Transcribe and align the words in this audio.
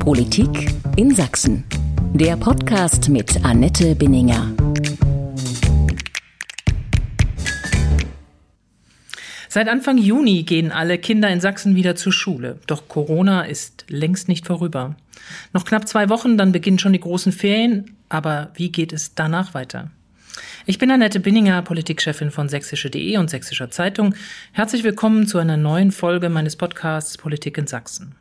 Politik 0.00 0.72
in 0.96 1.14
Sachsen. 1.14 1.62
Der 2.14 2.34
Podcast 2.38 3.10
mit 3.10 3.44
Annette 3.44 3.94
Binninger. 3.94 4.50
Seit 9.48 9.68
Anfang 9.68 9.98
Juni 9.98 10.42
gehen 10.44 10.72
alle 10.72 10.96
Kinder 10.96 11.28
in 11.28 11.42
Sachsen 11.42 11.76
wieder 11.76 11.96
zur 11.96 12.14
Schule. 12.14 12.58
Doch 12.66 12.88
Corona 12.88 13.42
ist 13.42 13.84
längst 13.88 14.28
nicht 14.28 14.46
vorüber. 14.46 14.96
Noch 15.52 15.66
knapp 15.66 15.86
zwei 15.86 16.08
Wochen, 16.08 16.38
dann 16.38 16.52
beginnen 16.52 16.78
schon 16.78 16.94
die 16.94 17.00
großen 17.00 17.30
Ferien. 17.30 17.94
Aber 18.08 18.52
wie 18.54 18.72
geht 18.72 18.94
es 18.94 19.14
danach 19.14 19.52
weiter? 19.52 19.90
Ich 20.64 20.78
bin 20.78 20.90
Annette 20.90 21.20
Binninger, 21.20 21.60
Politikchefin 21.60 22.30
von 22.30 22.48
sächsische.de 22.48 23.18
und 23.18 23.28
Sächsischer 23.28 23.70
Zeitung. 23.70 24.14
Herzlich 24.52 24.82
willkommen 24.82 25.26
zu 25.26 25.36
einer 25.36 25.58
neuen 25.58 25.92
Folge 25.92 26.30
meines 26.30 26.56
Podcasts 26.56 27.18
Politik 27.18 27.58
in 27.58 27.66
Sachsen. 27.66 28.14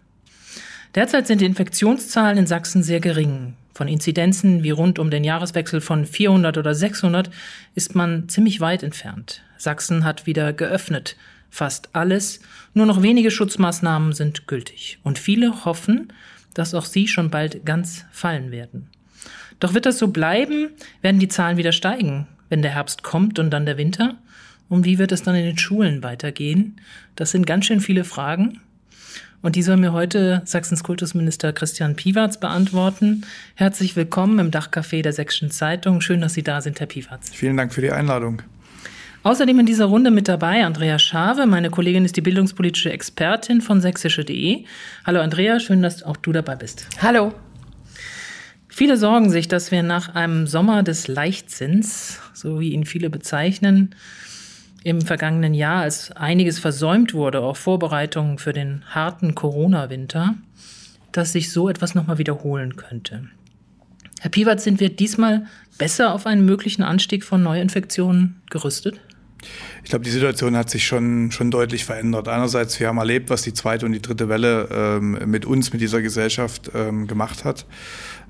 Derzeit 0.95 1.27
sind 1.27 1.41
die 1.41 1.45
Infektionszahlen 1.45 2.37
in 2.37 2.47
Sachsen 2.47 2.81
sehr 2.81 2.99
gering. 2.99 3.53
Von 3.73 3.87
Inzidenzen 3.87 4.63
wie 4.63 4.71
rund 4.71 4.99
um 4.99 5.11
den 5.11 5.23
Jahreswechsel 5.23 5.81
von 5.81 6.05
400 6.05 6.57
oder 6.57 6.73
600 6.73 7.29
ist 7.75 7.95
man 7.95 8.27
ziemlich 8.27 8.59
weit 8.59 8.83
entfernt. 8.83 9.41
Sachsen 9.57 10.03
hat 10.03 10.25
wieder 10.25 10.51
geöffnet. 10.51 11.15
Fast 11.49 11.89
alles. 11.93 12.41
Nur 12.73 12.85
noch 12.85 13.01
wenige 13.01 13.31
Schutzmaßnahmen 13.31 14.13
sind 14.13 14.47
gültig. 14.47 14.99
Und 15.03 15.19
viele 15.19 15.63
hoffen, 15.63 16.11
dass 16.53 16.73
auch 16.73 16.85
sie 16.85 17.07
schon 17.07 17.29
bald 17.29 17.65
ganz 17.65 18.05
fallen 18.11 18.51
werden. 18.51 18.89
Doch 19.59 19.73
wird 19.73 19.85
das 19.85 19.99
so 19.99 20.07
bleiben? 20.07 20.69
Werden 21.01 21.19
die 21.19 21.27
Zahlen 21.27 21.57
wieder 21.57 21.71
steigen, 21.71 22.27
wenn 22.49 22.61
der 22.61 22.71
Herbst 22.71 23.03
kommt 23.03 23.39
und 23.39 23.51
dann 23.51 23.65
der 23.65 23.77
Winter? 23.77 24.17
Und 24.69 24.85
wie 24.85 24.97
wird 24.97 25.11
es 25.11 25.23
dann 25.23 25.35
in 25.35 25.45
den 25.45 25.57
Schulen 25.57 26.03
weitergehen? 26.03 26.81
Das 27.15 27.31
sind 27.31 27.45
ganz 27.45 27.65
schön 27.65 27.81
viele 27.81 28.03
Fragen. 28.03 28.59
Und 29.41 29.55
die 29.55 29.63
soll 29.63 29.77
mir 29.77 29.93
heute 29.93 30.41
Sachsens 30.43 30.83
Kultusminister 30.83 31.53
Christian 31.53 31.95
Piwarz 31.95 32.41
beantworten. 32.41 33.25
Herzlich 33.55 33.95
willkommen 33.95 34.37
im 34.37 34.51
Dachcafé 34.51 35.01
der 35.01 35.13
Sächsischen 35.13 35.49
Zeitung. 35.49 36.01
Schön, 36.01 36.19
dass 36.19 36.33
Sie 36.33 36.43
da 36.43 36.59
sind, 36.59 36.81
Herr 36.81 36.87
Piwarz. 36.87 37.29
Vielen 37.33 37.55
Dank 37.55 37.73
für 37.73 37.79
die 37.79 37.91
Einladung. 37.91 38.41
Außerdem 39.23 39.59
in 39.59 39.65
dieser 39.65 39.85
Runde 39.85 40.11
mit 40.11 40.27
dabei 40.27 40.65
Andrea 40.65 40.99
Schave. 40.99 41.45
Meine 41.45 41.69
Kollegin 41.69 42.03
ist 42.03 42.17
die 42.17 42.21
bildungspolitische 42.21 42.91
Expertin 42.91 43.61
von 43.61 43.79
sächsische.de. 43.79 44.65
Hallo 45.05 45.21
Andrea, 45.21 45.61
schön, 45.61 45.81
dass 45.81 46.03
auch 46.03 46.17
du 46.17 46.33
dabei 46.33 46.55
bist. 46.55 46.87
Hallo. 47.01 47.33
Viele 48.67 48.97
sorgen 48.97 49.29
sich, 49.29 49.47
dass 49.47 49.71
wir 49.71 49.83
nach 49.83 50.15
einem 50.15 50.47
Sommer 50.47 50.83
des 50.83 51.07
Leichtsinns, 51.07 52.19
so 52.33 52.59
wie 52.59 52.73
ihn 52.73 52.85
viele 52.85 53.09
bezeichnen, 53.09 53.95
im 54.83 55.01
vergangenen 55.01 55.53
Jahr, 55.53 55.81
als 55.81 56.11
einiges 56.11 56.59
versäumt 56.59 57.13
wurde, 57.13 57.41
auch 57.41 57.57
Vorbereitungen 57.57 58.37
für 58.37 58.53
den 58.53 58.83
harten 58.87 59.35
Corona-Winter, 59.35 60.35
dass 61.11 61.33
sich 61.33 61.51
so 61.51 61.69
etwas 61.69 61.95
nochmal 61.95 62.17
wiederholen 62.17 62.75
könnte. 62.75 63.27
Herr 64.21 64.31
Piewatz, 64.31 64.63
sind 64.63 64.79
wir 64.79 64.89
diesmal 64.89 65.45
besser 65.77 66.13
auf 66.13 66.25
einen 66.25 66.45
möglichen 66.45 66.83
Anstieg 66.83 67.23
von 67.23 67.41
Neuinfektionen 67.41 68.41
gerüstet? 68.49 68.99
Ich 69.83 69.89
glaube, 69.89 70.05
die 70.05 70.11
Situation 70.11 70.55
hat 70.55 70.69
sich 70.69 70.85
schon, 70.85 71.31
schon 71.31 71.51
deutlich 71.51 71.85
verändert. 71.85 72.27
Einerseits, 72.27 72.79
wir 72.79 72.87
haben 72.87 72.97
erlebt, 72.97 73.29
was 73.29 73.41
die 73.41 73.53
zweite 73.53 73.85
und 73.85 73.91
die 73.91 74.01
dritte 74.01 74.29
Welle 74.29 74.69
ähm, 74.71 75.17
mit 75.25 75.45
uns, 75.45 75.71
mit 75.71 75.81
dieser 75.81 76.01
Gesellschaft 76.01 76.71
ähm, 76.75 77.07
gemacht 77.07 77.45
hat. 77.45 77.65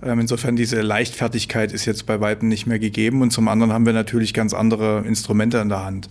Ähm, 0.02 0.20
insofern 0.20 0.56
diese 0.56 0.82
Leichtfertigkeit 0.82 1.74
ist 1.74 1.86
jetzt 1.86 2.06
bei 2.06 2.22
weitem 2.22 2.48
nicht 2.48 2.66
mehr 2.68 2.80
gegeben. 2.80 3.22
Und 3.22 3.32
zum 3.32 3.48
anderen 3.48 3.74
haben 3.74 3.86
wir 3.86 3.94
natürlich 3.94 4.34
ganz 4.34 4.54
andere 4.54 5.04
Instrumente 5.06 5.58
in 5.58 5.70
der 5.70 5.84
Hand. 5.84 6.10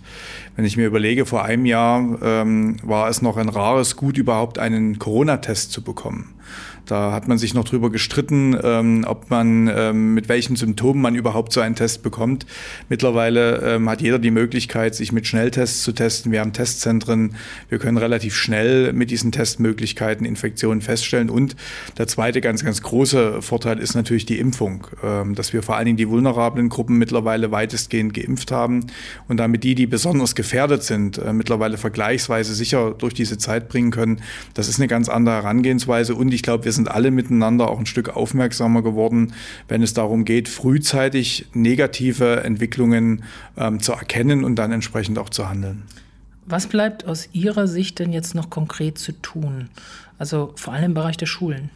Wenn 0.55 0.65
ich 0.65 0.77
mir 0.77 0.85
überlege, 0.85 1.25
vor 1.25 1.43
einem 1.43 1.65
Jahr 1.65 2.19
ähm, 2.21 2.77
war 2.83 3.09
es 3.09 3.21
noch 3.21 3.37
ein 3.37 3.49
rares 3.49 3.95
Gut, 3.95 4.17
überhaupt 4.17 4.59
einen 4.59 4.99
Corona-Test 4.99 5.71
zu 5.71 5.81
bekommen. 5.81 6.35
Da 6.89 7.11
hat 7.11 7.27
man 7.27 7.37
sich 7.37 7.53
noch 7.53 7.65
drüber 7.65 7.91
gestritten, 7.91 8.57
ähm, 8.63 9.05
ob 9.07 9.29
man 9.29 9.69
ähm, 9.71 10.15
mit 10.15 10.27
welchen 10.27 10.55
Symptomen 10.55 11.01
man 11.01 11.13
überhaupt 11.13 11.53
so 11.53 11.61
einen 11.61 11.75
Test 11.75 12.01
bekommt. 12.01 12.47
Mittlerweile 12.89 13.75
ähm, 13.75 13.87
hat 13.87 14.01
jeder 14.01 14.17
die 14.17 14.31
Möglichkeit, 14.31 14.95
sich 14.95 15.11
mit 15.11 15.27
Schnelltests 15.27 15.83
zu 15.83 15.91
testen. 15.91 16.31
Wir 16.31 16.39
haben 16.39 16.51
Testzentren. 16.51 17.35
Wir 17.69 17.77
können 17.77 17.97
relativ 17.97 18.35
schnell 18.35 18.91
mit 18.93 19.11
diesen 19.11 19.31
Testmöglichkeiten 19.31 20.25
Infektionen 20.25 20.81
feststellen. 20.81 21.29
Und 21.29 21.55
der 21.99 22.07
zweite 22.07 22.41
ganz, 22.41 22.65
ganz 22.65 22.81
große 22.81 23.43
Vorteil 23.43 23.77
ist 23.77 23.93
natürlich 23.93 24.25
die 24.25 24.39
Impfung, 24.39 24.87
ähm, 25.03 25.35
dass 25.35 25.53
wir 25.53 25.61
vor 25.61 25.75
allen 25.75 25.85
Dingen 25.85 25.97
die 25.97 26.09
vulnerablen 26.09 26.69
Gruppen 26.69 26.97
mittlerweile 26.97 27.51
weitestgehend 27.51 28.15
geimpft 28.15 28.51
haben 28.51 28.87
und 29.27 29.37
damit 29.37 29.63
die, 29.63 29.75
die 29.75 29.85
besonders 29.85 30.33
gefährdet 30.33 30.81
sind, 30.81 31.19
äh, 31.19 31.33
mittlerweile 31.33 31.77
vergleichsweise 31.77 32.55
sicher 32.55 32.95
durch 32.97 33.13
diese 33.13 33.37
Zeit 33.37 33.69
bringen 33.69 33.91
können. 33.91 34.21
Das 34.55 34.67
ist 34.67 34.79
eine 34.79 34.87
ganz 34.87 35.07
andere 35.07 35.35
Herangehensweise. 35.35 36.15
Und 36.15 36.33
ich 36.33 36.41
glaube, 36.41 36.65
wir 36.65 36.71
sind 36.71 36.78
alle 36.87 37.11
miteinander 37.11 37.69
auch 37.69 37.79
ein 37.79 37.85
Stück 37.85 38.15
aufmerksamer 38.15 38.81
geworden, 38.81 39.33
wenn 39.67 39.83
es 39.83 39.93
darum 39.93 40.25
geht, 40.25 40.47
frühzeitig 40.47 41.47
negative 41.53 42.43
Entwicklungen 42.43 43.23
ähm, 43.57 43.79
zu 43.81 43.91
erkennen 43.91 44.43
und 44.43 44.55
dann 44.55 44.71
entsprechend 44.71 45.17
auch 45.17 45.29
zu 45.29 45.49
handeln. 45.49 45.83
Was 46.45 46.67
bleibt 46.67 47.05
aus 47.05 47.29
Ihrer 47.31 47.67
Sicht 47.67 47.99
denn 47.99 48.11
jetzt 48.11 48.33
noch 48.33 48.49
konkret 48.49 48.97
zu 48.97 49.11
tun? 49.11 49.69
Also 50.17 50.53
vor 50.55 50.73
allem 50.73 50.85
im 50.85 50.93
Bereich 50.93 51.17
der 51.17 51.27
Schulen. 51.27 51.69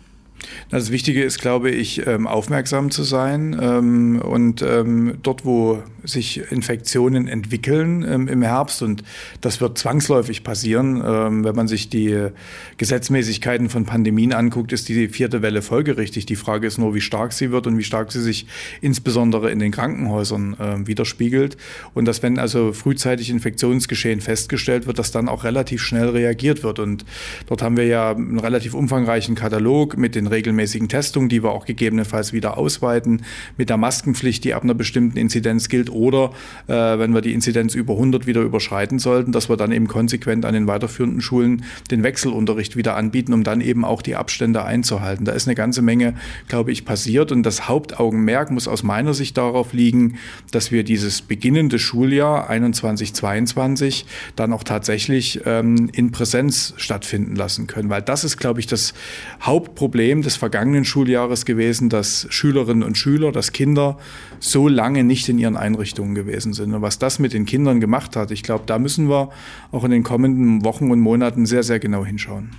Das 0.69 0.91
Wichtige 0.91 1.23
ist, 1.23 1.39
glaube 1.39 1.71
ich, 1.71 2.05
ähm, 2.07 2.27
aufmerksam 2.27 2.91
zu 2.91 3.03
sein 3.03 3.57
ähm, 3.61 4.21
und 4.21 4.61
ähm, 4.61 5.17
dort, 5.21 5.45
wo 5.45 5.83
sich 6.03 6.51
Infektionen 6.51 7.29
entwickeln 7.29 8.03
im 8.03 8.41
Herbst 8.41 8.81
und 8.81 9.03
das 9.39 9.61
wird 9.61 9.77
zwangsläufig 9.77 10.43
passieren, 10.43 11.01
wenn 11.01 11.55
man 11.55 11.69
sich 11.69 11.87
die 11.87 12.27
Gesetzmäßigkeiten 12.75 13.69
von 13.69 13.85
Pandemien 13.85 14.33
anguckt, 14.33 14.73
ist 14.73 14.89
die 14.89 15.07
vierte 15.07 15.41
Welle 15.41 15.61
folgerichtig. 15.61 16.25
Die 16.25 16.35
Frage 16.35 16.67
ist 16.67 16.77
nur, 16.77 16.93
wie 16.93 16.99
stark 16.99 17.31
sie 17.31 17.51
wird 17.51 17.67
und 17.67 17.77
wie 17.77 17.85
stark 17.85 18.11
sie 18.11 18.21
sich 18.21 18.47
insbesondere 18.81 19.49
in 19.49 19.59
den 19.59 19.71
Krankenhäusern 19.71 20.83
widerspiegelt 20.85 21.55
und 21.93 22.03
dass 22.03 22.21
wenn 22.21 22.37
also 22.37 22.73
frühzeitig 22.73 23.29
Infektionsgeschehen 23.29 24.19
festgestellt 24.19 24.87
wird, 24.87 24.99
dass 24.99 25.11
dann 25.11 25.29
auch 25.29 25.45
relativ 25.45 25.81
schnell 25.81 26.09
reagiert 26.09 26.63
wird 26.63 26.79
und 26.79 27.05
dort 27.47 27.61
haben 27.61 27.77
wir 27.77 27.85
ja 27.85 28.11
einen 28.11 28.39
relativ 28.39 28.73
umfangreichen 28.73 29.35
Katalog 29.35 29.95
mit 29.95 30.15
den 30.15 30.22
regelmäßigen 30.27 30.89
Testungen, 30.89 31.29
die 31.29 31.43
wir 31.43 31.51
auch 31.51 31.65
gegebenenfalls 31.65 32.33
wieder 32.33 32.57
ausweiten, 32.57 33.23
mit 33.57 33.69
der 33.69 33.77
Maskenpflicht, 33.77 34.43
die 34.43 34.53
ab 34.53 34.63
einer 34.63 34.73
bestimmten 34.73 35.17
Inzidenz 35.17 35.69
gilt, 35.69 35.89
oder 35.89 36.31
äh, 36.67 36.73
wenn 36.73 37.13
wir 37.13 37.21
die 37.21 37.33
Inzidenz 37.33 37.75
über 37.75 37.93
100 37.93 38.27
wieder 38.27 38.41
überschreiten 38.41 38.99
sollten, 38.99 39.31
dass 39.31 39.49
wir 39.49 39.57
dann 39.57 39.71
eben 39.71 39.87
konsequent 39.87 40.45
an 40.45 40.53
den 40.53 40.67
weiterführenden 40.67 41.21
Schulen 41.21 41.63
den 41.91 42.03
Wechselunterricht 42.03 42.75
wieder 42.75 42.95
anbieten, 42.95 43.33
um 43.33 43.43
dann 43.43 43.61
eben 43.61 43.85
auch 43.85 44.01
die 44.01 44.15
Abstände 44.15 44.63
einzuhalten. 44.63 45.25
Da 45.25 45.31
ist 45.31 45.47
eine 45.47 45.55
ganze 45.55 45.81
Menge, 45.81 46.15
glaube 46.47 46.71
ich, 46.71 46.85
passiert 46.85 47.31
und 47.31 47.43
das 47.43 47.67
Hauptaugenmerk 47.67 48.51
muss 48.51 48.67
aus 48.67 48.83
meiner 48.83 49.13
Sicht 49.13 49.37
darauf 49.37 49.73
liegen, 49.73 50.17
dass 50.51 50.71
wir 50.71 50.83
dieses 50.83 51.21
beginnende 51.21 51.79
Schuljahr 51.79 52.49
21, 52.49 53.13
22 53.13 54.05
dann 54.35 54.53
auch 54.53 54.63
tatsächlich 54.63 55.41
ähm, 55.45 55.89
in 55.93 56.11
Präsenz 56.11 56.73
stattfinden 56.77 57.35
lassen 57.35 57.67
können, 57.67 57.89
weil 57.89 58.01
das 58.01 58.23
ist, 58.23 58.37
glaube 58.37 58.59
ich, 58.59 58.67
das 58.67 58.93
Hauptproblem, 59.41 60.12
des 60.21 60.35
vergangenen 60.35 60.85
Schuljahres 60.85 61.45
gewesen, 61.45 61.89
dass 61.89 62.27
Schülerinnen 62.29 62.83
und 62.83 62.97
Schüler, 62.97 63.31
dass 63.31 63.51
Kinder 63.51 63.97
so 64.39 64.67
lange 64.67 65.03
nicht 65.03 65.27
in 65.29 65.39
ihren 65.39 65.57
Einrichtungen 65.57 66.15
gewesen 66.15 66.53
sind. 66.53 66.73
Und 66.73 66.81
was 66.81 66.99
das 66.99 67.19
mit 67.19 67.33
den 67.33 67.45
Kindern 67.45 67.79
gemacht 67.79 68.15
hat, 68.15 68.31
ich 68.31 68.43
glaube, 68.43 68.63
da 68.65 68.79
müssen 68.79 69.09
wir 69.09 69.29
auch 69.71 69.83
in 69.83 69.91
den 69.91 70.03
kommenden 70.03 70.63
Wochen 70.63 70.91
und 70.91 70.99
Monaten 70.99 71.45
sehr, 71.45 71.63
sehr 71.63 71.79
genau 71.79 72.05
hinschauen. 72.05 72.51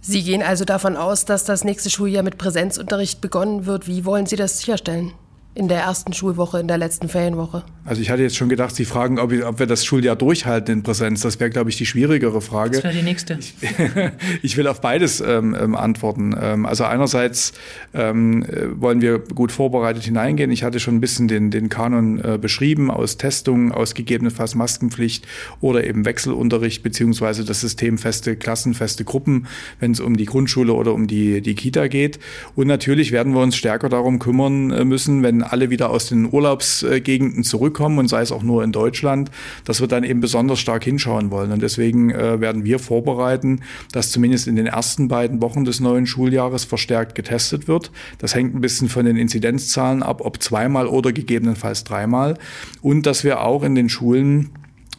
Sie 0.00 0.22
gehen 0.22 0.42
also 0.42 0.64
davon 0.64 0.96
aus, 0.96 1.24
dass 1.24 1.44
das 1.44 1.64
nächste 1.64 1.90
Schuljahr 1.90 2.22
mit 2.22 2.38
Präsenzunterricht 2.38 3.20
begonnen 3.20 3.66
wird. 3.66 3.88
Wie 3.88 4.04
wollen 4.04 4.26
Sie 4.26 4.36
das 4.36 4.60
sicherstellen? 4.60 5.12
In 5.58 5.66
der 5.66 5.80
ersten 5.80 6.12
Schulwoche, 6.12 6.60
in 6.60 6.68
der 6.68 6.78
letzten 6.78 7.08
Ferienwoche? 7.08 7.64
Also 7.84 8.00
ich 8.00 8.10
hatte 8.10 8.22
jetzt 8.22 8.36
schon 8.36 8.48
gedacht, 8.48 8.76
Sie 8.76 8.84
fragen, 8.84 9.18
ob, 9.18 9.32
ob 9.32 9.58
wir 9.58 9.66
das 9.66 9.84
Schuljahr 9.84 10.14
durchhalten 10.14 10.72
in 10.72 10.82
Präsenz. 10.84 11.22
Das 11.22 11.40
wäre, 11.40 11.50
glaube 11.50 11.68
ich, 11.68 11.76
die 11.76 11.84
schwierigere 11.84 12.40
Frage. 12.40 12.76
Das 12.76 12.84
wäre 12.84 12.94
die 12.94 13.02
nächste. 13.02 13.38
Ich, 13.40 13.54
ich, 14.42 14.56
will 14.56 14.68
auf 14.68 14.80
beides 14.80 15.20
ähm, 15.20 15.56
ähm, 15.60 15.74
antworten. 15.74 16.32
Ähm, 16.40 16.64
also 16.64 16.84
einerseits 16.84 17.54
ähm, 17.92 18.46
wollen 18.76 19.00
wir 19.00 19.18
gut 19.18 19.50
vorbereitet 19.50 20.04
hineingehen. 20.04 20.52
Ich 20.52 20.62
hatte 20.62 20.78
schon 20.78 20.94
ein 20.94 21.00
bisschen 21.00 21.26
den, 21.26 21.50
den 21.50 21.68
Kanon 21.68 22.22
äh, 22.22 22.38
beschrieben 22.40 22.88
aus 22.88 23.16
Testungen, 23.16 23.72
aus 23.72 23.94
gegebenenfalls 23.94 24.54
Maskenpflicht 24.54 25.26
oder 25.60 25.82
eben 25.82 26.04
Wechselunterricht 26.04 26.84
beziehungsweise 26.84 27.44
das 27.44 27.62
System 27.62 27.98
feste 27.98 28.36
Klassen, 28.36 28.74
feste 28.74 29.04
Gruppen, 29.04 29.48
wenn 29.80 29.90
es 29.90 29.98
um 29.98 30.16
die 30.16 30.26
Grundschule 30.26 30.72
oder 30.72 30.94
um 30.94 31.08
die, 31.08 31.40
die 31.40 31.56
Kita 31.56 31.88
geht. 31.88 32.20
Und 32.54 32.68
natürlich 32.68 33.10
werden 33.10 33.34
wir 33.34 33.40
uns 33.40 33.56
stärker 33.56 33.88
darum 33.88 34.20
kümmern 34.20 34.70
äh, 34.70 34.84
müssen, 34.84 35.24
wenn 35.24 35.47
alle 35.48 35.70
wieder 35.70 35.90
aus 35.90 36.08
den 36.08 36.32
Urlaubsgegenden 36.32 37.44
zurückkommen 37.44 37.98
und 37.98 38.08
sei 38.08 38.22
es 38.22 38.32
auch 38.32 38.42
nur 38.42 38.62
in 38.64 38.72
Deutschland, 38.72 39.30
dass 39.64 39.80
wir 39.80 39.88
dann 39.88 40.04
eben 40.04 40.20
besonders 40.20 40.60
stark 40.60 40.84
hinschauen 40.84 41.30
wollen. 41.30 41.52
Und 41.52 41.62
deswegen 41.62 42.10
äh, 42.10 42.40
werden 42.40 42.64
wir 42.64 42.78
vorbereiten, 42.78 43.60
dass 43.92 44.10
zumindest 44.10 44.46
in 44.46 44.56
den 44.56 44.66
ersten 44.66 45.08
beiden 45.08 45.40
Wochen 45.42 45.64
des 45.64 45.80
neuen 45.80 46.06
Schuljahres 46.06 46.64
verstärkt 46.64 47.14
getestet 47.14 47.68
wird. 47.68 47.90
Das 48.18 48.34
hängt 48.34 48.54
ein 48.54 48.60
bisschen 48.60 48.88
von 48.88 49.04
den 49.04 49.16
Inzidenzzahlen 49.16 50.02
ab, 50.02 50.20
ob 50.24 50.42
zweimal 50.42 50.86
oder 50.86 51.12
gegebenenfalls 51.12 51.84
dreimal. 51.84 52.38
Und 52.82 53.06
dass 53.06 53.24
wir 53.24 53.42
auch 53.42 53.62
in 53.62 53.74
den 53.74 53.88
Schulen 53.88 54.50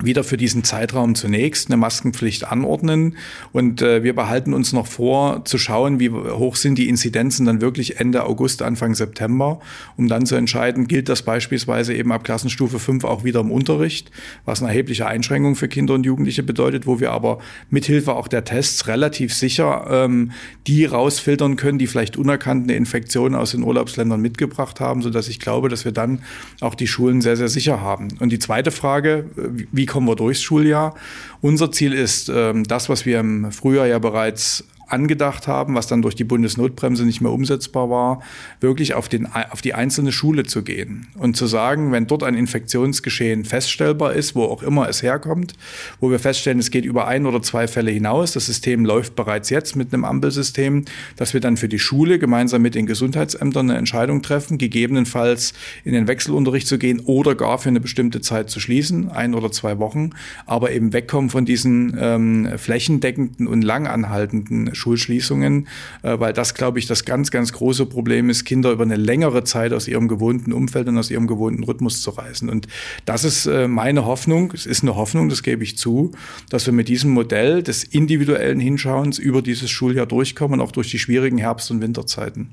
wieder 0.01 0.23
für 0.23 0.37
diesen 0.37 0.63
Zeitraum 0.63 1.13
zunächst 1.15 1.67
eine 1.67 1.75
Maskenpflicht 1.75 2.49
anordnen. 2.49 3.17
Und 3.51 3.81
äh, 3.81 4.01
wir 4.01 4.15
behalten 4.15 4.53
uns 4.53 4.71
noch 4.71 4.87
vor, 4.87 5.43
zu 5.43 5.57
schauen, 5.57 5.99
wie 5.99 6.09
hoch 6.09 6.55
sind 6.55 6.77
die 6.77 6.87
Inzidenzen 6.87 7.45
dann 7.45 7.59
wirklich 7.59 7.99
Ende 7.99 8.23
August, 8.23 8.61
Anfang 8.61 8.95
September, 8.95 9.59
um 9.97 10.07
dann 10.07 10.25
zu 10.25 10.35
entscheiden, 10.35 10.87
gilt 10.87 11.09
das 11.09 11.23
beispielsweise 11.23 11.93
eben 11.93 12.13
ab 12.13 12.23
Klassenstufe 12.23 12.79
5 12.79 13.03
auch 13.03 13.25
wieder 13.25 13.41
im 13.41 13.51
Unterricht, 13.51 14.09
was 14.45 14.61
eine 14.61 14.69
erhebliche 14.69 15.05
Einschränkung 15.05 15.55
für 15.55 15.67
Kinder 15.67 15.95
und 15.95 16.05
Jugendliche 16.05 16.43
bedeutet, 16.43 16.87
wo 16.87 17.01
wir 17.01 17.11
aber 17.11 17.39
mithilfe 17.69 18.13
auch 18.13 18.29
der 18.29 18.45
Tests 18.45 18.87
relativ 18.87 19.33
sicher 19.33 19.85
ähm, 19.89 20.31
die 20.65 20.85
rausfiltern 20.85 21.57
können, 21.57 21.77
die 21.77 21.87
vielleicht 21.87 22.15
unerkannte 22.15 22.73
Infektionen 22.73 23.35
aus 23.35 23.51
den 23.51 23.63
Urlaubsländern 23.63 24.21
mitgebracht 24.21 24.79
haben, 24.79 25.01
sodass 25.01 25.27
ich 25.27 25.41
glaube, 25.41 25.67
dass 25.67 25.83
wir 25.83 25.91
dann 25.91 26.19
auch 26.61 26.75
die 26.75 26.87
Schulen 26.87 27.19
sehr, 27.19 27.35
sehr 27.35 27.49
sicher 27.49 27.81
haben. 27.81 28.07
Und 28.19 28.29
die 28.29 28.39
zweite 28.39 28.71
Frage, 28.71 29.25
wie 29.35 29.88
kommen 29.89 30.07
wir 30.07 30.15
durchs 30.15 30.41
Schuljahr. 30.41 30.95
Unser 31.41 31.71
Ziel 31.71 31.93
ist, 31.93 32.29
ähm, 32.29 32.63
das, 32.63 32.87
was 32.87 33.05
wir 33.05 33.19
im 33.19 33.51
Frühjahr 33.51 33.87
ja 33.87 33.99
bereits 33.99 34.63
angedacht 34.89 35.47
haben, 35.47 35.75
was 35.75 35.87
dann 35.87 36.01
durch 36.01 36.15
die 36.15 36.23
Bundesnotbremse 36.23 37.05
nicht 37.05 37.21
mehr 37.21 37.31
umsetzbar 37.31 37.89
war, 37.89 38.21
wirklich 38.59 38.93
auf, 38.93 39.07
den, 39.07 39.27
auf 39.27 39.61
die 39.61 39.73
einzelne 39.73 40.11
Schule 40.11 40.43
zu 40.43 40.63
gehen 40.63 41.07
und 41.17 41.37
zu 41.37 41.47
sagen, 41.47 41.91
wenn 41.91 42.07
dort 42.07 42.23
ein 42.23 42.35
Infektionsgeschehen 42.35 43.45
feststellbar 43.45 44.13
ist, 44.13 44.35
wo 44.35 44.43
auch 44.43 44.63
immer 44.63 44.89
es 44.89 45.03
herkommt, 45.03 45.53
wo 45.99 46.11
wir 46.11 46.19
feststellen, 46.19 46.59
es 46.59 46.71
geht 46.71 46.85
über 46.85 47.07
ein 47.07 47.25
oder 47.25 47.41
zwei 47.41 47.67
Fälle 47.67 47.91
hinaus, 47.91 48.33
das 48.33 48.45
System 48.45 48.85
läuft 48.85 49.15
bereits 49.15 49.49
jetzt 49.49 49.75
mit 49.75 49.93
einem 49.93 50.05
Ampelsystem, 50.05 50.85
dass 51.15 51.33
wir 51.33 51.41
dann 51.41 51.57
für 51.57 51.69
die 51.69 51.79
Schule 51.79 52.19
gemeinsam 52.19 52.61
mit 52.61 52.75
den 52.75 52.85
Gesundheitsämtern 52.85 53.69
eine 53.69 53.79
Entscheidung 53.79 54.21
treffen, 54.21 54.57
gegebenenfalls 54.57 55.53
in 55.83 55.93
den 55.93 56.07
Wechselunterricht 56.07 56.67
zu 56.67 56.77
gehen 56.77 56.99
oder 57.01 57.35
gar 57.35 57.57
für 57.57 57.69
eine 57.69 57.79
bestimmte 57.79 58.21
Zeit 58.21 58.49
zu 58.49 58.59
schließen, 58.59 59.09
ein 59.09 59.33
oder 59.33 59.51
zwei 59.51 59.79
Wochen, 59.79 60.11
aber 60.45 60.71
eben 60.71 60.93
wegkommen 60.93 61.29
von 61.29 61.45
diesen 61.45 61.95
ähm, 61.99 62.49
flächendeckenden 62.57 63.47
und 63.47 63.61
langanhaltenden 63.61 64.73
Schulschließungen, 64.79 65.67
äh, 66.01 66.19
weil 66.19 66.33
das, 66.33 66.53
glaube 66.55 66.79
ich, 66.79 66.87
das 66.87 67.05
ganz, 67.05 67.29
ganz 67.29 67.53
große 67.53 67.85
Problem 67.85 68.29
ist, 68.29 68.45
Kinder 68.45 68.71
über 68.71 68.83
eine 68.83 68.95
längere 68.95 69.43
Zeit 69.43 69.73
aus 69.73 69.87
ihrem 69.87 70.07
gewohnten 70.07 70.53
Umfeld 70.53 70.87
und 70.87 70.97
aus 70.97 71.11
ihrem 71.11 71.27
gewohnten 71.27 71.63
Rhythmus 71.63 72.01
zu 72.01 72.11
reißen. 72.11 72.49
Und 72.49 72.67
das 73.05 73.23
ist 73.23 73.45
äh, 73.45 73.67
meine 73.67 74.05
Hoffnung, 74.05 74.51
es 74.53 74.65
ist 74.65 74.83
eine 74.83 74.95
Hoffnung, 74.95 75.29
das 75.29 75.43
gebe 75.43 75.63
ich 75.63 75.77
zu, 75.77 76.11
dass 76.49 76.65
wir 76.65 76.73
mit 76.73 76.87
diesem 76.87 77.11
Modell 77.11 77.61
des 77.61 77.83
individuellen 77.83 78.59
Hinschauens 78.59 79.19
über 79.19 79.41
dieses 79.41 79.69
Schuljahr 79.69 80.05
durchkommen, 80.05 80.61
auch 80.61 80.71
durch 80.71 80.89
die 80.89 80.99
schwierigen 80.99 81.37
Herbst- 81.37 81.69
und 81.71 81.81
Winterzeiten. 81.81 82.49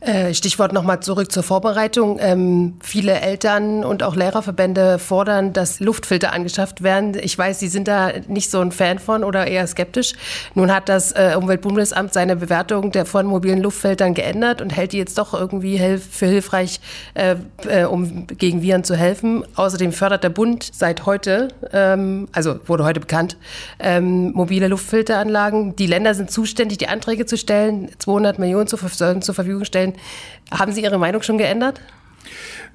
Äh, 0.00 0.32
Stichwort 0.32 0.72
nochmal 0.72 1.00
zurück 1.00 1.30
zur 1.30 1.42
Vorbereitung. 1.42 2.18
Ähm, 2.20 2.78
viele 2.82 3.20
Eltern 3.20 3.84
und 3.84 4.02
auch 4.02 4.16
Lehrerverbände 4.16 4.98
fordern, 4.98 5.52
dass 5.52 5.78
Luftfilter 5.78 6.32
angeschafft 6.32 6.82
werden. 6.82 7.18
Ich 7.20 7.36
weiß, 7.36 7.60
Sie 7.60 7.68
sind 7.68 7.86
da 7.86 8.12
nicht 8.26 8.50
so 8.50 8.60
ein 8.60 8.72
Fan 8.72 8.98
von 8.98 9.24
oder 9.24 9.46
eher 9.46 9.66
skeptisch. 9.66 10.14
Nun 10.54 10.72
hat 10.72 10.88
das 10.88 11.12
äh, 11.12 11.34
Umweltbundesamt 11.36 12.14
seine 12.14 12.36
Bewertung 12.36 12.92
der 12.92 13.04
von 13.04 13.26
mobilen 13.26 13.60
Luftfiltern 13.60 14.14
geändert 14.14 14.62
und 14.62 14.70
hält 14.70 14.92
die 14.92 14.96
jetzt 14.96 15.18
doch 15.18 15.34
irgendwie 15.34 15.76
hilf 15.76 16.02
für 16.10 16.26
hilfreich, 16.26 16.80
äh, 17.12 17.36
äh, 17.68 17.84
um 17.84 18.26
gegen 18.26 18.62
Viren 18.62 18.84
zu 18.84 18.96
helfen. 18.96 19.44
Außerdem 19.54 19.92
fördert 19.92 20.24
der 20.24 20.30
Bund 20.30 20.70
seit 20.72 21.04
heute, 21.04 21.48
ähm, 21.74 22.26
also 22.32 22.58
wurde 22.66 22.84
heute 22.84 23.00
bekannt, 23.00 23.36
ähm, 23.78 24.32
mobile 24.32 24.68
Luftfilteranlagen. 24.68 25.76
Die 25.76 25.86
Länder 25.86 26.14
sind 26.14 26.30
zuständig, 26.30 26.78
die 26.78 26.88
Anträge 26.88 27.26
zu 27.26 27.36
stellen, 27.36 27.90
200 27.98 28.38
Millionen 28.38 28.66
zur, 28.66 28.80
zur 29.20 29.34
Verfügung 29.34 29.66
stellen 29.66 29.89
stellen. 29.90 30.04
Haben 30.50 30.72
Sie 30.72 30.82
Ihre 30.82 30.98
Meinung 30.98 31.22
schon 31.22 31.38
geändert? 31.38 31.80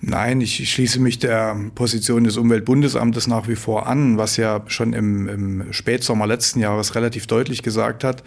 Nein, 0.02 0.42
ich 0.42 0.70
schließe 0.72 1.00
mich 1.00 1.20
der 1.20 1.58
Position 1.74 2.26
des 2.26 2.38
Umweltbundesamtes 2.38 3.28
nach 3.28 3.48
wie 3.48 3.56
vor 3.56 3.88
an, 3.88 4.18
was 4.18 4.38
ja 4.38 4.62
schon 4.68 4.94
im, 4.94 5.28
im 5.28 5.74
Spätsommer 5.74 6.28
letzten 6.28 6.60
Jahres 6.60 6.96
relativ 6.96 7.28
deutlich 7.28 7.64
gesagt 7.64 8.04
hat, 8.04 8.24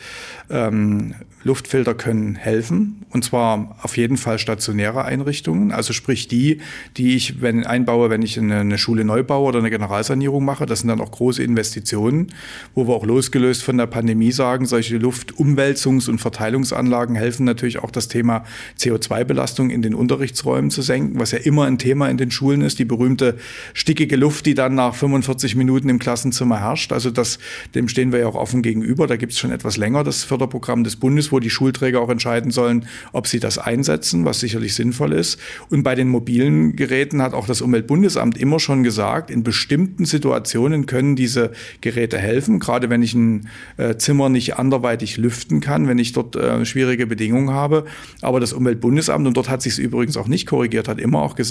ähm, 0.50 1.14
Luftfilter 1.44 1.94
können 1.94 2.34
helfen 2.34 2.98
und 3.10 3.24
zwar 3.24 3.76
auf 3.82 3.96
jeden 3.96 4.18
Fall 4.18 4.38
stationäre 4.38 5.04
Einrichtungen, 5.04 5.72
also 5.72 5.94
sprich 5.94 6.28
die, 6.28 6.60
die 6.96 7.16
ich 7.16 7.40
wenn 7.40 7.64
einbaue, 7.64 8.10
wenn 8.10 8.20
ich 8.20 8.38
eine, 8.38 8.60
eine 8.60 8.76
Schule 8.76 9.04
neu 9.04 9.22
baue 9.22 9.48
oder 9.48 9.60
eine 9.60 9.70
Generalsanierung 9.70 10.44
mache. 10.44 10.66
Das 10.66 10.80
sind 10.80 10.88
dann 10.88 11.00
auch 11.00 11.10
große 11.10 11.42
Investitionen, 11.42 12.32
wo 12.74 12.86
wir 12.86 12.94
auch 12.94 13.06
losgelöst 13.06 13.62
von 13.62 13.78
der 13.78 13.86
Pandemie 13.86 14.30
sagen, 14.30 14.66
solche 14.66 14.98
Luftumwälzungs- 14.98 16.10
und 16.10 16.18
Verteilungsanlagen 16.18 17.16
helfen 17.16 17.44
natürlich 17.44 17.78
auch 17.78 17.90
das 17.90 18.08
Thema 18.08 18.44
CO2-Belastung 18.78 19.70
in 19.70 19.80
den 19.80 19.94
Unterrichtsräumen 19.94 20.70
zu 20.70 20.82
senken, 20.82 21.18
was 21.18 21.30
ja 21.30 21.38
immer 21.38 21.57
ein 21.66 21.78
Thema 21.78 22.08
in 22.08 22.16
den 22.16 22.30
Schulen 22.30 22.62
ist, 22.62 22.78
die 22.78 22.84
berühmte 22.84 23.36
stickige 23.74 24.16
Luft, 24.16 24.46
die 24.46 24.54
dann 24.54 24.74
nach 24.74 24.94
45 24.94 25.56
Minuten 25.56 25.88
im 25.88 25.98
Klassenzimmer 25.98 26.60
herrscht. 26.60 26.92
Also 26.92 27.10
das, 27.10 27.38
dem 27.74 27.88
stehen 27.88 28.12
wir 28.12 28.20
ja 28.20 28.26
auch 28.26 28.34
offen 28.34 28.62
gegenüber. 28.62 29.06
Da 29.06 29.16
gibt 29.16 29.32
es 29.32 29.38
schon 29.38 29.50
etwas 29.50 29.76
länger 29.76 30.04
das 30.04 30.24
Förderprogramm 30.24 30.84
des 30.84 30.96
Bundes, 30.96 31.32
wo 31.32 31.40
die 31.40 31.50
Schulträger 31.50 32.00
auch 32.00 32.10
entscheiden 32.10 32.50
sollen, 32.50 32.86
ob 33.12 33.26
sie 33.26 33.40
das 33.40 33.58
einsetzen, 33.58 34.24
was 34.24 34.40
sicherlich 34.40 34.74
sinnvoll 34.74 35.12
ist. 35.12 35.38
Und 35.70 35.82
bei 35.82 35.94
den 35.94 36.08
mobilen 36.08 36.76
Geräten 36.76 37.22
hat 37.22 37.34
auch 37.34 37.46
das 37.46 37.60
Umweltbundesamt 37.60 38.38
immer 38.38 38.60
schon 38.60 38.82
gesagt, 38.82 39.30
in 39.30 39.42
bestimmten 39.42 40.04
Situationen 40.04 40.86
können 40.86 41.16
diese 41.16 41.52
Geräte 41.80 42.18
helfen, 42.18 42.58
gerade 42.58 42.90
wenn 42.90 43.02
ich 43.02 43.14
ein 43.14 43.48
äh, 43.76 43.96
Zimmer 43.96 44.28
nicht 44.28 44.56
anderweitig 44.58 45.16
lüften 45.16 45.60
kann, 45.60 45.88
wenn 45.88 45.98
ich 45.98 46.12
dort 46.12 46.36
äh, 46.36 46.64
schwierige 46.64 47.06
Bedingungen 47.06 47.50
habe. 47.50 47.84
Aber 48.22 48.40
das 48.40 48.52
Umweltbundesamt, 48.52 49.26
und 49.26 49.36
dort 49.36 49.48
hat 49.48 49.62
sich 49.62 49.74
es 49.74 49.78
übrigens 49.78 50.16
auch 50.16 50.28
nicht 50.28 50.46
korrigiert, 50.46 50.88
hat 50.88 50.98
immer 50.98 51.22
auch 51.22 51.34
gesagt, 51.34 51.47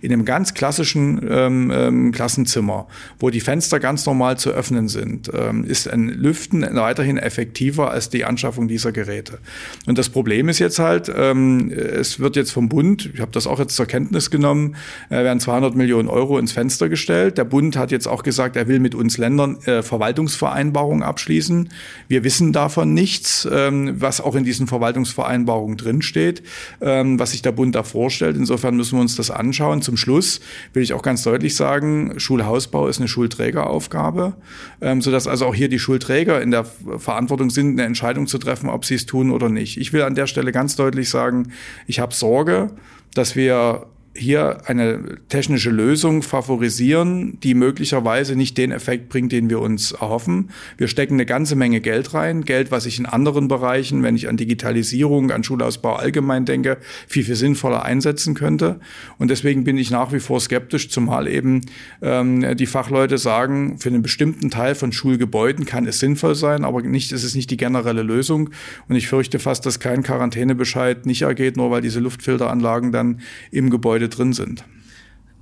in 0.00 0.12
einem 0.12 0.24
ganz 0.24 0.54
klassischen 0.54 1.26
ähm, 1.28 1.70
ähm, 1.74 2.12
Klassenzimmer, 2.12 2.86
wo 3.18 3.30
die 3.30 3.40
Fenster 3.40 3.80
ganz 3.80 4.06
normal 4.06 4.38
zu 4.38 4.50
öffnen 4.50 4.88
sind, 4.88 5.30
ähm, 5.34 5.64
ist 5.64 5.88
ein 5.88 6.08
Lüften 6.08 6.62
weiterhin 6.62 7.18
effektiver 7.18 7.90
als 7.90 8.10
die 8.10 8.24
Anschaffung 8.24 8.68
dieser 8.68 8.92
Geräte. 8.92 9.38
Und 9.86 9.98
das 9.98 10.08
Problem 10.08 10.48
ist 10.48 10.58
jetzt 10.58 10.78
halt, 10.78 11.10
ähm, 11.14 11.70
es 11.70 12.20
wird 12.20 12.36
jetzt 12.36 12.52
vom 12.52 12.68
Bund, 12.68 13.10
ich 13.14 13.20
habe 13.20 13.32
das 13.32 13.46
auch 13.46 13.58
jetzt 13.58 13.76
zur 13.76 13.86
Kenntnis 13.86 14.30
genommen, 14.30 14.76
äh, 15.08 15.16
werden 15.16 15.40
200 15.40 15.74
Millionen 15.74 16.08
Euro 16.08 16.38
ins 16.38 16.52
Fenster 16.52 16.88
gestellt. 16.88 17.38
Der 17.38 17.44
Bund 17.44 17.76
hat 17.76 17.90
jetzt 17.90 18.06
auch 18.06 18.22
gesagt, 18.22 18.56
er 18.56 18.68
will 18.68 18.80
mit 18.80 18.94
uns 18.94 19.18
Ländern 19.18 19.58
äh, 19.64 19.82
Verwaltungsvereinbarungen 19.82 21.02
abschließen. 21.02 21.70
Wir 22.08 22.24
wissen 22.24 22.52
davon 22.52 22.94
nichts, 22.94 23.48
ähm, 23.50 24.00
was 24.00 24.20
auch 24.20 24.34
in 24.34 24.44
diesen 24.44 24.66
Verwaltungsvereinbarungen 24.66 25.76
drinsteht, 25.76 26.42
ähm, 26.80 27.18
was 27.18 27.32
sich 27.32 27.42
der 27.42 27.52
Bund 27.52 27.74
da 27.74 27.82
vorstellt. 27.82 28.36
Insofern 28.36 28.76
müssen 28.76 28.96
wir 28.96 29.02
uns 29.02 29.16
das 29.16 29.29
anschauen. 29.30 29.82
Zum 29.82 29.96
Schluss 29.96 30.40
will 30.72 30.82
ich 30.82 30.92
auch 30.92 31.02
ganz 31.02 31.22
deutlich 31.22 31.56
sagen, 31.56 32.18
Schulhausbau 32.18 32.88
ist 32.88 32.98
eine 32.98 33.08
Schulträgeraufgabe, 33.08 34.34
ähm, 34.80 35.00
sodass 35.00 35.26
also 35.26 35.46
auch 35.46 35.54
hier 35.54 35.68
die 35.68 35.78
Schulträger 35.78 36.40
in 36.40 36.50
der 36.50 36.64
Verantwortung 36.64 37.50
sind, 37.50 37.72
eine 37.72 37.84
Entscheidung 37.84 38.26
zu 38.26 38.38
treffen, 38.38 38.68
ob 38.68 38.84
sie 38.84 38.94
es 38.94 39.06
tun 39.06 39.30
oder 39.30 39.48
nicht. 39.48 39.78
Ich 39.78 39.92
will 39.92 40.02
an 40.02 40.14
der 40.14 40.26
Stelle 40.26 40.52
ganz 40.52 40.76
deutlich 40.76 41.10
sagen, 41.10 41.52
ich 41.86 42.00
habe 42.00 42.14
Sorge, 42.14 42.70
dass 43.14 43.36
wir 43.36 43.86
hier 44.20 44.68
eine 44.68 45.18
technische 45.28 45.70
Lösung 45.70 46.22
favorisieren, 46.22 47.38
die 47.40 47.54
möglicherweise 47.54 48.36
nicht 48.36 48.58
den 48.58 48.70
Effekt 48.70 49.08
bringt, 49.08 49.32
den 49.32 49.48
wir 49.48 49.60
uns 49.60 49.92
erhoffen. 49.92 50.50
Wir 50.76 50.88
stecken 50.88 51.14
eine 51.14 51.26
ganze 51.26 51.56
Menge 51.56 51.80
Geld 51.80 52.12
rein, 52.12 52.44
Geld, 52.44 52.70
was 52.70 52.86
ich 52.86 52.98
in 52.98 53.06
anderen 53.06 53.48
Bereichen, 53.48 54.02
wenn 54.02 54.16
ich 54.16 54.28
an 54.28 54.36
Digitalisierung, 54.36 55.30
an 55.30 55.42
Schulausbau 55.42 55.96
allgemein 55.96 56.44
denke, 56.44 56.78
viel, 57.08 57.24
viel 57.24 57.34
sinnvoller 57.34 57.84
einsetzen 57.84 58.34
könnte. 58.34 58.80
Und 59.18 59.30
deswegen 59.30 59.64
bin 59.64 59.78
ich 59.78 59.90
nach 59.90 60.12
wie 60.12 60.20
vor 60.20 60.40
skeptisch, 60.40 60.90
zumal 60.90 61.26
eben 61.26 61.62
ähm, 62.02 62.56
die 62.56 62.66
Fachleute 62.66 63.16
sagen, 63.16 63.78
für 63.78 63.88
einen 63.88 64.02
bestimmten 64.02 64.50
Teil 64.50 64.74
von 64.74 64.92
Schulgebäuden 64.92 65.64
kann 65.64 65.86
es 65.86 65.98
sinnvoll 65.98 66.34
sein, 66.34 66.64
aber 66.64 66.82
nicht, 66.82 67.12
es 67.12 67.24
ist 67.24 67.34
nicht 67.34 67.50
die 67.50 67.56
generelle 67.56 68.02
Lösung. 68.02 68.50
Und 68.88 68.96
ich 68.96 69.08
fürchte 69.08 69.38
fast, 69.38 69.64
dass 69.64 69.80
kein 69.80 70.02
Quarantänebescheid 70.02 71.06
nicht 71.06 71.22
ergeht, 71.22 71.56
nur 71.56 71.70
weil 71.70 71.80
diese 71.80 72.00
Luftfilteranlagen 72.00 72.92
dann 72.92 73.20
im 73.50 73.70
Gebäude 73.70 74.09
Drin 74.10 74.32
sind. 74.32 74.64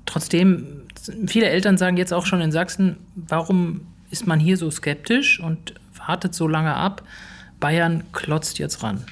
Trotzdem, 0.06 0.82
viele 1.26 1.48
Eltern 1.48 1.76
sagen 1.76 1.96
jetzt 1.96 2.12
auch 2.12 2.26
schon 2.26 2.40
in 2.40 2.52
Sachsen, 2.52 2.96
warum 3.14 3.82
ist 4.10 4.26
man 4.26 4.40
hier 4.40 4.56
so 4.56 4.70
skeptisch 4.70 5.40
und 5.40 5.74
wartet 6.06 6.34
so 6.34 6.48
lange 6.48 6.74
ab? 6.74 7.02
Bayern 7.60 8.04
klotzt 8.12 8.58
jetzt 8.58 8.82
ran. 8.82 9.04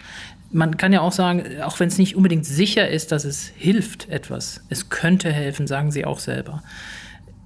Man 0.53 0.77
kann 0.77 0.93
ja 0.93 1.01
auch 1.01 1.13
sagen, 1.13 1.61
auch 1.63 1.81
wenn 1.81 1.89
es 1.89 1.99
nicht 1.99 2.17
unbedingt 2.17 2.47
sicher 2.47 2.89
ist, 2.89 3.13
dass 3.13 3.25
es 3.25 3.47
hilft 3.57 4.09
etwas, 4.09 4.63
es 4.69 4.89
könnte 4.89 5.33
helfen, 5.33 5.67
sagen 5.67 5.91
sie 5.91 6.05
auch 6.05 6.21
selber. 6.21 6.63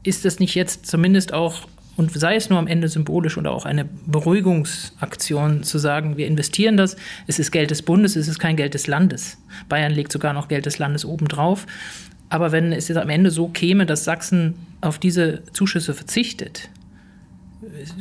Ist 0.03 0.25
das 0.25 0.39
nicht 0.39 0.55
jetzt 0.55 0.87
zumindest 0.87 1.33
auch 1.33 1.67
und 2.01 2.19
sei 2.19 2.35
es 2.35 2.49
nur 2.49 2.59
am 2.59 2.67
Ende 2.67 2.89
symbolisch 2.89 3.37
oder 3.37 3.53
auch 3.53 3.67
eine 3.67 3.85
Beruhigungsaktion 4.07 5.65
zu 5.65 5.77
sagen, 5.77 6.17
wir 6.17 6.27
investieren 6.27 6.79
das, 6.79 6.97
es 7.27 7.39
ist 7.39 7.51
Geld 7.51 7.71
des 7.71 7.83
Bundes, 7.83 8.17
es 8.17 8.27
ist 8.27 8.39
kein 8.39 8.57
Geld 8.57 8.73
des 8.73 8.87
Landes. 8.87 9.37
Bayern 9.69 9.93
legt 9.93 10.11
sogar 10.11 10.33
noch 10.33 10.49
Geld 10.49 10.65
des 10.65 10.79
Landes 10.79 11.05
obendrauf. 11.05 11.67
Aber 12.31 12.53
wenn 12.53 12.73
es 12.73 12.89
jetzt 12.89 12.97
am 12.97 13.11
Ende 13.11 13.31
so 13.31 13.49
käme, 13.49 13.85
dass 13.85 14.05
Sachsen 14.05 14.55
auf 14.81 14.99
diese 14.99 15.43
Zuschüsse 15.53 15.93
verzichtet, 15.93 16.71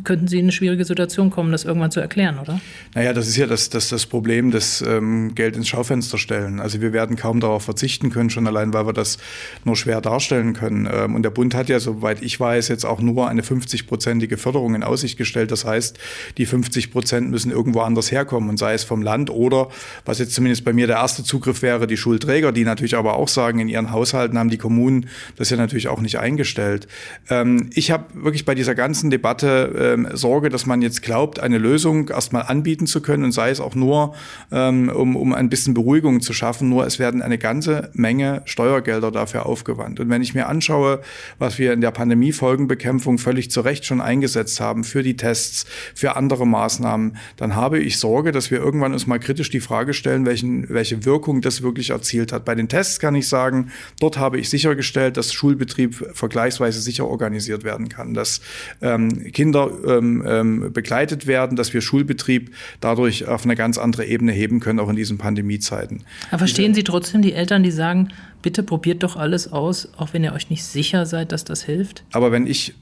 könnten 0.06 0.28
Sie 0.28 0.40
in 0.40 0.46
eine 0.46 0.52
schwierige 0.54 0.86
Situation 0.86 1.30
kommen, 1.32 1.52
das 1.52 1.66
irgendwann 1.66 1.92
zu 1.92 2.00
erklären, 2.00 2.40
oder? 2.40 2.62
Naja, 2.96 3.12
das 3.12 3.28
ist 3.28 3.36
ja 3.36 3.46
das, 3.46 3.70
das, 3.70 3.90
das 3.90 4.06
Problem 4.06 4.52
des 4.52 4.82
ähm, 4.82 5.36
Geld 5.36 5.58
ins 5.58 5.68
Schaufenster 5.68 6.18
stellen. 6.18 6.62
Also 6.62 6.80
wir 6.82 6.94
werden 6.94 7.18
kaum 7.18 7.42
darauf 7.42 7.64
verzichten 7.64 8.10
können, 8.10 8.30
schon 8.30 8.48
allein, 8.48 8.74
weil 8.74 8.86
wir 8.86 8.94
das 8.94 9.18
nur 9.66 9.76
schwer 9.76 10.00
darstellen 10.00 10.54
können. 10.54 10.88
Ähm, 10.92 11.14
und 11.14 11.24
der 11.24 11.30
Bund 11.30 11.56
hat 11.56 11.68
ja, 11.68 11.80
soweit 11.80 12.22
ich 12.22 12.40
weiß, 12.40 12.70
jetzt 12.70 12.86
auch 12.86 13.02
nur 13.02 13.28
eine 13.28 13.42
50-prozentige 13.42 14.38
Förderung 14.38 14.76
in 14.76 14.84
Aussicht 14.84 15.18
gestellt. 15.18 15.52
Das 15.52 15.66
heißt, 15.66 16.00
die 16.38 16.46
50 16.46 16.92
Prozent 16.92 17.30
müssen 17.30 17.52
irgendwo 17.52 17.82
anders 17.82 18.12
herkommen 18.12 18.50
und 18.50 18.58
sei 18.58 18.74
es 18.74 18.86
vom 18.86 19.02
Land 19.02 19.30
oder, 19.30 19.68
was 20.06 20.20
jetzt 20.20 20.34
zumindest 20.34 20.64
bei 20.64 20.72
mir 20.72 20.88
der 20.88 20.98
erste 20.98 21.24
Zugriff 21.24 21.62
wäre, 21.62 21.86
die 21.86 21.98
Schulträger, 21.98 22.54
die 22.54 22.64
natürlich 22.64 22.96
aber 22.96 23.16
auch 23.18 23.28
sagen, 23.28 23.60
in 23.60 23.68
ihren 23.68 23.92
Haushalten 23.92 24.38
haben 24.38 24.50
die 24.50 24.58
Kommunen 24.58 25.10
das 25.36 25.50
ja 25.50 25.58
natürlich 25.58 25.90
auch 25.90 26.00
nicht 26.00 26.18
eingestellt. 26.18 26.88
Ähm, 27.30 27.70
ich 27.74 27.92
habe 27.92 28.06
wirklich 28.14 28.46
bei 28.46 28.56
dieser 28.56 28.74
ganzen 28.74 29.10
Debatte 29.10 29.49
ähm, 29.50 30.08
Sorge, 30.14 30.50
dass 30.50 30.66
man 30.66 30.82
jetzt 30.82 31.02
glaubt, 31.02 31.40
eine 31.40 31.58
Lösung 31.58 32.10
erstmal 32.10 32.44
anbieten 32.44 32.88
zu 32.88 33.02
können 33.02 33.24
und 33.24 33.32
sei 33.32 33.50
es 33.50 33.60
auch 33.60 33.76
nur, 33.76 34.14
ähm, 34.52 34.90
um, 34.90 35.16
um 35.16 35.34
ein 35.34 35.50
bisschen 35.50 35.74
Beruhigung 35.74 36.22
zu 36.22 36.34
schaffen. 36.34 36.70
Nur 36.70 36.86
es 36.86 37.00
werden 37.00 37.22
eine 37.22 37.38
ganze 37.38 37.90
Menge 37.94 38.42
Steuergelder 38.46 39.12
dafür 39.12 39.46
aufgewandt. 39.46 40.00
Und 40.00 40.10
wenn 40.10 40.22
ich 40.22 40.34
mir 40.34 40.48
anschaue, 40.48 41.02
was 41.38 41.58
wir 41.58 41.74
in 41.74 41.82
der 41.82 41.92
Pandemiefolgenbekämpfung 41.92 43.18
völlig 43.18 43.52
zu 43.52 43.62
Recht 43.62 43.86
schon 43.86 44.02
eingesetzt 44.02 44.60
haben 44.60 44.84
für 44.84 45.04
die 45.04 45.16
Tests, 45.16 45.66
für 45.96 46.16
andere 46.16 46.46
Maßnahmen, 46.46 47.18
dann 47.38 47.56
habe 47.56 47.80
ich 47.80 48.00
Sorge, 48.00 48.32
dass 48.32 48.52
wir 48.52 48.60
irgendwann 48.60 48.94
uns 48.94 49.08
mal 49.08 49.20
kritisch 49.20 49.50
die 49.50 49.60
Frage 49.60 49.94
stellen, 49.94 50.26
welchen, 50.26 50.70
welche 50.70 51.06
Wirkung 51.06 51.42
das 51.42 51.62
wirklich 51.62 51.90
erzielt 51.90 52.32
hat. 52.32 52.46
Bei 52.46 52.56
den 52.56 52.68
Tests 52.68 53.00
kann 53.00 53.16
ich 53.16 53.28
sagen, 53.28 53.72
dort 54.00 54.18
habe 54.18 54.40
ich 54.40 54.50
sichergestellt, 54.50 55.18
dass 55.18 55.34
Schulbetrieb 55.34 56.10
vergleichsweise 56.14 56.82
sicher 56.82 57.08
organisiert 57.08 57.64
werden 57.64 57.90
kann, 57.90 58.14
dass 58.14 58.42
ähm, 58.82 59.32
Kinder 59.40 59.72
ähm, 59.88 60.22
ähm, 60.28 60.74
begleitet 60.74 61.26
werden, 61.26 61.56
dass 61.56 61.74
wir 61.74 61.80
Schulbetrieb 61.80 62.52
dadurch 62.82 63.26
auf 63.26 63.46
eine 63.46 63.56
ganz 63.56 63.78
andere 63.78 64.04
Ebene 64.04 64.34
heben 64.34 64.60
können, 64.60 64.80
auch 64.80 64.90
in 64.90 64.98
diesen 64.98 65.18
Pandemiezeiten. 65.18 66.02
Aber 66.30 66.40
verstehen 66.40 66.74
Sie 66.74 66.84
trotzdem 66.84 67.22
die 67.22 67.32
Eltern, 67.32 67.64
die 67.64 67.72
sagen, 67.72 68.10
bitte 68.42 68.64
probiert 68.64 69.02
doch 69.02 69.16
alles 69.16 69.50
aus, 69.50 69.94
auch 69.96 70.12
wenn 70.12 70.26
ihr 70.26 70.34
euch 70.34 70.50
nicht 70.50 70.66
sicher 70.66 71.06
seid, 71.06 71.32
dass 71.32 71.46
das 71.46 71.64
hilft? 71.64 72.04
Aber 72.12 72.34
wenn 72.34 72.48
ich 72.48 72.74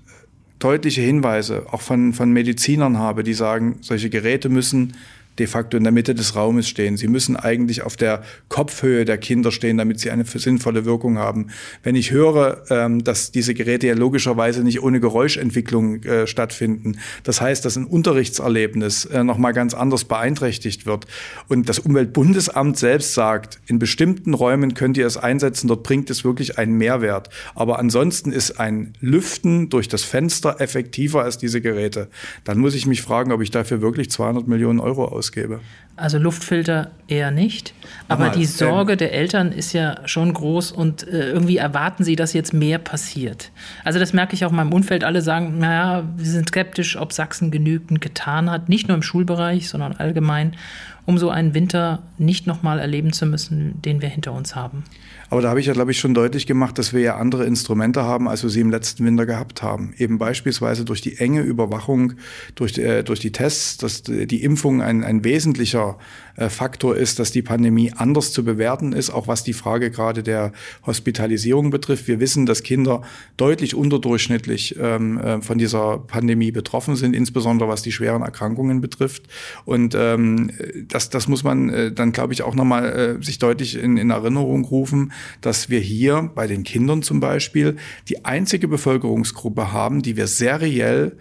deutliche 0.57 1.01
Hinweise 1.01 1.67
auch 1.69 1.81
von, 1.81 2.13
von 2.13 2.31
Medizinern 2.31 2.97
habe, 2.97 3.23
die 3.23 3.35
sagen, 3.35 3.77
solche 3.81 4.09
Geräte 4.09 4.49
müssen 4.49 4.95
de 5.39 5.47
facto 5.47 5.77
in 5.77 5.83
der 5.83 5.93
Mitte 5.93 6.15
des 6.15 6.35
Raumes 6.35 6.67
stehen. 6.67 6.97
Sie 6.97 7.07
müssen 7.07 7.35
eigentlich 7.35 7.83
auf 7.83 7.95
der 7.95 8.23
Kopfhöhe 8.49 9.05
der 9.05 9.17
Kinder 9.17 9.51
stehen, 9.51 9.77
damit 9.77 9.99
sie 9.99 10.11
eine 10.11 10.25
sinnvolle 10.25 10.85
Wirkung 10.85 11.17
haben. 11.17 11.47
Wenn 11.83 11.95
ich 11.95 12.11
höre, 12.11 12.63
ähm, 12.69 13.03
dass 13.03 13.31
diese 13.31 13.53
Geräte 13.53 13.87
ja 13.87 13.93
logischerweise 13.93 14.63
nicht 14.63 14.81
ohne 14.81 14.99
Geräuschentwicklung 14.99 16.03
äh, 16.03 16.27
stattfinden, 16.27 16.99
das 17.23 17.41
heißt, 17.41 17.63
dass 17.65 17.75
ein 17.75 17.85
Unterrichtserlebnis 17.85 19.05
äh, 19.05 19.23
nochmal 19.23 19.53
ganz 19.53 19.73
anders 19.73 20.05
beeinträchtigt 20.05 20.85
wird 20.85 21.05
und 21.47 21.69
das 21.69 21.79
Umweltbundesamt 21.79 22.77
selbst 22.77 23.13
sagt, 23.13 23.59
in 23.67 23.79
bestimmten 23.79 24.33
Räumen 24.33 24.73
könnt 24.73 24.97
ihr 24.97 25.05
es 25.05 25.17
einsetzen, 25.17 25.67
dort 25.67 25.83
bringt 25.83 26.09
es 26.09 26.23
wirklich 26.23 26.57
einen 26.57 26.77
Mehrwert. 26.77 27.29
Aber 27.55 27.79
ansonsten 27.79 28.31
ist 28.31 28.59
ein 28.59 28.93
Lüften 28.99 29.69
durch 29.69 29.87
das 29.87 30.03
Fenster 30.03 30.59
effektiver 30.59 31.23
als 31.23 31.37
diese 31.37 31.61
Geräte. 31.61 32.09
Dann 32.43 32.59
muss 32.59 32.75
ich 32.75 32.85
mich 32.85 33.01
fragen, 33.01 33.31
ob 33.31 33.41
ich 33.41 33.51
dafür 33.51 33.81
wirklich 33.81 34.09
200 34.09 34.47
Millionen 34.47 34.79
Euro 34.79 35.05
aus 35.05 35.26
ausgebe. 35.27 35.59
Also 35.95 36.19
Luftfilter 36.19 36.91
eher 37.07 37.31
nicht. 37.31 37.73
Aber 38.07 38.25
Aha, 38.25 38.33
die 38.33 38.45
Sorge 38.45 38.91
ähm, 38.93 38.97
der 38.99 39.13
Eltern 39.13 39.51
ist 39.51 39.73
ja 39.73 39.95
schon 40.05 40.31
groß 40.31 40.71
und 40.71 41.07
äh, 41.07 41.31
irgendwie 41.31 41.57
erwarten 41.57 42.03
sie, 42.03 42.15
dass 42.15 42.33
jetzt 42.33 42.53
mehr 42.53 42.77
passiert. 42.77 43.51
Also 43.83 43.97
das 43.97 44.13
merke 44.13 44.35
ich 44.35 44.45
auch 44.45 44.51
in 44.51 44.57
meinem 44.57 44.73
Umfeld. 44.73 45.03
Alle 45.03 45.23
sagen, 45.23 45.57
naja, 45.57 46.07
wir 46.15 46.25
sind 46.25 46.49
skeptisch, 46.49 46.97
ob 46.97 47.13
Sachsen 47.13 47.49
genügend 47.49 47.99
getan 47.99 48.51
hat. 48.51 48.69
Nicht 48.69 48.87
nur 48.87 48.95
im 48.95 49.01
Schulbereich, 49.01 49.69
sondern 49.69 49.93
allgemein, 49.93 50.55
um 51.07 51.17
so 51.17 51.31
einen 51.31 51.55
Winter 51.55 52.03
nicht 52.19 52.45
nochmal 52.45 52.77
erleben 52.77 53.11
zu 53.11 53.25
müssen, 53.25 53.81
den 53.81 53.99
wir 53.99 54.09
hinter 54.09 54.33
uns 54.33 54.55
haben. 54.55 54.83
Aber 55.29 55.41
da 55.41 55.49
habe 55.49 55.59
ich 55.59 55.65
ja, 55.65 55.73
glaube 55.73 55.91
ich, 55.91 55.99
schon 55.99 56.13
deutlich 56.13 56.47
gemacht, 56.47 56.77
dass 56.77 56.93
wir 56.93 57.01
ja 57.01 57.17
andere 57.17 57.45
Instrumente 57.45 58.03
haben, 58.03 58.29
als 58.29 58.43
wir 58.43 58.49
sie 58.49 58.61
im 58.61 58.69
letzten 58.69 59.05
Winter 59.05 59.25
gehabt 59.25 59.61
haben. 59.61 59.93
Eben 59.97 60.17
beispielsweise 60.17 60.85
durch 60.85 61.01
die 61.01 61.17
enge 61.17 61.41
Überwachung, 61.41 62.13
durch, 62.55 62.77
äh, 62.77 63.03
durch 63.03 63.19
die 63.19 63.31
Tests, 63.31 63.77
dass 63.77 64.03
die 64.03 64.43
Impfung 64.43 64.81
ein, 64.81 65.03
ein 65.03 65.23
wesentlicher 65.23 65.97
Faktor 66.37 66.95
ist, 66.95 67.19
dass 67.19 67.31
die 67.31 67.41
Pandemie 67.41 67.91
anders 67.95 68.31
zu 68.31 68.43
bewerten 68.43 68.93
ist, 68.93 69.09
auch 69.09 69.27
was 69.27 69.43
die 69.43 69.53
Frage 69.53 69.89
gerade 69.89 70.23
der 70.23 70.51
Hospitalisierung 70.85 71.71
betrifft. 71.71 72.07
Wir 72.07 72.19
wissen, 72.19 72.45
dass 72.45 72.63
Kinder 72.63 73.01
deutlich 73.37 73.75
unterdurchschnittlich 73.75 74.75
ähm, 74.79 75.17
äh, 75.19 75.41
von 75.41 75.57
dieser 75.57 75.97
Pandemie 75.99 76.51
betroffen 76.51 76.95
sind, 76.95 77.15
insbesondere 77.15 77.69
was 77.69 77.81
die 77.81 77.91
schweren 77.91 78.21
Erkrankungen 78.21 78.81
betrifft. 78.81 79.23
Und 79.65 79.95
ähm, 79.95 80.51
das, 80.87 81.09
das 81.09 81.27
muss 81.27 81.43
man 81.43 81.69
äh, 81.69 81.91
dann, 81.91 82.11
glaube 82.11 82.33
ich, 82.33 82.43
auch 82.43 82.55
nochmal 82.55 83.17
äh, 83.19 83.23
sich 83.23 83.39
deutlich 83.39 83.81
in, 83.81 83.97
in 83.97 84.09
Erinnerung 84.09 84.65
rufen, 84.65 85.11
dass 85.41 85.69
wir 85.69 85.79
hier 85.79 86.31
bei 86.35 86.47
den 86.47 86.63
Kindern 86.63 87.01
zum 87.01 87.19
Beispiel 87.19 87.77
die 88.09 88.25
einzige 88.25 88.67
Bevölkerungsgruppe 88.67 89.71
haben, 89.71 90.01
die 90.01 90.15
wir 90.15 90.27
seriell 90.27 91.17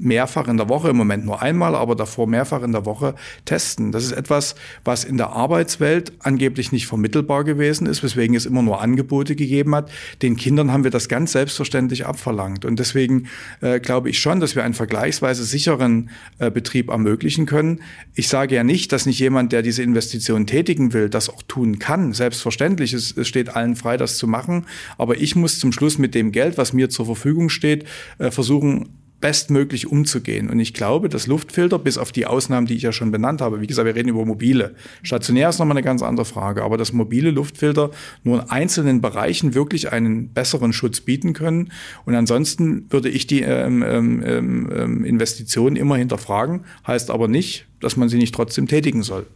mehrfach 0.00 0.48
in 0.48 0.56
der 0.56 0.68
Woche, 0.68 0.88
im 0.88 0.96
Moment 0.96 1.24
nur 1.24 1.42
einmal, 1.42 1.74
aber 1.74 1.94
davor 1.94 2.26
mehrfach 2.26 2.62
in 2.62 2.72
der 2.72 2.86
Woche 2.86 3.14
testen. 3.44 3.92
Das 3.92 4.04
ist 4.04 4.12
etwas, 4.12 4.54
was 4.84 5.04
in 5.04 5.16
der 5.16 5.30
Arbeitswelt 5.30 6.12
angeblich 6.20 6.72
nicht 6.72 6.86
vermittelbar 6.86 7.44
gewesen 7.44 7.86
ist, 7.86 8.02
weswegen 8.02 8.34
es 8.34 8.46
immer 8.46 8.62
nur 8.62 8.80
Angebote 8.80 9.36
gegeben 9.36 9.74
hat. 9.74 9.90
Den 10.22 10.36
Kindern 10.36 10.72
haben 10.72 10.84
wir 10.84 10.90
das 10.90 11.08
ganz 11.08 11.32
selbstverständlich 11.32 12.06
abverlangt. 12.06 12.64
Und 12.64 12.78
deswegen 12.78 13.28
äh, 13.60 13.78
glaube 13.78 14.10
ich 14.10 14.18
schon, 14.18 14.40
dass 14.40 14.56
wir 14.56 14.64
einen 14.64 14.74
vergleichsweise 14.74 15.44
sicheren 15.44 16.10
äh, 16.38 16.50
Betrieb 16.50 16.88
ermöglichen 16.88 17.46
können. 17.46 17.80
Ich 18.14 18.28
sage 18.28 18.54
ja 18.54 18.64
nicht, 18.64 18.92
dass 18.92 19.06
nicht 19.06 19.18
jemand, 19.18 19.52
der 19.52 19.62
diese 19.62 19.82
Investition 19.82 20.46
tätigen 20.46 20.92
will, 20.92 21.10
das 21.10 21.28
auch 21.28 21.42
tun 21.42 21.78
kann. 21.78 22.12
Selbstverständlich, 22.12 22.94
es, 22.94 23.16
es 23.16 23.28
steht 23.28 23.54
allen 23.54 23.76
frei, 23.76 23.96
das 23.96 24.16
zu 24.16 24.26
machen. 24.26 24.66
Aber 24.96 25.18
ich 25.18 25.36
muss 25.36 25.58
zum 25.58 25.72
Schluss 25.72 25.98
mit 25.98 26.14
dem 26.14 26.32
Geld, 26.32 26.56
was 26.56 26.72
mir 26.72 26.88
zur 26.88 27.06
Verfügung 27.06 27.50
steht, 27.50 27.84
äh, 28.18 28.30
versuchen, 28.30 28.99
bestmöglich 29.20 29.86
umzugehen. 29.86 30.48
Und 30.48 30.60
ich 30.60 30.72
glaube, 30.72 31.08
dass 31.08 31.26
Luftfilter, 31.26 31.78
bis 31.78 31.98
auf 31.98 32.10
die 32.10 32.26
Ausnahmen, 32.26 32.66
die 32.66 32.74
ich 32.74 32.82
ja 32.82 32.92
schon 32.92 33.10
benannt 33.10 33.40
habe, 33.40 33.60
wie 33.60 33.66
gesagt, 33.66 33.86
wir 33.86 33.94
reden 33.94 34.08
über 34.08 34.24
mobile. 34.24 34.74
Stationär 35.02 35.48
ist 35.50 35.58
nochmal 35.58 35.76
eine 35.76 35.84
ganz 35.84 36.02
andere 36.02 36.24
Frage, 36.24 36.62
aber 36.62 36.78
dass 36.78 36.92
mobile 36.92 37.30
Luftfilter 37.30 37.90
nur 38.24 38.42
in 38.42 38.50
einzelnen 38.50 39.00
Bereichen 39.00 39.54
wirklich 39.54 39.92
einen 39.92 40.28
besseren 40.28 40.72
Schutz 40.72 41.00
bieten 41.00 41.32
können. 41.34 41.70
Und 42.06 42.14
ansonsten 42.14 42.86
würde 42.90 43.10
ich 43.10 43.26
die 43.26 43.42
ähm, 43.42 43.82
ähm, 43.82 44.70
ähm, 44.74 45.04
Investitionen 45.04 45.76
immer 45.76 45.96
hinterfragen, 45.96 46.64
heißt 46.86 47.10
aber 47.10 47.28
nicht, 47.28 47.66
dass 47.80 47.96
man 47.96 48.08
sie 48.08 48.18
nicht 48.18 48.34
trotzdem 48.34 48.68
tätigen 48.68 49.02
soll. 49.02 49.26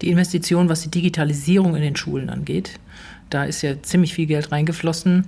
Die 0.00 0.10
Investition, 0.10 0.68
was 0.68 0.82
die 0.82 0.90
Digitalisierung 0.90 1.74
in 1.74 1.82
den 1.82 1.96
Schulen 1.96 2.30
angeht, 2.30 2.78
da 3.30 3.44
ist 3.44 3.62
ja 3.62 3.82
ziemlich 3.82 4.14
viel 4.14 4.26
Geld 4.26 4.52
reingeflossen. 4.52 5.26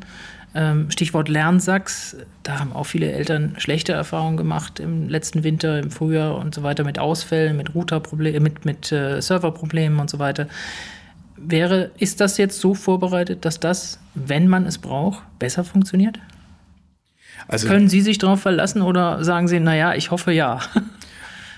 Ähm, 0.53 0.91
Stichwort 0.91 1.29
Lernsachs, 1.29 2.17
da 2.43 2.59
haben 2.59 2.73
auch 2.73 2.85
viele 2.85 3.13
Eltern 3.13 3.55
schlechte 3.59 3.93
Erfahrungen 3.93 4.37
gemacht 4.37 4.81
im 4.81 5.09
letzten 5.09 5.45
Winter, 5.45 5.79
im 5.79 5.93
Frühjahr 5.93 6.37
und 6.37 6.55
so 6.55 6.65
weiter 6.65 6.83
mit 6.83 6.99
Ausfällen, 6.99 7.57
mit 7.57 7.75
Routerproblemen, 7.75 8.43
mit, 8.43 8.65
mit 8.65 8.91
äh, 8.91 9.21
Serverproblemen 9.21 10.01
und 10.01 10.11
so 10.11 10.19
weiter. 10.19 10.49
Wäre, 11.37 11.93
ist 11.99 12.21
das 12.21 12.37
jetzt 12.37 12.61
so 12.61 12.75
vorbereitet, 12.75 13.45
dass 13.45 13.61
das, 13.61 14.01
wenn 14.15 14.49
man 14.49 14.67
es 14.67 14.79
braucht, 14.79 15.23
besser 15.39 15.63
funktioniert? 15.63 16.19
Also, 17.47 17.69
Können 17.69 17.89
Sie 17.89 18.01
sich 18.01 18.19
darauf 18.19 18.41
verlassen 18.41 18.83
oder 18.83 19.25
sagen 19.25 19.47
Sie, 19.47 19.61
naja, 19.61 19.95
ich 19.95 20.11
hoffe 20.11 20.33
ja? 20.33 20.61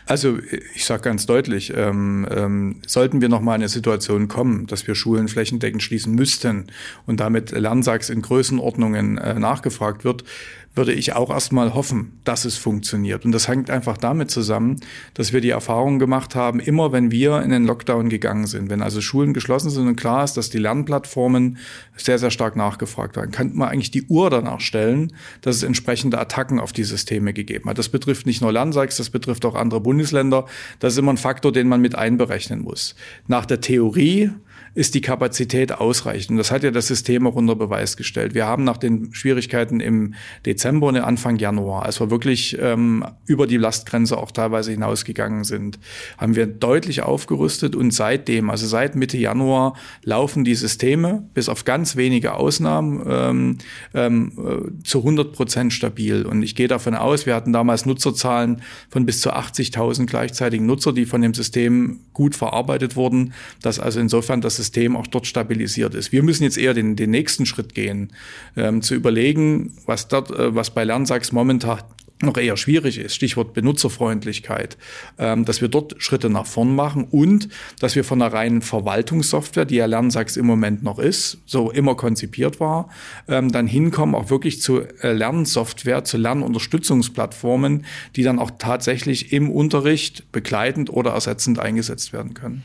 Also 0.07 0.39
ich 0.75 0.85
sage 0.85 1.03
ganz 1.03 1.27
deutlich, 1.27 1.73
ähm, 1.77 2.27
ähm, 2.31 2.83
sollten 2.87 3.21
wir 3.21 3.29
noch 3.29 3.41
mal 3.41 3.55
in 3.55 3.63
eine 3.63 3.69
Situation 3.69 4.29
kommen, 4.29 4.67
dass 4.67 4.87
wir 4.87 4.95
Schulen 4.95 5.29
flächendeckend 5.29 5.83
schließen 5.83 6.15
müssten 6.15 6.67
und 7.07 7.21
damit 7.21 7.53
Lernsachs 7.53 8.11
in 8.11 8.21
Größenordnungen 8.23 9.19
äh, 9.19 9.39
nachgefragt 9.39 10.05
wird, 10.05 10.25
würde 10.75 10.93
ich 10.93 11.12
auch 11.12 11.31
erstmal 11.31 11.75
hoffen, 11.75 12.21
dass 12.25 12.45
es 12.45 12.57
funktioniert. 12.57 13.25
Und 13.25 13.33
das 13.33 13.47
hängt 13.47 13.69
einfach 13.69 13.99
damit 13.99 14.31
zusammen, 14.31 14.81
dass 15.14 15.33
wir 15.33 15.41
die 15.41 15.50
Erfahrung 15.50 15.99
gemacht 15.99 16.35
haben, 16.35 16.61
immer 16.61 16.93
wenn 16.93 17.11
wir 17.11 17.43
in 17.43 17.50
den 17.50 17.67
Lockdown 17.67 18.09
gegangen 18.09 18.47
sind, 18.47 18.71
wenn 18.71 18.83
also 18.83 19.00
Schulen 19.00 19.35
geschlossen 19.35 19.71
sind 19.71 19.87
und 19.87 19.97
klar 19.97 20.25
ist, 20.25 20.37
dass 20.37 20.49
die 20.49 20.59
Lernplattformen 20.59 21.59
sehr, 21.97 22.19
sehr 22.19 22.31
stark 22.31 22.57
nachgefragt 22.57 23.17
werden, 23.17 23.33
könnte 23.33 23.57
man 23.57 23.69
eigentlich 23.69 23.91
die 23.91 24.05
Uhr 24.05 24.31
danach 24.31 24.61
stellen, 24.61 25.12
dass 25.43 25.57
es 25.57 25.62
entsprechende 25.62 26.19
Attacken 26.19 26.59
auf 26.59 26.73
die 26.73 26.85
Systeme 26.85 27.35
gegeben 27.35 27.69
hat. 27.69 27.79
Das 27.79 27.91
betrifft 27.91 28.26
nicht 28.26 28.41
nur 28.41 28.52
Landsachs, 28.52 28.97
das 28.97 29.11
betrifft 29.11 29.45
auch 29.45 29.55
andere 29.55 29.81
Bundesländer. 29.81 30.47
Das 30.79 30.95
ist 30.95 30.99
immer 30.99 31.12
ein 31.12 31.19
Faktor, 31.19 31.52
den 31.52 31.69
man 31.69 31.83
mit 31.83 31.95
einberechnen 31.95 32.61
muss. 32.61 32.95
Nach 33.26 33.45
der 33.45 33.61
Theorie 33.61 34.31
ist 34.75 34.95
die 34.95 35.00
Kapazität 35.02 35.73
ausreichend. 35.73 36.38
Das 36.38 36.50
hat 36.50 36.62
ja 36.62 36.71
das 36.71 36.87
System 36.87 37.26
auch 37.26 37.35
unter 37.35 37.55
Beweis 37.57 37.97
gestellt. 37.97 38.35
Wir 38.35 38.47
haben 38.47 38.64
nach 38.64 38.79
den 38.79 39.12
Schwierigkeiten 39.12 39.81
im 39.81 40.14
Dezember 40.47 40.87
und 40.87 40.97
Anfang 40.97 41.37
Januar, 41.37 41.85
als 41.85 42.00
wir 42.00 42.11
wirklich 42.11 42.57
ähm, 42.61 43.05
über 43.26 43.47
die 43.47 43.59
Lastgrenze 43.59 44.17
auch 44.17 44.31
teilweise 44.31 44.71
hinausgegangen 44.71 45.45
sind, 45.45 45.79
haben 46.17 46.37
wir 46.37 46.47
deutlich 46.47 47.02
aufgerüstet 47.02 47.76
und 47.76 47.93
seitdem, 47.93 48.49
also 48.49 48.67
seit 48.67 48.97
Mitte 48.97 49.19
Januar, 49.19 49.75
laufen 50.05 50.45
die 50.45 50.55
Systeme 50.55 51.29
bis 51.35 51.49
auf 51.49 51.64
ganz 51.64 51.97
wenige 51.97 52.35
Ausnahmen 52.35 53.02
ähm, 53.07 53.59
ähm, 53.93 54.33
äh, 54.38 54.85
zu 54.85 54.99
100 54.99 55.33
Prozent 55.33 55.73
stabil. 55.73 56.25
Und 56.25 56.43
ich 56.43 56.55
gehe 56.55 56.69
davon 56.69 56.95
aus, 56.95 57.26
wir 57.26 57.35
hatten 57.35 57.52
damals 57.52 57.85
Nutzerzahlen 57.85 58.62
von 58.88 59.05
bis 59.05 59.21
zu 59.21 59.35
80.000 59.35 60.07
gleichzeitigen 60.07 60.64
Nutzer, 60.64 60.93
die 60.93 61.05
von 61.05 61.21
dem 61.21 61.35
System 61.35 62.00
gut 62.12 62.35
verarbeitet 62.35 62.97
wurden, 62.97 63.35
dass 63.61 63.79
also 63.79 64.00
insofern 64.00 64.41
das 64.41 64.62
System 64.62 64.97
auch 64.97 65.07
dort 65.07 65.26
stabilisiert 65.26 65.95
ist. 65.95 66.12
Wir 66.12 66.23
müssen 66.23 66.45
jetzt 66.45 66.57
eher 66.57 66.73
den, 66.73 66.97
den 66.97 67.11
nächsten 67.11 67.47
Schritt 67.47 67.75
gehen, 67.75 68.12
ähm, 68.57 68.81
zu 68.81 68.95
überlegen, 68.95 69.73
was 69.87 70.09
dort, 70.09 70.31
äh, 70.31 70.54
was 70.54 70.71
bei 70.71 70.85
Lernsachs 70.85 71.33
momentan 71.33 71.81
noch 72.23 72.37
eher 72.37 72.57
schwierig 72.57 72.99
ist, 72.99 73.14
Stichwort 73.14 73.52
Benutzerfreundlichkeit, 73.52 74.78
ähm, 75.19 75.45
dass 75.45 75.61
wir 75.61 75.69
dort 75.69 76.00
Schritte 76.00 76.31
nach 76.31 76.47
vorn 76.47 76.75
machen 76.75 77.04
und 77.11 77.49
dass 77.81 77.97
wir 77.97 78.04
von 78.04 78.21
der 78.21 78.33
reinen 78.33 78.62
Verwaltungssoftware, 78.62 79.64
die 79.64 79.76
ja 79.76 79.87
Lernsachs 79.87 80.37
im 80.37 80.47
Moment 80.47 80.83
noch 80.83 80.99
ist, 80.99 81.38
so 81.47 81.71
immer 81.71 81.97
konzipiert 81.97 82.61
war, 82.61 82.88
ähm, 83.28 83.50
dann 83.50 83.66
hinkommen 83.66 84.14
auch 84.14 84.31
wirklich 84.31 84.61
zu 84.61 84.83
äh, 85.02 85.12
Lernsoftware, 85.12 86.04
zu 86.04 86.16
Lernunterstützungsplattformen, 86.16 87.85
die 88.16 88.23
dann 88.23 88.38
auch 88.38 88.52
tatsächlich 88.59 89.33
im 89.33 89.50
Unterricht 89.50 90.31
begleitend 90.33 90.90
oder 90.90 91.12
ersetzend 91.12 91.59
eingesetzt 91.59 92.12
werden 92.12 92.35
können. 92.35 92.62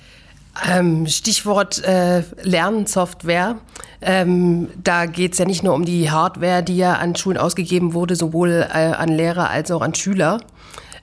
Ähm, 0.65 1.07
Stichwort 1.07 1.83
äh, 1.83 2.23
Lernsoftware. 2.41 3.57
Ähm, 4.01 4.69
da 4.83 5.05
geht 5.05 5.33
es 5.33 5.39
ja 5.39 5.45
nicht 5.45 5.63
nur 5.63 5.73
um 5.73 5.85
die 5.85 6.09
Hardware, 6.09 6.63
die 6.63 6.77
ja 6.77 6.93
an 6.93 7.15
Schulen 7.15 7.37
ausgegeben 7.37 7.93
wurde, 7.93 8.15
sowohl 8.15 8.67
äh, 8.69 8.73
an 8.73 9.09
Lehrer 9.09 9.49
als 9.49 9.71
auch 9.71 9.81
an 9.81 9.93
Schüler. 9.93 10.39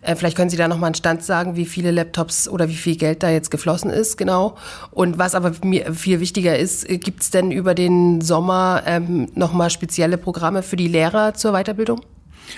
Äh, 0.05 0.17
vielleicht 0.17 0.37
können 0.37 0.51
Sie 0.51 0.57
da 0.57 0.69
nochmal 0.69 0.89
einen 0.89 0.95
Stand 0.95 1.23
sagen, 1.23 1.57
wie 1.57 1.65
viele 1.65 1.91
Laptops 1.91 2.49
oder 2.49 2.69
wie 2.69 2.75
viel 2.75 2.97
Geld 2.97 3.23
da 3.23 3.31
jetzt 3.31 3.51
geflossen 3.51 3.91
ist, 3.91 4.17
genau. 4.17 4.57
Und 4.91 5.19
was 5.19 5.35
aber 5.35 5.53
viel 5.93 6.21
wichtiger 6.21 6.59
ist, 6.59 6.89
äh, 6.89 6.99
gibt 6.99 7.23
es 7.23 7.31
denn 7.31 7.51
über 7.51 7.75
den 7.75 8.21
Sommer 8.21 8.83
ähm, 8.87 9.29
nochmal 9.35 9.71
spezielle 9.71 10.19
Programme 10.19 10.63
für 10.63 10.77
die 10.77 10.89
Lehrer 10.89 11.35
zur 11.35 11.53
Weiterbildung? 11.53 12.01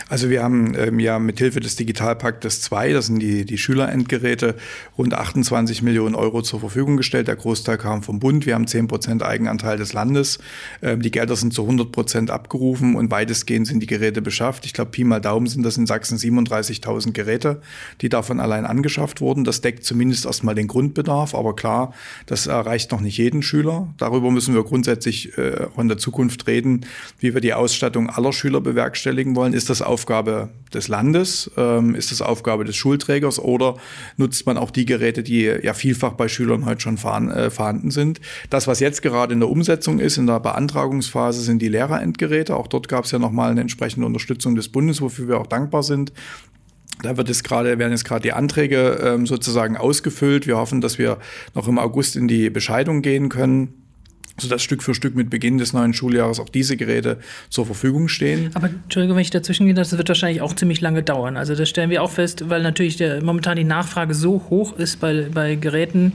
Also 0.08 0.30
wir 0.30 0.42
haben 0.42 0.74
ähm, 0.76 1.00
ja 1.00 1.18
mithilfe 1.18 1.60
des 1.60 1.76
Digitalpaktes 1.76 2.60
2, 2.62 2.92
das 2.92 3.06
sind 3.06 3.20
die, 3.20 3.44
die 3.44 3.58
Schülerendgeräte, 3.58 4.56
rund 4.96 5.14
28 5.14 5.82
Millionen 5.82 6.14
Euro 6.14 6.42
zur 6.42 6.60
Verfügung 6.60 6.96
gestellt. 6.96 7.28
Der 7.28 7.36
Großteil 7.36 7.78
kam 7.78 8.02
vom 8.02 8.20
Bund. 8.20 8.46
Wir 8.46 8.54
haben 8.54 8.66
10 8.66 8.88
Prozent 8.88 9.22
Eigenanteil 9.22 9.76
des 9.76 9.92
Landes. 9.92 10.38
Ähm, 10.82 11.02
die 11.02 11.10
Gelder 11.10 11.36
sind 11.36 11.52
zu 11.52 11.62
100 11.62 11.92
Prozent 11.92 12.30
abgerufen 12.30 12.94
und 12.94 13.10
weitestgehend 13.10 13.66
sind 13.66 13.80
die 13.80 13.86
Geräte 13.86 14.22
beschafft. 14.22 14.64
Ich 14.66 14.72
glaube, 14.72 14.90
Pi 14.90 15.04
mal 15.04 15.20
Daumen 15.20 15.46
sind 15.46 15.62
das 15.62 15.76
in 15.76 15.86
Sachsen 15.86 16.18
37.000 16.18 17.12
Geräte, 17.12 17.60
die 18.00 18.08
davon 18.08 18.40
allein 18.40 18.64
angeschafft 18.64 19.20
wurden. 19.20 19.44
Das 19.44 19.60
deckt 19.60 19.84
zumindest 19.84 20.26
erstmal 20.26 20.54
den 20.54 20.66
Grundbedarf. 20.66 21.34
Aber 21.34 21.56
klar, 21.56 21.94
das 22.26 22.46
erreicht 22.46 22.92
noch 22.92 23.00
nicht 23.00 23.18
jeden 23.18 23.42
Schüler. 23.42 23.88
Darüber 23.98 24.30
müssen 24.30 24.54
wir 24.54 24.64
grundsätzlich 24.64 25.36
äh, 25.38 25.66
in 25.76 25.88
der 25.88 25.98
Zukunft 25.98 26.46
reden, 26.46 26.86
wie 27.18 27.34
wir 27.34 27.40
die 27.40 27.54
Ausstattung 27.54 28.10
aller 28.10 28.32
Schüler 28.32 28.60
bewerkstelligen 28.60 29.36
wollen. 29.36 29.52
Ist 29.52 29.70
das 29.70 29.75
das 29.80 29.87
Aufgabe 29.87 30.49
des 30.73 30.88
Landes? 30.88 31.50
Ähm, 31.56 31.95
ist 31.95 32.11
das 32.11 32.23
Aufgabe 32.23 32.64
des 32.64 32.76
Schulträgers 32.76 33.38
oder 33.38 33.76
nutzt 34.16 34.47
man 34.47 34.56
auch 34.56 34.71
die 34.71 34.87
Geräte, 34.87 35.23
die 35.23 35.42
ja 35.42 35.75
vielfach 35.75 36.12
bei 36.12 36.28
Schülern 36.28 36.64
heute 36.64 36.80
schon 36.80 36.97
äh, 36.97 37.50
vorhanden 37.50 37.90
sind? 37.90 38.21
Das, 38.50 38.66
was 38.66 38.80
jetzt 38.80 39.02
gerade 39.02 39.33
in 39.35 39.40
der 39.40 39.50
Umsetzung 39.50 39.99
ist, 39.99 40.16
in 40.16 40.26
der 40.26 40.40
Beantragungsphase, 40.40 41.42
sind 41.42 41.61
die 41.61 41.68
Lehrerendgeräte. 41.68 42.56
Auch 42.56 42.66
dort 42.66 42.88
gab 42.88 43.04
es 43.04 43.11
ja 43.11 43.18
nochmal 43.18 43.50
eine 43.50 43.61
entsprechende 43.61 44.06
Unterstützung 44.06 44.54
des 44.54 44.68
Bundes, 44.68 45.00
wofür 45.00 45.28
wir 45.28 45.38
auch 45.38 45.47
dankbar 45.47 45.83
sind. 45.83 46.12
Da 47.02 47.16
wird 47.18 47.28
es 47.28 47.42
gerade, 47.42 47.78
werden 47.78 47.92
jetzt 47.92 48.06
gerade 48.06 48.23
die 48.23 48.33
Anträge 48.33 48.99
ähm, 49.02 49.26
sozusagen 49.26 49.76
ausgefüllt. 49.76 50.47
Wir 50.47 50.56
hoffen, 50.56 50.80
dass 50.80 50.99
wir 50.99 51.18
noch 51.54 51.68
im 51.68 51.78
August 51.78 52.16
in 52.16 52.26
die 52.26 52.49
Bescheidung 52.49 53.02
gehen 53.02 53.28
können 53.28 53.85
sodass 54.38 54.62
Stück 54.62 54.82
für 54.82 54.94
Stück 54.94 55.14
mit 55.14 55.30
Beginn 55.30 55.58
des 55.58 55.72
neuen 55.72 55.94
Schuljahres 55.94 56.40
auch 56.40 56.48
diese 56.48 56.76
Geräte 56.76 57.18
zur 57.48 57.66
Verfügung 57.66 58.08
stehen. 58.08 58.50
Aber 58.54 58.68
Entschuldigung, 58.68 59.16
wenn 59.16 59.22
ich 59.22 59.30
dazwischen 59.30 59.66
gehe, 59.66 59.74
das 59.74 59.96
wird 59.96 60.08
wahrscheinlich 60.08 60.42
auch 60.42 60.54
ziemlich 60.54 60.80
lange 60.80 61.02
dauern. 61.02 61.36
Also 61.36 61.54
das 61.54 61.68
stellen 61.68 61.90
wir 61.90 62.02
auch 62.02 62.10
fest, 62.10 62.48
weil 62.48 62.62
natürlich 62.62 62.96
der, 62.96 63.22
momentan 63.22 63.56
die 63.56 63.64
Nachfrage 63.64 64.14
so 64.14 64.46
hoch 64.50 64.76
ist 64.78 65.00
bei, 65.00 65.26
bei 65.32 65.54
Geräten, 65.54 66.12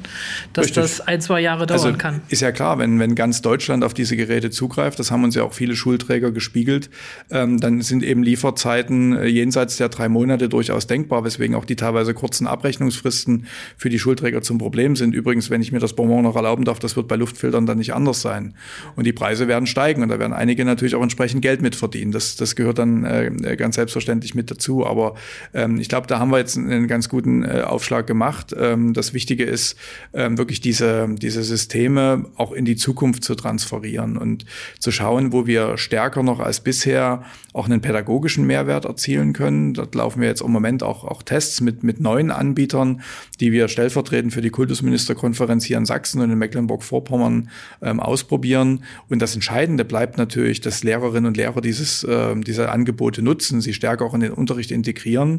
dass 0.54 0.66
Richtig. 0.66 0.84
das 0.84 1.02
ein, 1.02 1.22
zwei 1.22 1.42
Jahre 1.42 1.66
dauern 1.66 1.82
also 1.82 1.98
kann. 1.98 2.22
Ist 2.30 2.42
ja 2.42 2.52
klar, 2.52 2.78
wenn, 2.78 3.00
wenn 3.00 3.16
ganz 3.16 3.42
Deutschland 3.42 3.84
auf 3.84 3.94
diese 3.94 4.16
Geräte 4.16 4.52
zugreift, 4.52 5.00
das 5.00 5.10
haben 5.10 5.24
uns 5.24 5.36
ja 5.36 5.44
auch 5.44 5.54
viele 5.54 5.76
Schulträger 5.76 6.32
gespiegelt, 6.32 6.90
ähm, 7.32 7.60
dann 7.60 7.82
sind 7.82 8.04
eben 8.04 8.22
Lieferzeiten 8.22 9.14
äh, 9.14 9.26
jenseits 9.26 9.78
der 9.78 9.90
drei 9.90 10.10
Monate 10.10 10.48
durchaus 10.48 10.86
denkbar, 10.86 11.24
weswegen 11.24 11.56
auch 11.56 11.66
die 11.66 11.76
teilweise 11.76 12.14
kurzen 12.14 12.46
Abrechnungsfristen 12.46 13.48
für 13.78 13.90
die 13.90 14.00
Schulträger 14.00 14.42
zum 14.42 14.60
Problem 14.60 14.96
sind. 14.96 15.16
Übrigens, 15.16 15.50
wenn 15.50 15.62
ich 15.62 15.72
mir 15.72 15.80
das 15.80 15.94
Bonbon 15.94 16.24
noch 16.24 16.36
erlauben 16.36 16.66
darf, 16.66 16.80
das 16.80 16.96
wird 16.96 17.08
bei 17.08 17.16
Luftfiltern 17.16 17.66
dann 17.66 17.80
nicht 17.80 17.94
anders 17.94 18.11
anders 18.12 18.22
sein. 18.22 18.54
Und 18.96 19.06
die 19.06 19.14
Preise 19.14 19.48
werden 19.48 19.66
steigen 19.66 20.04
und 20.04 20.10
da 20.10 20.20
werden 20.20 20.34
einige 20.34 20.66
natürlich 20.66 20.96
auch 20.96 21.02
entsprechend 21.02 21.42
Geld 21.42 21.62
mitverdienen. 21.62 22.12
Das, 22.12 22.36
das 22.36 22.56
gehört 22.56 22.78
dann 22.78 23.06
äh, 23.06 23.56
ganz 23.58 23.76
selbstverständlich 23.76 24.36
mit 24.36 24.52
dazu. 24.52 24.86
Aber 24.86 25.16
ähm, 25.54 25.80
ich 25.80 25.90
glaube, 25.90 26.08
da 26.08 26.20
haben 26.20 26.32
wir 26.32 26.38
jetzt 26.38 26.58
einen 26.58 26.88
ganz 26.88 27.10
guten 27.10 27.44
äh, 27.44 27.62
Aufschlag 27.62 28.08
gemacht. 28.08 28.54
Ähm, 28.58 28.94
das 28.94 29.14
Wichtige 29.14 29.46
ist, 29.46 29.78
ähm, 30.14 30.38
wirklich 30.38 30.62
diese, 30.62 31.08
diese 31.18 31.44
Systeme 31.44 32.26
auch 32.36 32.52
in 32.52 32.66
die 32.66 32.76
Zukunft 32.76 33.24
zu 33.24 33.36
transferieren 33.36 34.18
und 34.18 34.46
zu 34.80 34.92
schauen, 34.92 35.32
wo 35.32 35.48
wir 35.48 35.78
stärker 35.78 36.24
noch 36.24 36.40
als 36.40 36.60
bisher 36.60 37.24
auch 37.54 37.66
einen 37.66 37.82
pädagogischen 37.82 38.46
Mehrwert 38.46 38.86
erzielen 38.86 39.34
können. 39.34 39.74
Dort 39.74 39.96
laufen 39.96 40.22
wir 40.22 40.28
jetzt 40.28 40.42
im 40.42 40.52
Moment 40.52 40.84
auch, 40.84 41.04
auch 41.04 41.24
Tests 41.24 41.62
mit, 41.62 41.84
mit 41.84 42.00
neuen 42.00 42.32
Anbietern, 42.32 43.02
die 43.40 43.52
wir 43.52 43.68
stellvertretend 43.68 44.34
für 44.34 44.42
die 44.42 44.50
Kultusministerkonferenz 44.50 45.66
hier 45.66 45.78
in 45.78 45.86
Sachsen 45.86 46.22
und 46.22 46.32
in 46.32 46.38
Mecklenburg-Vorpommern 46.38 47.50
ähm, 47.82 48.01
ausprobieren. 48.02 48.84
Und 49.10 49.22
das 49.22 49.36
Entscheidende 49.36 49.86
bleibt 49.86 50.18
natürlich, 50.18 50.62
dass 50.62 50.84
Lehrerinnen 50.84 51.26
und 51.26 51.38
Lehrer 51.38 51.62
dieses, 51.62 52.04
äh, 52.04 52.36
diese 52.36 52.70
Angebote 52.70 53.22
nutzen, 53.22 53.62
sie 53.62 53.74
stärker 53.74 54.06
auch 54.06 54.14
in 54.14 54.22
den 54.22 54.32
Unterricht 54.32 54.72
integrieren. 54.72 55.38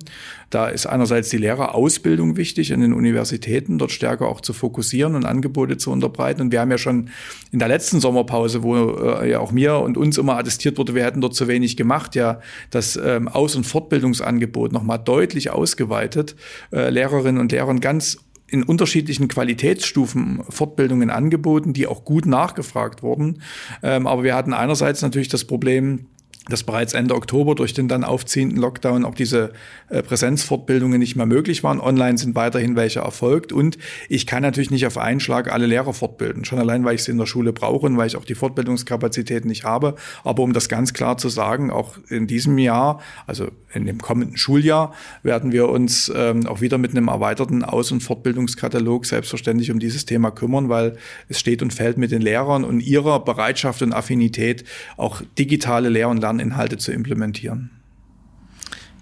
Da 0.51 0.69
ist 0.69 0.87
einerseits 0.87 1.31
die 1.31 1.39
Lehrerausbildung 1.39 2.37
wichtig, 2.37 2.73
an 2.73 2.81
den 2.81 2.93
Universitäten 2.93 3.79
dort 3.79 3.93
stärker 3.93 4.29
auch 4.29 4.41
zu 4.41 4.53
fokussieren 4.53 5.15
und 5.15 5.25
Angebote 5.25 5.77
zu 5.77 5.91
unterbreiten. 5.91 6.43
Und 6.43 6.53
wir 6.53 6.61
haben 6.61 6.71
ja 6.71 6.79
schon 6.79 7.11
in 7.51 7.59
der 7.59 7.69
letzten 7.69 8.01
Sommerpause, 8.01 8.63
wo 8.63 8.91
äh, 8.91 9.31
ja 9.31 9.41
auch 9.41 9.53
mir 9.53 9.77
und 9.77 9.97
uns 9.97 10.19
immer 10.19 10.37
attestiert 10.37 10.79
wurde, 10.79 10.95
wir 10.95 11.05
hätten 11.05 11.21
dort 11.21 11.35
zu 11.35 11.49
wenig 11.49 11.77
gemacht, 11.77 12.15
ja 12.15 12.41
das 12.71 12.97
ähm, 12.97 13.29
Aus- 13.29 13.57
und 13.57 13.65
Fortbildungsangebot 13.65 14.73
nochmal 14.73 14.99
deutlich 14.99 15.51
ausgeweitet, 15.51 16.37
äh, 16.73 16.91
Lehrerinnen 16.91 17.41
und 17.41 17.53
Lehrern 17.53 17.81
ganz 17.81 18.19
in 18.53 18.63
unterschiedlichen 18.63 19.29
Qualitätsstufen 19.29 20.45
Fortbildungen 20.49 21.09
angeboten, 21.09 21.73
die 21.73 21.87
auch 21.87 22.05
gut 22.05 22.27
nachgefragt 22.27 23.03
wurden. 23.03 23.41
Ähm, 23.83 24.07
aber 24.07 24.23
wir 24.23 24.35
hatten 24.35 24.53
einerseits 24.53 25.01
natürlich 25.01 25.29
das 25.29 25.47
Problem, 25.47 26.07
dass 26.49 26.65
bereits 26.65 26.93
Ende 26.93 27.15
Oktober 27.15 27.55
durch 27.55 27.73
den 27.73 27.87
dann 27.87 28.03
aufziehenden 28.03 28.59
Lockdown 28.59 29.05
auch 29.05 29.15
diese 29.15 29.53
äh, 29.91 30.03
Präsenzfortbildungen 30.03 30.99
nicht 30.99 31.15
mehr 31.15 31.27
möglich 31.27 31.63
waren. 31.63 31.79
Online 31.79 32.19
sind 32.19 32.35
weiterhin 32.35 32.75
welche 32.75 32.99
erfolgt 32.99 33.53
und 33.53 33.79
ich 34.09 34.27
kann 34.27 34.43
natürlich 34.43 34.73
nicht 34.73 34.85
auf 34.87 34.99
einen 34.99 35.21
Schlag 35.21 35.53
alle 35.53 35.67
Lehrer 35.67 35.95
fortbilden. 35.95 36.45
Schon 36.45 36.59
allein, 36.59 36.85
weil 36.85 36.97
ich 36.97 37.05
sie 37.05 37.13
in 37.13 37.19
der 37.19 37.27
Schule 37.27 37.53
brauche 37.53 37.87
und 37.87 37.97
weil 37.97 38.09
ich 38.09 38.17
auch 38.17 38.25
die 38.25 38.35
Fortbildungskapazität 38.35 39.45
nicht 39.45 39.63
habe. 39.63 39.95
Aber 40.25 40.43
um 40.43 40.53
das 40.53 40.69
ganz 40.69 40.93
klar 40.93 41.17
zu 41.17 41.29
sagen, 41.29 41.71
auch 41.71 41.97
in 42.09 42.27
diesem 42.27 42.59
Jahr, 42.59 43.01
also 43.29 43.49
in 43.73 43.87
dem 43.87 43.99
kommenden 43.99 44.37
Schuljahr, 44.37 44.95
werden 45.23 45.53
wir 45.53 45.69
uns 45.69 46.13
ähm, 46.15 46.47
auch 46.49 46.61
wieder 46.61 46.77
mit 46.77 46.91
einem 46.91 47.07
erweiterten 47.07 47.65
Aus- 47.65 47.93
und 47.93 48.03
Fortbildungskatalog 48.03 49.07
selbstverständlich 49.07 49.71
um 49.71 49.79
dieses 49.79 50.07
Thema 50.07 50.33
kümmern, 50.33 50.69
weil 50.69 50.97
es 51.29 51.39
steht 51.39 51.63
und 51.63 51.73
fällt 51.73 51.99
mit 51.99 52.11
den 52.11 52.21
Lehrern 52.21 52.65
und 52.65 52.81
ihrer 52.81 53.25
Bereitschaft 53.25 53.81
und 53.83 53.93
Affinität, 53.93 54.65
auch 54.97 55.23
digitale 55.39 55.89
Lehr- 55.89 56.09
und 56.09 56.19
Lern 56.19 56.32
Lerninhalte 56.33 56.79
zu 56.79 56.93
implementieren. 56.93 57.71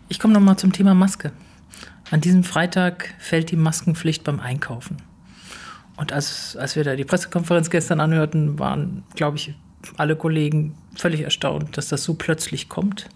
Ich 0.08 0.18
komme 0.18 0.34
noch 0.34 0.40
mal 0.40 0.56
zum 0.56 0.72
Thema 0.72 0.94
Maske. 0.94 1.32
An 2.10 2.20
diesem 2.20 2.42
Freitag 2.42 3.14
fällt 3.18 3.52
die 3.52 3.56
Maskenpflicht 3.56 4.24
beim 4.24 4.40
Einkaufen. 4.40 4.96
Und 5.96 6.12
als, 6.12 6.56
als 6.56 6.74
wir 6.74 6.82
da 6.82 6.96
die 6.96 7.04
Pressekonferenz 7.04 7.70
gestern 7.70 8.00
anhörten, 8.00 8.58
waren, 8.58 9.04
glaube 9.14 9.36
ich, 9.36 9.54
alle 9.96 10.16
Kollegen 10.16 10.74
völlig 10.96 11.20
erstaunt, 11.20 11.76
dass 11.76 11.88
das 11.88 12.02
so 12.02 12.14
plötzlich 12.14 12.68
kommt, 12.68 13.08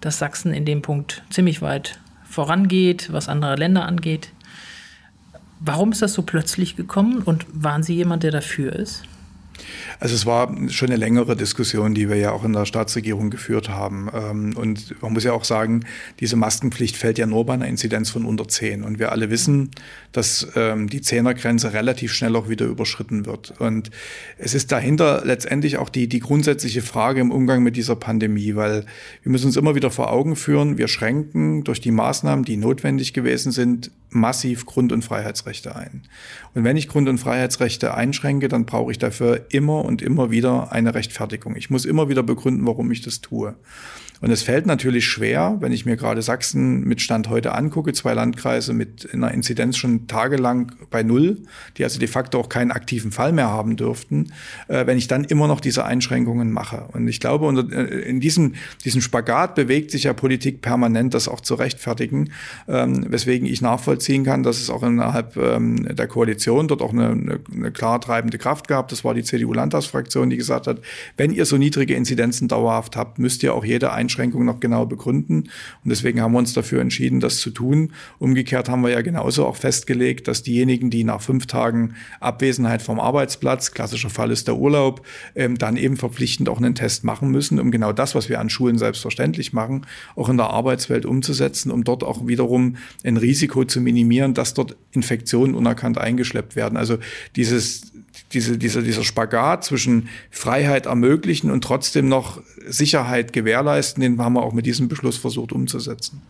dass 0.00 0.18
Sachsen 0.18 0.54
in 0.54 0.64
dem 0.64 0.80
Punkt 0.80 1.22
ziemlich 1.28 1.60
weit 1.60 2.00
vorangeht, 2.24 3.12
was 3.12 3.28
andere 3.28 3.56
Länder 3.56 3.84
angeht. 3.84 4.32
Warum 5.60 5.92
ist 5.92 6.02
das 6.02 6.14
so 6.14 6.22
plötzlich 6.22 6.76
gekommen 6.76 7.22
und 7.22 7.46
waren 7.52 7.82
Sie 7.82 7.94
jemand, 7.94 8.22
der 8.22 8.30
dafür 8.30 8.72
ist? 8.72 9.02
Also 10.00 10.14
es 10.14 10.26
war 10.26 10.54
schon 10.68 10.88
eine 10.88 10.96
längere 10.96 11.36
Diskussion, 11.36 11.94
die 11.94 12.08
wir 12.08 12.16
ja 12.16 12.32
auch 12.32 12.44
in 12.44 12.52
der 12.52 12.66
Staatsregierung 12.66 13.30
geführt 13.30 13.68
haben. 13.68 14.10
Ähm, 14.12 14.56
und 14.56 15.00
man 15.02 15.12
muss 15.12 15.24
ja 15.24 15.32
auch 15.32 15.44
sagen, 15.44 15.84
diese 16.20 16.36
Maskenpflicht 16.36 16.96
fällt 16.96 17.18
ja 17.18 17.26
nur 17.26 17.46
bei 17.46 17.54
einer 17.54 17.66
Inzidenz 17.66 18.10
von 18.10 18.24
unter 18.24 18.48
10. 18.48 18.82
Und 18.82 18.98
wir 18.98 19.12
alle 19.12 19.30
wissen, 19.30 19.70
dass 20.12 20.46
ähm, 20.56 20.88
die 20.88 21.00
Zehnergrenze 21.00 21.72
relativ 21.72 22.12
schnell 22.12 22.36
auch 22.36 22.48
wieder 22.48 22.66
überschritten 22.66 23.26
wird. 23.26 23.54
Und 23.60 23.90
es 24.38 24.54
ist 24.54 24.72
dahinter 24.72 25.22
letztendlich 25.24 25.78
auch 25.78 25.88
die, 25.88 26.08
die 26.08 26.20
grundsätzliche 26.20 26.82
Frage 26.82 27.20
im 27.20 27.30
Umgang 27.30 27.62
mit 27.62 27.76
dieser 27.76 27.96
Pandemie, 27.96 28.54
weil 28.56 28.86
wir 29.22 29.32
müssen 29.32 29.46
uns 29.46 29.56
immer 29.56 29.74
wieder 29.74 29.90
vor 29.90 30.12
Augen 30.12 30.36
führen, 30.36 30.78
wir 30.78 30.88
schränken 30.88 31.64
durch 31.64 31.80
die 31.80 31.90
Maßnahmen, 31.90 32.44
die 32.44 32.56
notwendig 32.56 33.12
gewesen 33.12 33.52
sind, 33.52 33.90
massiv 34.14 34.64
Grund- 34.64 34.92
und 34.92 35.02
Freiheitsrechte 35.02 35.74
ein. 35.74 36.02
Und 36.54 36.64
wenn 36.64 36.76
ich 36.76 36.88
Grund- 36.88 37.08
und 37.08 37.18
Freiheitsrechte 37.18 37.94
einschränke, 37.94 38.48
dann 38.48 38.64
brauche 38.64 38.92
ich 38.92 38.98
dafür 38.98 39.43
immer 39.50 39.84
und 39.84 40.02
immer 40.02 40.30
wieder 40.30 40.72
eine 40.72 40.94
Rechtfertigung. 40.94 41.56
Ich 41.56 41.70
muss 41.70 41.84
immer 41.84 42.08
wieder 42.08 42.22
begründen, 42.22 42.66
warum 42.66 42.90
ich 42.90 43.02
das 43.02 43.20
tue. 43.20 43.54
Und 44.24 44.30
es 44.30 44.42
fällt 44.42 44.64
natürlich 44.64 45.06
schwer, 45.06 45.58
wenn 45.60 45.70
ich 45.70 45.84
mir 45.84 45.96
gerade 45.96 46.22
Sachsen 46.22 46.80
mit 46.84 47.02
Stand 47.02 47.28
heute 47.28 47.54
angucke, 47.54 47.92
zwei 47.92 48.14
Landkreise 48.14 48.72
mit 48.72 49.12
einer 49.12 49.30
Inzidenz 49.32 49.76
schon 49.76 50.06
tagelang 50.06 50.72
bei 50.88 51.02
Null, 51.02 51.42
die 51.76 51.84
also 51.84 51.98
de 51.98 52.08
facto 52.08 52.40
auch 52.40 52.48
keinen 52.48 52.70
aktiven 52.70 53.12
Fall 53.12 53.34
mehr 53.34 53.50
haben 53.50 53.76
dürften, 53.76 54.32
äh, 54.68 54.86
wenn 54.86 54.96
ich 54.96 55.08
dann 55.08 55.24
immer 55.24 55.46
noch 55.46 55.60
diese 55.60 55.84
Einschränkungen 55.84 56.52
mache. 56.52 56.86
Und 56.94 57.06
ich 57.06 57.20
glaube, 57.20 57.44
unter, 57.44 57.70
äh, 57.70 58.00
in 58.08 58.18
diesem, 58.18 58.54
diesem 58.86 59.02
Spagat 59.02 59.56
bewegt 59.56 59.90
sich 59.90 60.04
ja 60.04 60.14
Politik 60.14 60.62
permanent, 60.62 61.12
das 61.12 61.28
auch 61.28 61.42
zu 61.42 61.54
rechtfertigen, 61.54 62.30
ähm, 62.66 63.04
weswegen 63.10 63.46
ich 63.46 63.60
nachvollziehen 63.60 64.24
kann, 64.24 64.42
dass 64.42 64.58
es 64.58 64.70
auch 64.70 64.82
innerhalb 64.82 65.36
ähm, 65.36 65.94
der 65.94 66.08
Koalition 66.08 66.66
dort 66.66 66.80
auch 66.80 66.94
eine, 66.94 67.10
eine, 67.10 67.40
eine 67.54 67.72
klar 67.72 68.00
treibende 68.00 68.38
Kraft 68.38 68.68
gab. 68.68 68.88
Das 68.88 69.04
war 69.04 69.12
die 69.12 69.22
CDU-Landtagsfraktion, 69.22 70.30
die 70.30 70.38
gesagt 70.38 70.66
hat, 70.66 70.80
wenn 71.18 71.30
ihr 71.30 71.44
so 71.44 71.58
niedrige 71.58 71.94
Inzidenzen 71.94 72.48
dauerhaft 72.48 72.96
habt, 72.96 73.18
müsst 73.18 73.42
ihr 73.42 73.52
auch 73.52 73.66
jede 73.66 73.92
Einschränkung 73.92 74.13
Einschränkungen 74.14 74.46
noch 74.46 74.60
genau 74.60 74.86
begründen. 74.86 75.44
Und 75.84 75.90
deswegen 75.90 76.20
haben 76.20 76.32
wir 76.32 76.38
uns 76.38 76.52
dafür 76.52 76.80
entschieden, 76.80 77.20
das 77.20 77.38
zu 77.38 77.50
tun. 77.50 77.92
Umgekehrt 78.18 78.68
haben 78.68 78.82
wir 78.82 78.90
ja 78.90 79.02
genauso 79.02 79.46
auch 79.46 79.56
festgelegt, 79.56 80.28
dass 80.28 80.42
diejenigen, 80.42 80.90
die 80.90 81.04
nach 81.04 81.20
fünf 81.20 81.46
Tagen 81.46 81.94
Abwesenheit 82.20 82.82
vom 82.82 83.00
Arbeitsplatz, 83.00 83.72
klassischer 83.72 84.10
Fall 84.10 84.30
ist 84.30 84.46
der 84.46 84.56
Urlaub, 84.56 85.04
ähm, 85.34 85.58
dann 85.58 85.76
eben 85.76 85.96
verpflichtend 85.96 86.48
auch 86.48 86.58
einen 86.58 86.74
Test 86.74 87.04
machen 87.04 87.30
müssen, 87.30 87.58
um 87.58 87.70
genau 87.70 87.92
das, 87.92 88.14
was 88.14 88.28
wir 88.28 88.40
an 88.40 88.50
Schulen 88.50 88.78
selbstverständlich 88.78 89.52
machen, 89.52 89.86
auch 90.14 90.28
in 90.28 90.36
der 90.36 90.50
Arbeitswelt 90.50 91.06
umzusetzen, 91.06 91.70
um 91.70 91.84
dort 91.84 92.04
auch 92.04 92.26
wiederum 92.26 92.76
ein 93.04 93.16
Risiko 93.16 93.64
zu 93.64 93.80
minimieren, 93.80 94.34
dass 94.34 94.54
dort 94.54 94.76
Infektionen 94.92 95.54
unerkannt 95.54 95.98
eingeschleppt 95.98 96.54
werden. 96.54 96.76
Also 96.76 96.98
dieses 97.34 97.93
diese, 98.34 98.58
dieser, 98.58 98.82
dieser 98.82 99.04
Spagat 99.04 99.64
zwischen 99.64 100.08
Freiheit 100.30 100.86
ermöglichen 100.86 101.50
und 101.50 101.64
trotzdem 101.64 102.08
noch 102.08 102.42
Sicherheit 102.66 103.32
gewährleisten, 103.32 104.00
den 104.00 104.20
haben 104.20 104.34
wir 104.34 104.42
auch 104.42 104.52
mit 104.52 104.66
diesem 104.66 104.88
Beschluss 104.88 105.16
versucht 105.16 105.52
umzusetzen. 105.52 106.20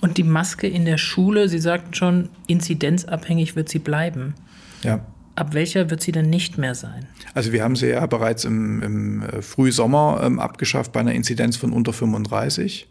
Und 0.00 0.16
die 0.16 0.22
Maske 0.22 0.68
in 0.68 0.84
der 0.84 0.98
Schule, 0.98 1.48
Sie 1.48 1.58
sagten 1.58 1.94
schon, 1.94 2.28
inzidenzabhängig 2.46 3.56
wird 3.56 3.68
sie 3.68 3.80
bleiben. 3.80 4.34
Ja. 4.82 5.00
Ab 5.34 5.54
welcher 5.54 5.90
wird 5.90 6.02
sie 6.02 6.12
denn 6.12 6.30
nicht 6.30 6.58
mehr 6.58 6.74
sein? 6.74 7.06
Also 7.34 7.52
wir 7.52 7.62
haben 7.62 7.76
sie 7.76 7.88
ja 7.88 8.04
bereits 8.06 8.44
im, 8.44 8.82
im 8.82 9.22
äh, 9.22 9.42
Frühsommer 9.42 10.20
ähm, 10.24 10.40
abgeschafft 10.40 10.92
bei 10.92 11.00
einer 11.00 11.14
Inzidenz 11.14 11.56
von 11.56 11.72
unter 11.72 11.92
35. 11.92 12.88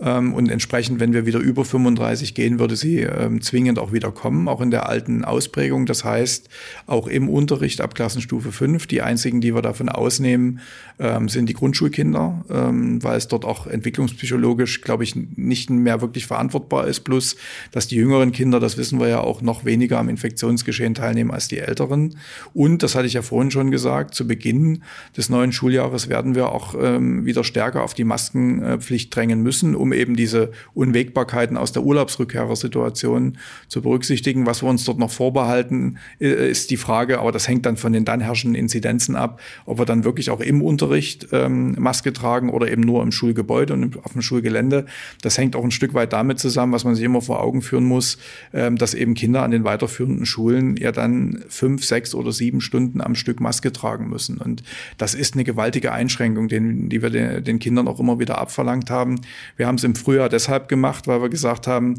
Ähm, 0.00 0.32
und 0.32 0.50
entsprechend, 0.50 1.00
wenn 1.00 1.12
wir 1.12 1.26
wieder 1.26 1.40
über 1.40 1.64
35 1.64 2.34
gehen, 2.34 2.58
würde 2.58 2.76
sie 2.76 3.00
ähm, 3.00 3.40
zwingend 3.40 3.78
auch 3.78 3.92
wieder 3.92 4.12
kommen, 4.12 4.48
auch 4.48 4.60
in 4.60 4.70
der 4.70 4.88
alten 4.88 5.24
Ausprägung. 5.24 5.86
Das 5.86 6.04
heißt, 6.04 6.48
auch 6.86 7.08
im 7.08 7.28
Unterricht 7.28 7.80
ab 7.80 7.94
Klassenstufe 7.94 8.52
5. 8.52 8.86
Die 8.86 9.02
einzigen, 9.02 9.40
die 9.40 9.54
wir 9.54 9.62
davon 9.62 9.88
ausnehmen, 9.88 10.60
ähm, 10.98 11.28
sind 11.28 11.48
die 11.48 11.54
Grundschulkinder, 11.54 12.44
weil 12.48 13.16
es 13.16 13.28
dort 13.28 13.44
auch 13.44 13.66
entwicklungspsychologisch, 13.66 14.80
glaube 14.80 15.04
ich, 15.04 15.14
nicht 15.14 15.70
mehr 15.70 16.00
wirklich 16.00 16.26
verantwortbar 16.26 16.86
ist. 16.86 17.00
Plus, 17.00 17.36
dass 17.72 17.86
die 17.86 17.96
jüngeren 17.96 18.32
Kinder, 18.32 18.60
das 18.60 18.76
wissen 18.76 19.00
wir 19.00 19.08
ja 19.08 19.20
auch, 19.20 19.42
noch 19.42 19.64
weniger 19.64 19.98
am 19.98 20.08
Infektionsgeschehen 20.08 20.94
teilnehmen 20.94 21.30
als 21.30 21.48
die 21.48 21.58
älteren. 21.58 22.16
Und, 22.54 22.82
das 22.82 22.94
hatte 22.94 23.06
ich 23.06 23.14
ja 23.14 23.22
vorhin 23.22 23.50
schon 23.50 23.70
gesagt, 23.70 24.14
zu 24.14 24.26
Beginn 24.26 24.82
des 25.16 25.28
neuen 25.28 25.52
Schuljahres 25.52 26.08
werden 26.08 26.34
wir 26.34 26.50
auch 26.50 26.74
wieder 26.74 27.44
stärker 27.44 27.82
auf 27.82 27.94
die 27.94 28.04
Maskenpflicht 28.04 29.14
drängen 29.14 29.42
müssen, 29.42 29.74
um 29.74 29.87
um 29.88 29.92
eben 29.92 30.16
diese 30.16 30.52
Unwägbarkeiten 30.74 31.56
aus 31.56 31.72
der 31.72 31.82
Urlaubsrückkehrersituation 31.82 33.38
zu 33.68 33.82
berücksichtigen. 33.82 34.46
Was 34.46 34.62
wir 34.62 34.68
uns 34.68 34.84
dort 34.84 34.98
noch 34.98 35.10
vorbehalten, 35.10 35.98
äh, 36.20 36.50
ist 36.50 36.70
die 36.70 36.76
Frage, 36.76 37.20
aber 37.20 37.32
das 37.32 37.48
hängt 37.48 37.64
dann 37.64 37.76
von 37.76 37.92
den 37.92 38.04
dann 38.04 38.20
herrschenden 38.20 38.60
Inzidenzen 38.60 39.16
ab, 39.16 39.40
ob 39.64 39.78
wir 39.78 39.86
dann 39.86 40.04
wirklich 40.04 40.30
auch 40.30 40.40
im 40.40 40.62
Unterricht 40.62 41.28
ähm, 41.32 41.74
Maske 41.78 42.12
tragen 42.12 42.50
oder 42.50 42.70
eben 42.70 42.82
nur 42.82 43.02
im 43.02 43.12
Schulgebäude 43.12 43.72
und 43.72 44.04
auf 44.04 44.12
dem 44.12 44.22
Schulgelände. 44.22 44.86
Das 45.22 45.38
hängt 45.38 45.56
auch 45.56 45.64
ein 45.64 45.70
Stück 45.70 45.94
weit 45.94 46.12
damit 46.12 46.38
zusammen, 46.38 46.72
was 46.72 46.84
man 46.84 46.94
sich 46.94 47.04
immer 47.04 47.22
vor 47.22 47.42
Augen 47.42 47.62
führen 47.62 47.84
muss, 47.84 48.18
ähm, 48.52 48.76
dass 48.76 48.94
eben 48.94 49.14
Kinder 49.14 49.42
an 49.42 49.50
den 49.50 49.64
weiterführenden 49.64 50.26
Schulen 50.26 50.76
ja 50.76 50.92
dann 50.92 51.44
fünf, 51.48 51.84
sechs 51.84 52.14
oder 52.14 52.32
sieben 52.32 52.60
Stunden 52.60 53.00
am 53.00 53.14
Stück 53.14 53.40
Maske 53.40 53.72
tragen 53.72 54.08
müssen. 54.08 54.38
Und 54.38 54.62
das 54.98 55.14
ist 55.14 55.34
eine 55.34 55.44
gewaltige 55.44 55.92
Einschränkung, 55.92 56.48
den, 56.48 56.88
die 56.88 57.00
wir 57.02 57.10
den, 57.10 57.42
den 57.42 57.58
Kindern 57.58 57.88
auch 57.88 58.00
immer 58.00 58.18
wieder 58.18 58.38
abverlangt 58.38 58.90
haben. 58.90 59.20
Wir 59.56 59.66
haben 59.66 59.77
es 59.78 59.84
im 59.84 59.94
Frühjahr 59.94 60.28
deshalb 60.28 60.68
gemacht, 60.68 61.06
weil 61.06 61.22
wir 61.22 61.28
gesagt 61.28 61.66
haben, 61.66 61.98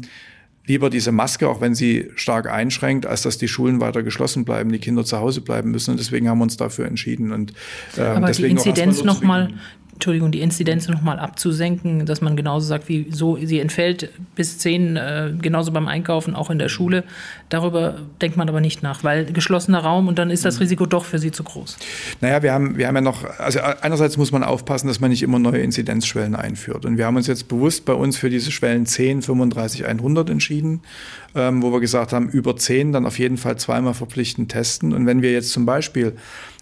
lieber 0.66 0.90
diese 0.90 1.10
Maske, 1.10 1.48
auch 1.48 1.60
wenn 1.60 1.74
sie 1.74 2.10
stark 2.14 2.48
einschränkt, 2.48 3.06
als 3.06 3.22
dass 3.22 3.38
die 3.38 3.48
Schulen 3.48 3.80
weiter 3.80 4.02
geschlossen 4.02 4.44
bleiben, 4.44 4.70
die 4.70 4.78
Kinder 4.78 5.04
zu 5.04 5.18
Hause 5.18 5.40
bleiben 5.40 5.70
müssen. 5.70 5.92
Und 5.92 6.00
deswegen 6.00 6.28
haben 6.28 6.38
wir 6.38 6.44
uns 6.44 6.56
dafür 6.56 6.86
entschieden. 6.86 7.32
Und 7.32 7.52
äh, 7.96 8.02
Aber 8.02 8.26
deswegen 8.26 8.56
die 8.56 8.68
Inzidenz 8.68 9.02
nochmal 9.02 9.52
Entschuldigung, 10.00 10.32
die 10.32 10.40
Inzidenz 10.40 10.88
nochmal 10.88 11.18
abzusenken, 11.18 12.06
dass 12.06 12.22
man 12.22 12.34
genauso 12.34 12.66
sagt, 12.66 12.88
wie 12.88 13.08
so 13.10 13.36
sie 13.36 13.60
entfällt 13.60 14.08
bis 14.34 14.56
zehn, 14.56 14.96
äh, 14.96 15.34
genauso 15.38 15.72
beim 15.72 15.88
Einkaufen, 15.88 16.34
auch 16.34 16.48
in 16.48 16.58
der 16.58 16.70
Schule. 16.70 17.04
Darüber 17.50 17.96
denkt 18.22 18.38
man 18.38 18.48
aber 18.48 18.62
nicht 18.62 18.82
nach, 18.82 19.04
weil 19.04 19.26
geschlossener 19.26 19.80
Raum 19.80 20.08
und 20.08 20.18
dann 20.18 20.30
ist 20.30 20.46
das 20.46 20.54
mhm. 20.54 20.62
Risiko 20.62 20.86
doch 20.86 21.04
für 21.04 21.18
sie 21.18 21.32
zu 21.32 21.44
groß. 21.44 21.76
Naja, 22.22 22.42
wir 22.42 22.54
haben, 22.54 22.78
wir 22.78 22.88
haben 22.88 22.94
ja 22.94 23.02
noch, 23.02 23.24
also 23.38 23.60
einerseits 23.60 24.16
muss 24.16 24.32
man 24.32 24.42
aufpassen, 24.42 24.88
dass 24.88 25.00
man 25.00 25.10
nicht 25.10 25.22
immer 25.22 25.38
neue 25.38 25.58
Inzidenzschwellen 25.58 26.34
einführt. 26.34 26.86
Und 26.86 26.96
wir 26.96 27.04
haben 27.04 27.16
uns 27.16 27.26
jetzt 27.26 27.48
bewusst 27.48 27.84
bei 27.84 27.92
uns 27.92 28.16
für 28.16 28.30
diese 28.30 28.50
Schwellen 28.52 28.86
10, 28.86 29.20
35, 29.20 29.84
100 29.84 30.30
entschieden, 30.30 30.80
ähm, 31.34 31.62
wo 31.62 31.72
wir 31.72 31.80
gesagt 31.80 32.14
haben, 32.14 32.30
über 32.30 32.56
10 32.56 32.92
dann 32.92 33.04
auf 33.04 33.18
jeden 33.18 33.36
Fall 33.36 33.58
zweimal 33.58 33.92
verpflichtend 33.92 34.50
testen. 34.50 34.94
Und 34.94 35.04
wenn 35.04 35.20
wir 35.20 35.30
jetzt 35.30 35.52
zum 35.52 35.66
Beispiel 35.66 36.14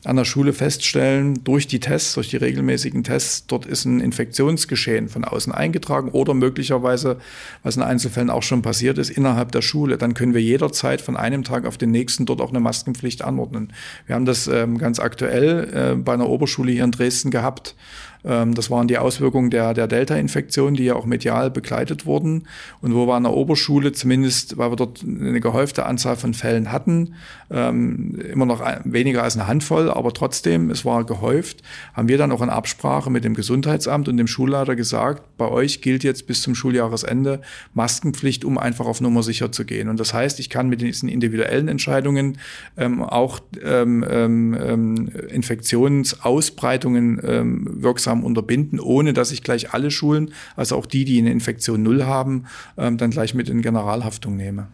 an 0.04 0.16
der 0.16 0.24
Schule 0.24 0.52
feststellen, 0.52 1.42
durch 1.44 1.66
die 1.66 1.80
Tests, 1.80 2.14
durch 2.14 2.28
die 2.28 2.36
regelmäßigen 2.36 3.02
Tests, 3.04 3.46
dort 3.46 3.66
ist 3.66 3.84
ein 3.84 4.00
Infektionsgeschehen 4.00 5.08
von 5.08 5.24
außen 5.24 5.52
eingetragen 5.52 6.10
oder 6.10 6.34
möglicherweise, 6.34 7.18
was 7.62 7.76
in 7.76 7.82
Einzelfällen 7.82 8.30
auch 8.30 8.42
schon 8.42 8.62
passiert 8.62 8.98
ist, 8.98 9.10
innerhalb 9.10 9.52
der 9.52 9.62
Schule, 9.62 9.98
dann 9.98 10.14
können 10.14 10.34
wir 10.34 10.42
jederzeit 10.42 11.00
von 11.00 11.16
einem 11.16 11.44
Tag 11.44 11.66
auf 11.66 11.78
den 11.78 11.90
nächsten 11.90 12.26
dort 12.26 12.40
auch 12.40 12.50
eine 12.50 12.60
Maskenpflicht 12.60 13.22
anordnen. 13.22 13.72
Wir 14.06 14.14
haben 14.14 14.24
das 14.24 14.46
ähm, 14.46 14.78
ganz 14.78 15.00
aktuell 15.00 15.68
äh, 15.72 15.96
bei 15.96 16.14
einer 16.14 16.28
Oberschule 16.28 16.72
hier 16.72 16.84
in 16.84 16.92
Dresden 16.92 17.30
gehabt 17.30 17.74
das 18.22 18.70
waren 18.70 18.88
die 18.88 18.98
Auswirkungen 18.98 19.50
der, 19.50 19.74
der 19.74 19.86
Delta-Infektion, 19.86 20.74
die 20.74 20.84
ja 20.84 20.94
auch 20.94 21.06
medial 21.06 21.50
begleitet 21.50 22.04
wurden 22.04 22.48
und 22.80 22.94
wo 22.94 23.06
wir 23.06 23.14
an 23.14 23.22
der 23.22 23.32
Oberschule 23.32 23.92
zumindest, 23.92 24.58
weil 24.58 24.70
wir 24.70 24.76
dort 24.76 25.02
eine 25.02 25.40
gehäufte 25.40 25.86
Anzahl 25.86 26.16
von 26.16 26.34
Fällen 26.34 26.72
hatten, 26.72 27.14
ähm, 27.50 28.18
immer 28.32 28.46
noch 28.46 28.62
weniger 28.84 29.22
als 29.22 29.36
eine 29.36 29.46
Handvoll, 29.46 29.90
aber 29.90 30.12
trotzdem, 30.12 30.70
es 30.70 30.84
war 30.84 31.04
gehäuft, 31.04 31.62
haben 31.94 32.08
wir 32.08 32.18
dann 32.18 32.32
auch 32.32 32.42
in 32.42 32.50
Absprache 32.50 33.10
mit 33.10 33.24
dem 33.24 33.34
Gesundheitsamt 33.34 34.08
und 34.08 34.16
dem 34.16 34.26
Schulleiter 34.26 34.76
gesagt, 34.76 35.22
bei 35.36 35.48
euch 35.48 35.80
gilt 35.80 36.04
jetzt 36.04 36.26
bis 36.26 36.42
zum 36.42 36.54
Schuljahresende 36.54 37.40
Maskenpflicht, 37.74 38.44
um 38.44 38.58
einfach 38.58 38.86
auf 38.86 39.00
Nummer 39.00 39.22
sicher 39.22 39.52
zu 39.52 39.64
gehen. 39.64 39.88
Und 39.88 40.00
das 40.00 40.12
heißt, 40.12 40.40
ich 40.40 40.50
kann 40.50 40.68
mit 40.68 40.80
diesen 40.80 41.08
individuellen 41.08 41.68
Entscheidungen 41.68 42.38
ähm, 42.76 43.02
auch 43.02 43.40
ähm, 43.64 44.04
ähm, 44.08 45.08
Infektionsausbreitungen 45.28 47.20
ähm, 47.22 47.66
wirksam 47.82 48.07
wirksam 48.08 48.24
unterbinden, 48.24 48.80
ohne 48.80 49.12
dass 49.12 49.32
ich 49.32 49.42
gleich 49.42 49.72
alle 49.74 49.90
Schulen, 49.90 50.32
also 50.56 50.76
auch 50.76 50.86
die, 50.86 51.04
die 51.04 51.18
eine 51.18 51.30
Infektion 51.30 51.82
null 51.82 52.04
haben, 52.04 52.44
ähm, 52.76 52.96
dann 52.96 53.10
gleich 53.10 53.34
mit 53.34 53.48
in 53.48 53.62
Generalhaftung 53.62 54.36
nehme. 54.36 54.68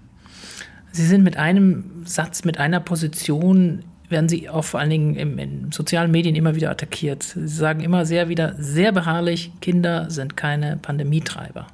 Sie 0.93 1.05
sind 1.05 1.25
mit 1.25 1.37
einem 1.37 2.05
Satz, 2.05 2.45
mit 2.45 2.59
einer 2.59 2.81
Position 2.81 3.83
werden 4.09 4.29
sie 4.29 4.49
auch 4.49 4.65
vor 4.65 4.81
allen 4.81 4.91
Dingen 4.91 5.17
im, 5.17 5.39
in 5.39 5.73
sozialen 5.73 6.11
Medien 6.11 6.37
immer 6.37 6.55
wieder 6.55 6.71
attackiert. 6.71 7.23
Sie 7.23 7.49
sagen 7.49 7.81
immer 7.81 8.07
sehr 8.07 8.29
wieder, 8.29 8.55
sehr 8.59 8.93
beharrlich, 8.93 9.51
Kinder 9.61 10.09
sind 10.11 10.37
keine 10.37 10.77
Pandemietreiber. 10.77 11.67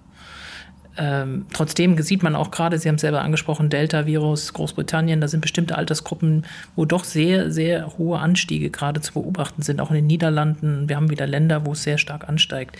Ähm, 1.03 1.47
trotzdem 1.51 2.01
sieht 2.03 2.23
man 2.23 2.37
auch 2.37 2.51
gerade, 2.51 2.79
Sie 2.79 2.87
haben 2.87 2.97
es 2.97 3.01
selber 3.01 3.23
angesprochen, 3.23 3.71
Delta-Virus, 3.71 4.53
Großbritannien, 4.53 5.23
da 5.23 5.29
sind 5.29 5.41
bestimmte 5.41 5.79
Altersgruppen, 5.79 6.45
wo 6.77 6.85
doch 6.85 7.05
sehr, 7.05 7.51
sehr 7.51 7.97
hohe 7.97 8.19
Anstiege 8.19 8.69
gerade 8.69 9.01
zu 9.01 9.15
beobachten 9.15 9.63
sind, 9.63 9.81
auch 9.81 9.89
in 9.89 9.97
den 9.97 10.07
Niederlanden. 10.07 10.91
Wir 10.91 10.97
haben 10.97 11.09
wieder 11.09 11.27
Länder, 11.27 11.65
wo 11.65 11.73
es 11.73 11.85
sehr 11.85 11.97
stark 11.97 12.29
ansteigt. 12.29 12.77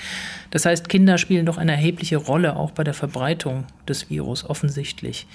Das 0.51 0.67
heißt, 0.67 0.91
Kinder 0.91 1.17
spielen 1.17 1.47
doch 1.47 1.57
eine 1.57 1.73
erhebliche 1.73 2.19
Rolle 2.19 2.57
auch 2.57 2.73
bei 2.73 2.85
der 2.85 2.93
Verbreitung 2.93 3.65
des 3.89 4.11
Virus, 4.11 4.45
offensichtlich. 4.45 5.27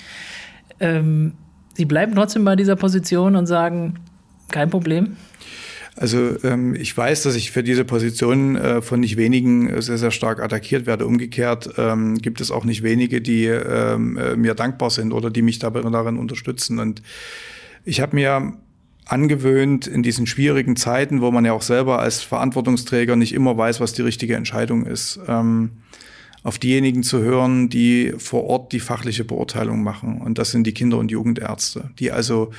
Ähm, 0.79 1.33
Sie 1.73 1.85
bleiben 1.85 2.13
trotzdem 2.13 2.45
bei 2.45 2.55
dieser 2.55 2.75
Position 2.75 3.35
und 3.35 3.47
sagen, 3.47 3.95
kein 4.51 4.69
Problem. 4.69 5.17
Also 5.95 6.35
ähm, 6.43 6.75
ich 6.75 6.95
weiß, 6.95 7.23
dass 7.23 7.35
ich 7.35 7.51
für 7.51 7.63
diese 7.63 7.85
Position 7.85 8.57
äh, 8.57 8.81
von 8.81 8.99
nicht 8.99 9.15
wenigen 9.15 9.81
sehr, 9.81 9.97
sehr 9.97 10.11
stark 10.11 10.41
attackiert 10.41 10.85
werde. 10.85 11.05
Umgekehrt 11.05 11.69
ähm, 11.77 12.17
gibt 12.17 12.41
es 12.41 12.51
auch 12.51 12.65
nicht 12.65 12.83
wenige, 12.83 13.21
die 13.21 13.45
ähm, 13.45 14.17
äh, 14.17 14.35
mir 14.35 14.55
dankbar 14.55 14.89
sind 14.89 15.13
oder 15.13 15.29
die 15.29 15.41
mich 15.41 15.59
darin 15.59 16.17
unterstützen. 16.17 16.79
Und 16.79 17.01
ich 17.85 18.01
habe 18.01 18.15
mir 18.15 18.57
angewöhnt 19.05 19.87
in 19.87 20.03
diesen 20.03 20.27
schwierigen 20.27 20.75
Zeiten, 20.75 21.21
wo 21.21 21.31
man 21.31 21.45
ja 21.45 21.53
auch 21.53 21.61
selber 21.61 21.99
als 21.99 22.21
Verantwortungsträger 22.21 23.15
nicht 23.15 23.33
immer 23.33 23.57
weiß, 23.57 23.79
was 23.79 23.93
die 23.93 24.01
richtige 24.01 24.35
Entscheidung 24.35 24.85
ist, 24.85 25.19
ähm, 25.27 25.71
auf 26.45 26.59
diejenigen 26.59 27.01
zu 27.01 27.23
hören, 27.23 27.69
die 27.69 28.13
vor 28.19 28.43
Ort 28.43 28.71
die 28.71 28.79
fachliche 28.79 29.25
Beurteilung 29.25 29.81
machen. 29.81 30.21
Und 30.21 30.37
das 30.37 30.51
sind 30.51 30.67
die 30.67 30.75
Kinder- 30.75 30.99
und 30.99 31.09
Jugendärzte, 31.09 31.89
die 31.97 32.11
also 32.11 32.51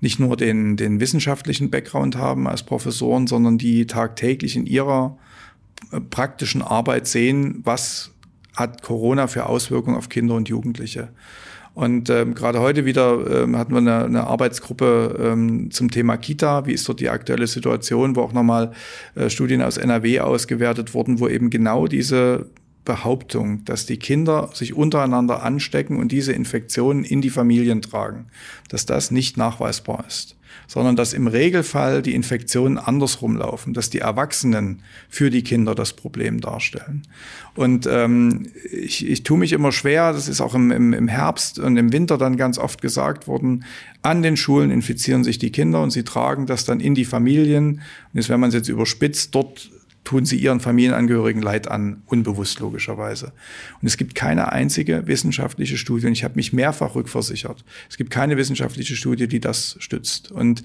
nicht 0.00 0.18
nur 0.18 0.38
den, 0.38 0.78
den 0.78 0.98
wissenschaftlichen 0.98 1.68
Background 1.68 2.16
haben 2.16 2.48
als 2.48 2.62
Professoren, 2.62 3.26
sondern 3.26 3.58
die 3.58 3.86
tagtäglich 3.86 4.56
in 4.56 4.64
ihrer 4.64 5.18
äh, 5.92 6.00
praktischen 6.00 6.62
Arbeit 6.62 7.06
sehen, 7.06 7.60
was 7.64 8.12
hat 8.56 8.80
Corona 8.80 9.26
für 9.26 9.44
Auswirkungen 9.44 9.98
auf 9.98 10.08
Kinder 10.08 10.36
und 10.36 10.48
Jugendliche. 10.48 11.10
Und 11.74 12.08
ähm, 12.08 12.32
gerade 12.34 12.60
heute 12.60 12.86
wieder 12.86 13.42
ähm, 13.42 13.58
hatten 13.58 13.72
wir 13.72 13.78
eine, 13.78 14.06
eine 14.06 14.26
Arbeitsgruppe 14.26 15.18
ähm, 15.20 15.70
zum 15.70 15.90
Thema 15.90 16.16
Kita. 16.16 16.64
Wie 16.64 16.72
ist 16.72 16.88
dort 16.88 17.00
die 17.00 17.10
aktuelle 17.10 17.46
Situation, 17.46 18.16
wo 18.16 18.22
auch 18.22 18.32
nochmal 18.32 18.72
äh, 19.16 19.28
Studien 19.28 19.60
aus 19.60 19.76
NRW 19.76 20.20
ausgewertet 20.20 20.94
wurden, 20.94 21.20
wo 21.20 21.28
eben 21.28 21.50
genau 21.50 21.88
diese 21.88 22.46
Behauptung, 22.84 23.64
dass 23.64 23.86
die 23.86 23.98
Kinder 23.98 24.50
sich 24.52 24.74
untereinander 24.74 25.42
anstecken 25.42 25.98
und 25.98 26.12
diese 26.12 26.32
Infektionen 26.32 27.04
in 27.04 27.20
die 27.20 27.30
Familien 27.30 27.82
tragen, 27.82 28.26
dass 28.68 28.86
das 28.86 29.10
nicht 29.10 29.36
nachweisbar 29.36 30.04
ist 30.06 30.36
sondern 30.66 30.96
dass 30.96 31.12
im 31.12 31.26
Regelfall 31.26 32.02
die 32.02 32.14
Infektionen 32.14 32.78
andersrum 32.78 33.36
laufen, 33.36 33.74
dass 33.74 33.90
die 33.90 33.98
Erwachsenen 33.98 34.82
für 35.08 35.30
die 35.30 35.42
Kinder 35.42 35.74
das 35.74 35.92
Problem 35.92 36.40
darstellen. 36.40 37.02
Und 37.54 37.86
ähm, 37.86 38.48
ich, 38.72 39.08
ich 39.08 39.22
tue 39.22 39.38
mich 39.38 39.52
immer 39.52 39.72
schwer, 39.72 40.12
das 40.12 40.28
ist 40.28 40.40
auch 40.40 40.54
im, 40.54 40.70
im, 40.70 40.92
im 40.92 41.08
Herbst 41.08 41.58
und 41.58 41.76
im 41.76 41.92
Winter 41.92 42.18
dann 42.18 42.36
ganz 42.36 42.58
oft 42.58 42.80
gesagt 42.80 43.26
worden, 43.26 43.64
an 44.02 44.22
den 44.22 44.36
Schulen 44.36 44.70
infizieren 44.70 45.24
sich 45.24 45.38
die 45.38 45.50
Kinder 45.50 45.82
und 45.82 45.90
sie 45.90 46.04
tragen 46.04 46.46
das 46.46 46.64
dann 46.64 46.80
in 46.80 46.94
die 46.94 47.04
Familien. 47.04 47.74
Und 48.12 48.20
jetzt, 48.20 48.28
wenn 48.28 48.40
man 48.40 48.48
es 48.48 48.54
jetzt 48.54 48.68
überspitzt, 48.68 49.34
dort 49.34 49.70
tun 50.04 50.26
sie 50.26 50.36
ihren 50.36 50.60
Familienangehörigen 50.60 51.42
Leid 51.42 51.68
an, 51.68 52.02
unbewusst 52.06 52.60
logischerweise. 52.60 53.32
Und 53.80 53.86
es 53.86 53.96
gibt 53.96 54.14
keine 54.14 54.52
einzige 54.52 55.06
wissenschaftliche 55.06 55.78
Studie, 55.78 56.06
und 56.06 56.12
ich 56.12 56.24
habe 56.24 56.36
mich 56.36 56.52
mehrfach 56.52 56.94
rückversichert, 56.94 57.64
es 57.88 57.96
gibt 57.96 58.10
keine 58.10 58.36
wissenschaftliche 58.36 58.96
Studie, 58.96 59.26
die 59.26 59.40
das 59.40 59.76
stützt. 59.80 60.30
Und 60.30 60.62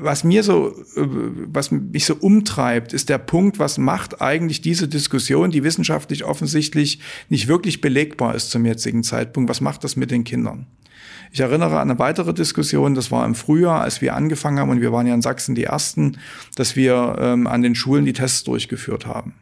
was 0.00 0.24
mir 0.24 0.42
so, 0.42 0.70
äh, 0.96 1.06
was 1.52 1.70
mich 1.70 2.04
so 2.04 2.14
umtreibt, 2.14 2.92
ist 2.92 3.08
der 3.08 3.18
Punkt, 3.18 3.58
was 3.58 3.78
macht 3.78 4.20
eigentlich 4.20 4.60
diese 4.60 4.88
Diskussion, 4.88 5.50
die 5.50 5.64
wissenschaftlich 5.64 6.24
offensichtlich 6.24 7.00
nicht 7.28 7.48
wirklich 7.48 7.80
belegbar 7.80 8.34
ist 8.34 8.50
zum 8.50 8.64
jetzigen 8.64 9.02
Zeitpunkt, 9.02 9.50
was 9.50 9.60
macht 9.60 9.84
das 9.84 9.96
mit 9.96 10.10
den 10.10 10.24
Kindern? 10.24 10.66
Ich 11.32 11.40
erinnere 11.40 11.78
an 11.78 11.90
eine 11.90 11.98
weitere 11.98 12.32
Diskussion, 12.32 12.94
das 12.94 13.10
war 13.10 13.24
im 13.26 13.34
Frühjahr, 13.34 13.80
als 13.80 14.00
wir 14.00 14.14
angefangen 14.14 14.58
haben, 14.58 14.70
und 14.70 14.80
wir 14.80 14.92
waren 14.92 15.06
ja 15.06 15.14
in 15.14 15.22
Sachsen 15.22 15.54
die 15.54 15.64
Ersten, 15.64 16.18
dass 16.56 16.76
wir 16.76 17.16
ähm, 17.20 17.46
an 17.46 17.62
den 17.62 17.74
Schulen 17.74 18.04
die 18.04 18.12
Tests 18.12 18.44
durchgeführt 18.44 19.06
haben 19.06 19.34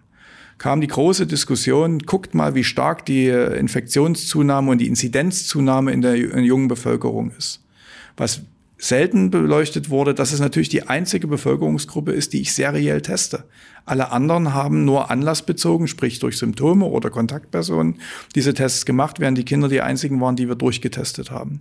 kam 0.59 0.81
die 0.81 0.87
große 0.87 1.27
Diskussion, 1.27 1.99
guckt 2.01 2.35
mal, 2.35 2.55
wie 2.55 2.65
stark 2.65 3.05
die 3.05 3.29
Infektionszunahme 3.29 4.71
und 4.71 4.79
die 4.79 4.87
Inzidenzzunahme 4.87 5.93
in 5.93 6.01
der 6.01 6.17
jungen 6.17 6.69
Bevölkerung 6.69 7.33
ist. 7.37 7.63
Was 8.17 8.41
selten 8.79 9.31
beleuchtet 9.31 9.91
wurde, 9.91 10.15
dass 10.15 10.33
es 10.33 10.41
natürlich 10.41 10.69
die 10.69 10.89
einzige 10.89 11.27
Bevölkerungsgruppe 11.27 12.13
ist, 12.13 12.33
die 12.33 12.41
ich 12.41 12.55
seriell 12.55 13.01
teste. 13.03 13.45
Alle 13.87 14.11
anderen 14.11 14.53
haben 14.53 14.85
nur 14.85 15.13
anlassbezogen, 15.13 15.87
sprich 15.87 16.19
durch 16.19 16.39
Symptome 16.39 16.85
oder 16.85 17.09
Kontaktpersonen, 17.09 18.01
diese 18.35 18.53
Tests 18.53 18.85
gemacht, 18.85 19.21
während 19.21 19.39
die 19.39 19.45
Kinder 19.45 19.69
die 19.69 19.81
einzigen 19.81 20.21
waren, 20.21 20.35
die 20.35 20.49
wir 20.49 20.57
durchgetestet 20.57 21.31
haben. 21.31 21.61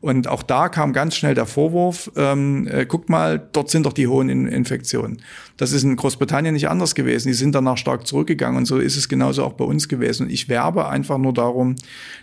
Und 0.00 0.26
auch 0.26 0.42
da 0.42 0.70
kam 0.70 0.94
ganz 0.94 1.16
schnell 1.16 1.34
der 1.34 1.44
Vorwurf, 1.44 2.10
ähm, 2.16 2.66
äh, 2.66 2.86
guckt 2.86 3.10
mal, 3.10 3.46
dort 3.52 3.68
sind 3.68 3.84
doch 3.84 3.92
die 3.92 4.08
hohen 4.08 4.30
in 4.30 4.46
Infektionen. 4.46 5.20
Das 5.58 5.72
ist 5.72 5.82
in 5.82 5.96
Großbritannien 5.96 6.54
nicht 6.54 6.70
anders 6.70 6.94
gewesen. 6.94 7.28
Die 7.28 7.34
sind 7.34 7.54
danach 7.54 7.76
stark 7.76 8.06
zurückgegangen 8.06 8.56
und 8.56 8.64
so 8.64 8.78
ist 8.78 8.96
es 8.96 9.08
genauso 9.08 9.44
auch 9.44 9.52
bei 9.52 9.64
uns 9.64 9.86
gewesen. 9.86 10.24
Und 10.24 10.32
ich 10.32 10.48
werbe 10.48 10.88
einfach 10.88 11.18
nur 11.18 11.34
darum, 11.34 11.76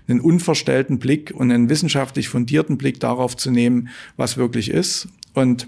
einen 0.07 0.19
unverstellten 0.19 0.97
Blick 0.97 1.31
und 1.35 1.51
einen 1.51 1.69
wissenschaftlich 1.69 2.27
fundierten 2.27 2.79
Blick 2.79 2.99
darauf 2.99 3.37
zu 3.37 3.51
nehmen, 3.51 3.89
was 4.17 4.35
wirklich 4.35 4.71
ist. 4.71 5.09
Und 5.35 5.67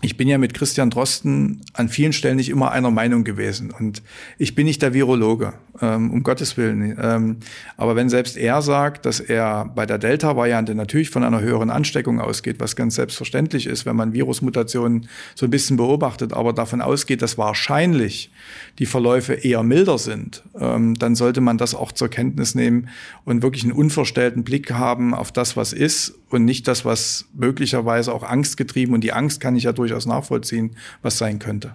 ich 0.00 0.16
bin 0.16 0.28
ja 0.28 0.38
mit 0.38 0.54
Christian 0.54 0.90
Drosten 0.90 1.60
an 1.72 1.88
vielen 1.88 2.12
Stellen 2.12 2.36
nicht 2.36 2.50
immer 2.50 2.70
einer 2.70 2.90
Meinung 2.90 3.24
gewesen. 3.24 3.72
Und 3.72 4.02
ich 4.38 4.54
bin 4.54 4.66
nicht 4.66 4.80
der 4.80 4.94
Virologe, 4.94 5.54
ähm, 5.80 6.12
um 6.12 6.22
Gottes 6.22 6.56
Willen. 6.56 6.96
Ähm, 7.00 7.36
aber 7.76 7.96
wenn 7.96 8.08
selbst 8.08 8.36
er 8.36 8.62
sagt, 8.62 9.06
dass 9.06 9.18
er 9.18 9.64
bei 9.74 9.86
der 9.86 9.98
Delta-Variante 9.98 10.76
natürlich 10.76 11.10
von 11.10 11.24
einer 11.24 11.40
höheren 11.40 11.70
Ansteckung 11.70 12.20
ausgeht, 12.20 12.60
was 12.60 12.76
ganz 12.76 12.94
selbstverständlich 12.94 13.66
ist, 13.66 13.86
wenn 13.86 13.96
man 13.96 14.12
Virusmutationen 14.12 15.08
so 15.34 15.46
ein 15.46 15.50
bisschen 15.50 15.76
beobachtet, 15.76 16.32
aber 16.32 16.52
davon 16.52 16.80
ausgeht, 16.80 17.20
dass 17.20 17.36
wahrscheinlich 17.36 18.30
die 18.78 18.86
Verläufe 18.86 19.34
eher 19.34 19.64
milder 19.64 19.98
sind, 19.98 20.44
ähm, 20.58 20.94
dann 20.94 21.16
sollte 21.16 21.40
man 21.40 21.58
das 21.58 21.74
auch 21.74 21.90
zur 21.90 22.08
Kenntnis 22.08 22.54
nehmen 22.54 22.88
und 23.24 23.42
wirklich 23.42 23.64
einen 23.64 23.72
unverstellten 23.72 24.44
Blick 24.44 24.70
haben 24.72 25.12
auf 25.12 25.32
das, 25.32 25.56
was 25.56 25.72
ist 25.72 26.14
und 26.30 26.44
nicht 26.44 26.68
das, 26.68 26.84
was 26.84 27.26
möglicherweise 27.34 28.12
auch 28.12 28.22
angstgetrieben 28.22 28.94
und 28.94 29.02
die 29.02 29.12
Angst 29.12 29.40
kann 29.40 29.56
ich 29.56 29.64
ja 29.64 29.72
durchaus 29.88 30.06
nachvollziehen, 30.06 30.76
was 31.02 31.18
sein 31.18 31.38
könnte. 31.38 31.74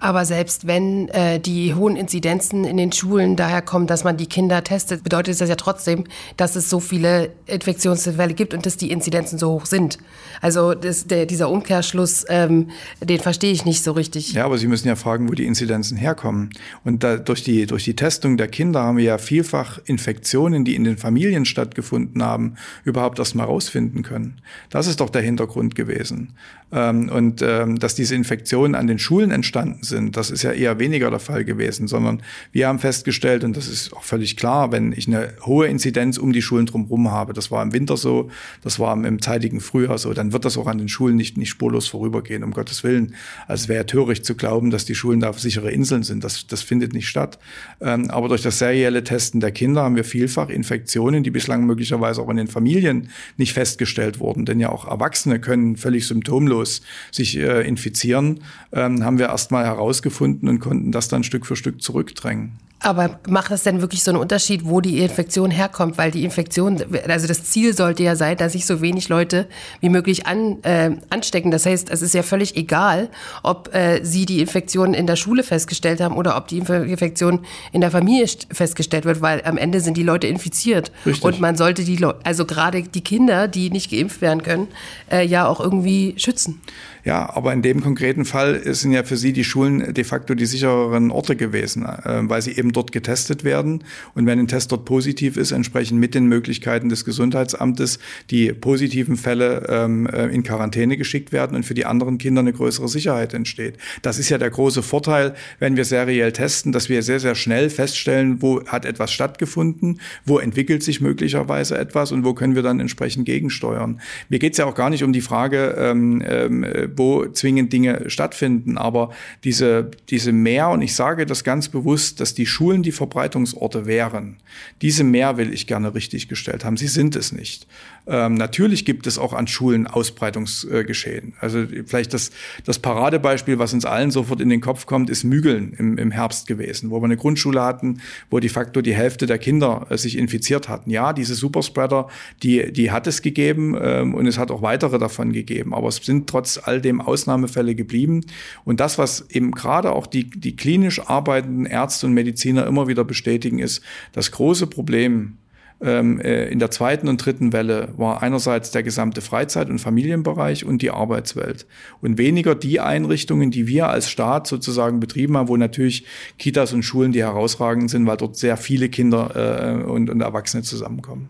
Aber 0.00 0.24
selbst 0.24 0.66
wenn 0.66 1.08
äh, 1.08 1.40
die 1.40 1.74
hohen 1.74 1.96
Inzidenzen 1.96 2.64
in 2.64 2.76
den 2.76 2.92
Schulen 2.92 3.36
daher 3.36 3.62
kommen, 3.62 3.86
dass 3.86 4.04
man 4.04 4.16
die 4.16 4.26
Kinder 4.26 4.62
testet, 4.62 5.02
bedeutet 5.02 5.40
das 5.40 5.48
ja 5.48 5.54
trotzdem, 5.54 6.04
dass 6.36 6.56
es 6.56 6.68
so 6.68 6.80
viele 6.80 7.30
Infektionsfälle 7.46 8.34
gibt 8.34 8.54
und 8.54 8.66
dass 8.66 8.76
die 8.76 8.90
Inzidenzen 8.90 9.38
so 9.38 9.50
hoch 9.50 9.66
sind. 9.66 9.98
Also 10.40 10.74
das, 10.74 11.06
der, 11.06 11.26
dieser 11.26 11.48
Umkehrschluss, 11.48 12.24
ähm, 12.28 12.70
den 13.00 13.20
verstehe 13.20 13.52
ich 13.52 13.64
nicht 13.64 13.82
so 13.82 13.92
richtig. 13.92 14.32
Ja, 14.32 14.44
aber 14.44 14.58
Sie 14.58 14.66
müssen 14.66 14.88
ja 14.88 14.96
fragen, 14.96 15.28
wo 15.28 15.32
die 15.32 15.46
Inzidenzen 15.46 15.96
herkommen. 15.96 16.50
Und 16.84 17.02
da, 17.02 17.16
durch, 17.16 17.42
die, 17.42 17.66
durch 17.66 17.84
die 17.84 17.96
Testung 17.96 18.36
der 18.36 18.48
Kinder 18.48 18.82
haben 18.82 18.98
wir 18.98 19.04
ja 19.04 19.18
vielfach 19.18 19.78
Infektionen, 19.86 20.64
die 20.64 20.74
in 20.74 20.84
den 20.84 20.98
Familien 20.98 21.44
stattgefunden 21.44 22.22
haben, 22.22 22.56
überhaupt 22.84 23.18
erst 23.18 23.34
mal 23.34 23.44
rausfinden 23.44 24.02
können. 24.02 24.40
Das 24.70 24.86
ist 24.86 25.00
doch 25.00 25.10
der 25.10 25.22
Hintergrund 25.22 25.74
gewesen. 25.74 26.34
Ähm, 26.72 27.08
und 27.08 27.40
ähm, 27.42 27.78
dass 27.78 27.94
diese 27.94 28.14
Infektionen 28.14 28.74
an 28.74 28.86
den 28.86 28.98
Schulen 28.98 29.30
entstanden 29.30 29.83
sind, 29.84 30.16
das 30.16 30.30
ist 30.30 30.42
ja 30.42 30.52
eher 30.52 30.78
weniger 30.78 31.10
der 31.10 31.20
Fall 31.20 31.44
gewesen, 31.44 31.86
sondern 31.86 32.22
wir 32.52 32.68
haben 32.68 32.78
festgestellt, 32.78 33.44
und 33.44 33.56
das 33.56 33.68
ist 33.68 33.92
auch 33.92 34.02
völlig 34.02 34.36
klar, 34.36 34.72
wenn 34.72 34.92
ich 34.92 35.06
eine 35.06 35.34
hohe 35.44 35.66
Inzidenz 35.66 36.18
um 36.18 36.32
die 36.32 36.42
Schulen 36.42 36.66
drumherum 36.66 37.10
habe, 37.10 37.32
das 37.32 37.50
war 37.50 37.62
im 37.62 37.72
Winter 37.72 37.96
so, 37.96 38.30
das 38.62 38.78
war 38.78 38.94
im 38.94 39.20
zeitigen 39.20 39.60
Frühjahr 39.60 39.98
so, 39.98 40.12
dann 40.12 40.32
wird 40.32 40.44
das 40.44 40.56
auch 40.58 40.66
an 40.66 40.78
den 40.78 40.88
Schulen 40.88 41.16
nicht, 41.16 41.36
nicht 41.36 41.50
spurlos 41.50 41.86
vorübergehen, 41.86 42.42
um 42.42 42.52
Gottes 42.52 42.82
Willen. 42.84 43.14
Also 43.46 43.64
es 43.64 43.68
wäre 43.68 43.86
töricht 43.86 44.24
zu 44.24 44.34
glauben, 44.34 44.70
dass 44.70 44.84
die 44.84 44.94
Schulen 44.94 45.20
da 45.20 45.32
sichere 45.32 45.70
Inseln 45.70 46.02
sind. 46.02 46.24
Das, 46.24 46.46
das 46.46 46.62
findet 46.62 46.92
nicht 46.92 47.08
statt. 47.08 47.38
Ähm, 47.80 48.10
aber 48.10 48.28
durch 48.28 48.42
das 48.42 48.58
serielle 48.58 49.04
Testen 49.04 49.40
der 49.40 49.52
Kinder 49.52 49.82
haben 49.82 49.96
wir 49.96 50.04
vielfach 50.04 50.48
Infektionen, 50.48 51.22
die 51.22 51.30
bislang 51.30 51.66
möglicherweise 51.66 52.22
auch 52.22 52.30
in 52.30 52.36
den 52.36 52.48
Familien 52.48 53.10
nicht 53.36 53.52
festgestellt 53.52 54.20
wurden. 54.20 54.44
Denn 54.44 54.60
ja 54.60 54.70
auch 54.70 54.88
Erwachsene 54.88 55.40
können 55.40 55.76
völlig 55.76 56.06
symptomlos 56.06 56.82
sich 57.10 57.36
äh, 57.36 57.66
infizieren, 57.66 58.40
ähm, 58.72 59.04
haben 59.04 59.18
wir 59.18 59.26
erstmal 59.26 59.64
herausgefunden 59.74 60.48
und 60.48 60.60
konnten 60.60 60.92
das 60.92 61.08
dann 61.08 61.24
Stück 61.24 61.46
für 61.46 61.56
Stück 61.56 61.82
zurückdrängen. 61.82 62.52
Aber 62.84 63.18
macht 63.26 63.50
das 63.50 63.62
denn 63.62 63.80
wirklich 63.80 64.04
so 64.04 64.10
einen 64.10 64.20
Unterschied, 64.20 64.66
wo 64.66 64.82
die 64.82 64.98
Infektion 64.98 65.50
herkommt? 65.50 65.96
Weil 65.96 66.10
die 66.10 66.22
Infektion, 66.22 66.82
also 67.08 67.26
das 67.26 67.44
Ziel 67.44 67.74
sollte 67.74 68.02
ja 68.02 68.14
sein, 68.14 68.36
dass 68.36 68.52
sich 68.52 68.66
so 68.66 68.82
wenig 68.82 69.08
Leute 69.08 69.46
wie 69.80 69.88
möglich 69.88 70.26
an, 70.26 70.62
äh, 70.64 70.90
anstecken. 71.08 71.50
Das 71.50 71.64
heißt, 71.64 71.88
es 71.88 72.02
ist 72.02 72.12
ja 72.12 72.22
völlig 72.22 72.56
egal, 72.56 73.08
ob 73.42 73.74
äh, 73.74 74.04
sie 74.04 74.26
die 74.26 74.40
Infektion 74.40 74.92
in 74.92 75.06
der 75.06 75.16
Schule 75.16 75.42
festgestellt 75.42 76.02
haben 76.02 76.14
oder 76.14 76.36
ob 76.36 76.46
die 76.48 76.58
Infektion 76.58 77.46
in 77.72 77.80
der 77.80 77.90
Familie 77.90 78.26
festgestellt 78.50 79.06
wird, 79.06 79.22
weil 79.22 79.40
am 79.46 79.56
Ende 79.56 79.80
sind 79.80 79.96
die 79.96 80.02
Leute 80.02 80.26
infiziert. 80.26 80.92
Richtig. 81.06 81.24
Und 81.24 81.40
man 81.40 81.56
sollte 81.56 81.84
die 81.84 81.96
Leute, 81.96 82.18
also 82.24 82.44
gerade 82.44 82.82
die 82.82 83.02
Kinder, 83.02 83.48
die 83.48 83.70
nicht 83.70 83.90
geimpft 83.90 84.20
werden 84.20 84.42
können, 84.42 84.68
äh, 85.10 85.24
ja 85.24 85.46
auch 85.46 85.58
irgendwie 85.58 86.12
schützen. 86.18 86.60
Ja, 87.04 87.34
aber 87.34 87.52
in 87.52 87.60
dem 87.60 87.82
konkreten 87.82 88.24
Fall 88.24 88.62
sind 88.74 88.92
ja 88.92 89.02
für 89.02 89.18
Sie 89.18 89.34
die 89.34 89.44
Schulen 89.44 89.92
de 89.92 90.04
facto 90.04 90.34
die 90.34 90.46
sichereren 90.46 91.10
Orte 91.10 91.36
gewesen, 91.36 91.84
äh, 91.84 92.22
weil 92.22 92.40
sie 92.40 92.52
eben 92.52 92.72
dort 92.72 92.92
getestet 92.92 93.44
werden. 93.44 93.84
Und 94.14 94.26
wenn 94.26 94.38
ein 94.38 94.48
Test 94.48 94.72
dort 94.72 94.86
positiv 94.86 95.36
ist, 95.36 95.52
entsprechend 95.52 96.00
mit 96.00 96.14
den 96.14 96.26
Möglichkeiten 96.26 96.88
des 96.88 97.04
Gesundheitsamtes 97.04 97.98
die 98.30 98.52
positiven 98.54 99.18
Fälle 99.18 99.66
ähm, 99.68 100.06
äh, 100.06 100.28
in 100.28 100.42
Quarantäne 100.42 100.96
geschickt 100.96 101.30
werden 101.32 101.54
und 101.54 101.64
für 101.64 101.74
die 101.74 101.84
anderen 101.84 102.16
Kinder 102.16 102.40
eine 102.40 102.54
größere 102.54 102.88
Sicherheit 102.88 103.34
entsteht. 103.34 103.76
Das 104.00 104.18
ist 104.18 104.30
ja 104.30 104.38
der 104.38 104.50
große 104.50 104.82
Vorteil, 104.82 105.34
wenn 105.58 105.76
wir 105.76 105.84
seriell 105.84 106.32
testen, 106.32 106.72
dass 106.72 106.88
wir 106.88 107.02
sehr, 107.02 107.20
sehr 107.20 107.34
schnell 107.34 107.68
feststellen, 107.68 108.40
wo 108.40 108.64
hat 108.66 108.86
etwas 108.86 109.12
stattgefunden, 109.12 110.00
wo 110.24 110.38
entwickelt 110.38 110.82
sich 110.82 111.02
möglicherweise 111.02 111.76
etwas 111.76 112.12
und 112.12 112.24
wo 112.24 112.32
können 112.32 112.54
wir 112.54 112.62
dann 112.62 112.80
entsprechend 112.80 113.26
gegensteuern. 113.26 114.00
Mir 114.30 114.38
geht 114.38 114.52
es 114.52 114.58
ja 114.58 114.64
auch 114.64 114.74
gar 114.74 114.88
nicht 114.88 115.04
um 115.04 115.12
die 115.12 115.20
Frage, 115.20 115.74
ähm, 115.78 116.22
ähm, 116.26 116.64
wo 116.96 117.26
zwingend 117.26 117.72
Dinge 117.72 118.10
stattfinden, 118.10 118.78
aber 118.78 119.10
diese, 119.44 119.90
diese 120.10 120.32
Mehr, 120.32 120.68
und 120.70 120.82
ich 120.82 120.94
sage 120.94 121.26
das 121.26 121.44
ganz 121.44 121.68
bewusst, 121.68 122.20
dass 122.20 122.34
die 122.34 122.46
Schulen 122.46 122.82
die 122.82 122.92
Verbreitungsorte 122.92 123.86
wären, 123.86 124.36
diese 124.82 125.04
Mehr 125.04 125.36
will 125.36 125.52
ich 125.52 125.66
gerne 125.66 125.94
richtig 125.94 126.28
gestellt 126.28 126.64
haben. 126.64 126.76
Sie 126.76 126.88
sind 126.88 127.16
es 127.16 127.32
nicht. 127.32 127.66
Ähm, 128.06 128.34
natürlich 128.34 128.84
gibt 128.84 129.06
es 129.06 129.18
auch 129.18 129.32
an 129.32 129.46
Schulen 129.46 129.86
Ausbreitungsgeschehen. 129.86 131.30
Äh, 131.30 131.36
also 131.40 131.64
vielleicht 131.86 132.12
das, 132.12 132.30
das 132.64 132.78
Paradebeispiel, 132.78 133.58
was 133.58 133.72
uns 133.72 133.84
allen 133.84 134.10
sofort 134.10 134.40
in 134.40 134.50
den 134.50 134.60
Kopf 134.60 134.84
kommt, 134.84 135.08
ist 135.08 135.24
Mügeln 135.24 135.74
im, 135.78 135.96
im 135.96 136.10
Herbst 136.10 136.46
gewesen, 136.46 136.90
wo 136.90 137.00
wir 137.00 137.06
eine 137.06 137.16
Grundschule 137.16 137.62
hatten, 137.62 138.00
wo 138.30 138.40
de 138.40 138.50
facto 138.50 138.82
die 138.82 138.94
Hälfte 138.94 139.26
der 139.26 139.38
Kinder 139.38 139.86
äh, 139.88 139.96
sich 139.96 140.18
infiziert 140.18 140.68
hatten. 140.68 140.90
Ja, 140.90 141.12
diese 141.12 141.34
Superspreader, 141.34 142.08
die, 142.42 142.72
die 142.72 142.90
hat 142.90 143.06
es 143.06 143.22
gegeben 143.22 143.76
ähm, 143.80 144.14
und 144.14 144.26
es 144.26 144.38
hat 144.38 144.50
auch 144.50 144.60
weitere 144.60 144.98
davon 144.98 145.32
gegeben. 145.32 145.72
Aber 145.72 145.88
es 145.88 145.96
sind 145.96 146.28
trotz 146.28 146.60
all 146.62 146.82
dem 146.82 147.00
Ausnahmefälle 147.00 147.74
geblieben. 147.74 148.20
Und 148.64 148.80
das, 148.80 148.98
was 148.98 149.30
eben 149.30 149.52
gerade 149.52 149.92
auch 149.92 150.06
die, 150.06 150.28
die 150.28 150.56
klinisch 150.56 151.00
arbeitenden 151.08 151.64
Ärzte 151.64 152.06
und 152.06 152.12
Mediziner 152.12 152.66
immer 152.66 152.86
wieder 152.86 153.04
bestätigen, 153.04 153.60
ist, 153.60 153.82
das 154.12 154.30
große 154.30 154.66
Problem 154.66 155.38
in 155.84 156.58
der 156.58 156.70
zweiten 156.70 157.08
und 157.08 157.18
dritten 157.18 157.52
Welle 157.52 157.88
war 157.96 158.22
einerseits 158.22 158.70
der 158.70 158.82
gesamte 158.82 159.20
Freizeit- 159.20 159.68
und 159.68 159.78
Familienbereich 159.78 160.64
und 160.64 160.80
die 160.80 160.90
Arbeitswelt. 160.90 161.66
Und 162.00 162.16
weniger 162.16 162.54
die 162.54 162.80
Einrichtungen, 162.80 163.50
die 163.50 163.66
wir 163.66 163.88
als 163.88 164.08
Staat 164.08 164.46
sozusagen 164.46 164.98
betrieben 164.98 165.36
haben, 165.36 165.48
wo 165.48 165.56
natürlich 165.56 166.06
Kitas 166.38 166.72
und 166.72 166.84
Schulen 166.84 167.12
die 167.12 167.22
herausragend 167.22 167.90
sind, 167.90 168.06
weil 168.06 168.16
dort 168.16 168.36
sehr 168.36 168.56
viele 168.56 168.88
Kinder 168.88 169.82
äh, 169.82 169.84
und, 169.84 170.08
und 170.08 170.20
Erwachsene 170.22 170.62
zusammenkommen. 170.62 171.28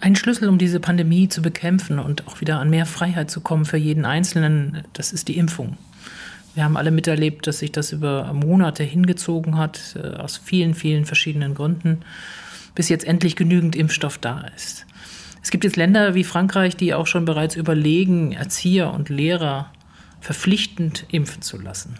Ein 0.00 0.16
Schlüssel, 0.16 0.48
um 0.48 0.58
diese 0.58 0.80
Pandemie 0.80 1.28
zu 1.28 1.42
bekämpfen 1.42 1.98
und 1.98 2.26
auch 2.26 2.40
wieder 2.40 2.58
an 2.58 2.70
mehr 2.70 2.86
Freiheit 2.86 3.30
zu 3.30 3.40
kommen 3.40 3.64
für 3.64 3.76
jeden 3.76 4.04
Einzelnen, 4.04 4.82
das 4.92 5.12
ist 5.12 5.28
die 5.28 5.36
Impfung. 5.36 5.76
Wir 6.54 6.64
haben 6.64 6.76
alle 6.76 6.90
miterlebt, 6.90 7.46
dass 7.46 7.60
sich 7.60 7.72
das 7.72 7.92
über 7.92 8.32
Monate 8.32 8.82
hingezogen 8.82 9.56
hat, 9.56 9.96
äh, 9.96 10.16
aus 10.16 10.36
vielen, 10.36 10.74
vielen 10.74 11.04
verschiedenen 11.06 11.54
Gründen 11.54 11.98
bis 12.74 12.88
jetzt 12.88 13.06
endlich 13.06 13.36
genügend 13.36 13.76
Impfstoff 13.76 14.18
da 14.18 14.42
ist. 14.54 14.86
Es 15.42 15.50
gibt 15.50 15.64
jetzt 15.64 15.76
Länder 15.76 16.14
wie 16.14 16.24
Frankreich, 16.24 16.76
die 16.76 16.94
auch 16.94 17.06
schon 17.06 17.24
bereits 17.24 17.56
überlegen, 17.56 18.32
Erzieher 18.32 18.92
und 18.92 19.08
Lehrer 19.08 19.72
verpflichtend 20.20 21.06
impfen 21.10 21.42
zu 21.42 21.58
lassen. 21.58 21.94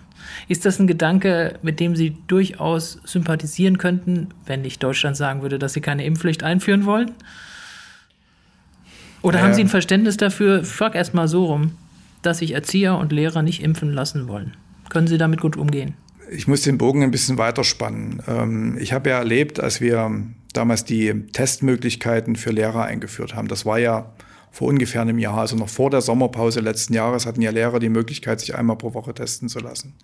Ist 0.49 0.67
das 0.67 0.79
ein 0.79 0.87
Gedanke, 0.87 1.59
mit 1.63 1.81
dem 1.81 1.97
Sie 1.97 2.17
durchaus 2.27 3.01
sympathisieren 3.05 3.79
könnten, 3.79 4.29
wenn 4.47 4.63
nicht 4.63 4.83
Deutschland 4.83 5.17
sagen 5.17 5.43
würde, 5.43 5.59
dass 5.59 5.73
sie 5.73 5.81
keine 5.81 6.05
Impfpflicht 6.05 6.43
einführen 6.43 6.85
wollen? 6.85 7.13
Oder 9.23 9.39
äh, 9.39 9.43
haben 9.43 9.55
Sie 9.55 9.63
ein 9.63 9.69
Verständnis 9.69 10.17
dafür, 10.17 10.65
frag 10.65 10.95
erst 10.95 11.15
mal 11.15 11.29
so 11.29 11.47
rum, 11.47 11.73
dass 12.23 12.39
sich 12.39 12.53
Erzieher 12.53 12.97
und 12.97 13.13
Lehrer 13.13 13.43
nicht 13.43 13.63
impfen 13.63 13.93
lassen 13.93 14.29
wollen? 14.29 14.55
Können 14.89 15.07
Sie 15.07 15.19
damit 15.19 15.41
gut 15.41 15.57
umgehen? 15.57 15.95
Ich 16.33 16.47
muss 16.47 16.63
den 16.63 16.79
Bogen 16.79 17.03
ein 17.03 17.11
bisschen 17.11 17.39
weiterspannen. 17.39 18.23
Ähm, 18.29 18.79
ich 18.79 18.93
habe 18.93 19.11
ja 19.11 19.19
erlebt, 19.19 19.61
als 19.61 19.81
wir 19.81 20.11
damals 20.53 20.85
die 20.85 21.27
Testmöglichkeiten 21.33 22.37
für 22.37 22.51
Lehrer 22.51 22.85
eingeführt 22.85 23.35
haben. 23.35 23.49
Das 23.49 23.67
war 23.67 23.79
ja 23.79 24.13
vor 24.53 24.69
ungefähr 24.69 25.03
einem 25.03 25.19
Jahr, 25.19 25.39
also 25.39 25.57
noch 25.57 25.69
vor 25.69 25.91
der 25.91 26.01
Sommerpause 26.01 26.61
letzten 26.61 26.93
Jahres, 26.95 27.25
hatten 27.25 27.41
ja 27.41 27.51
Lehrer 27.51 27.79
die 27.79 27.89
Möglichkeit, 27.89 28.41
sich 28.41 28.55
einmal 28.55 28.77
pro 28.77 28.95
Woche 28.95 29.15
testen 29.15 29.49
zu 29.49 29.61
lassen. 29.61 29.95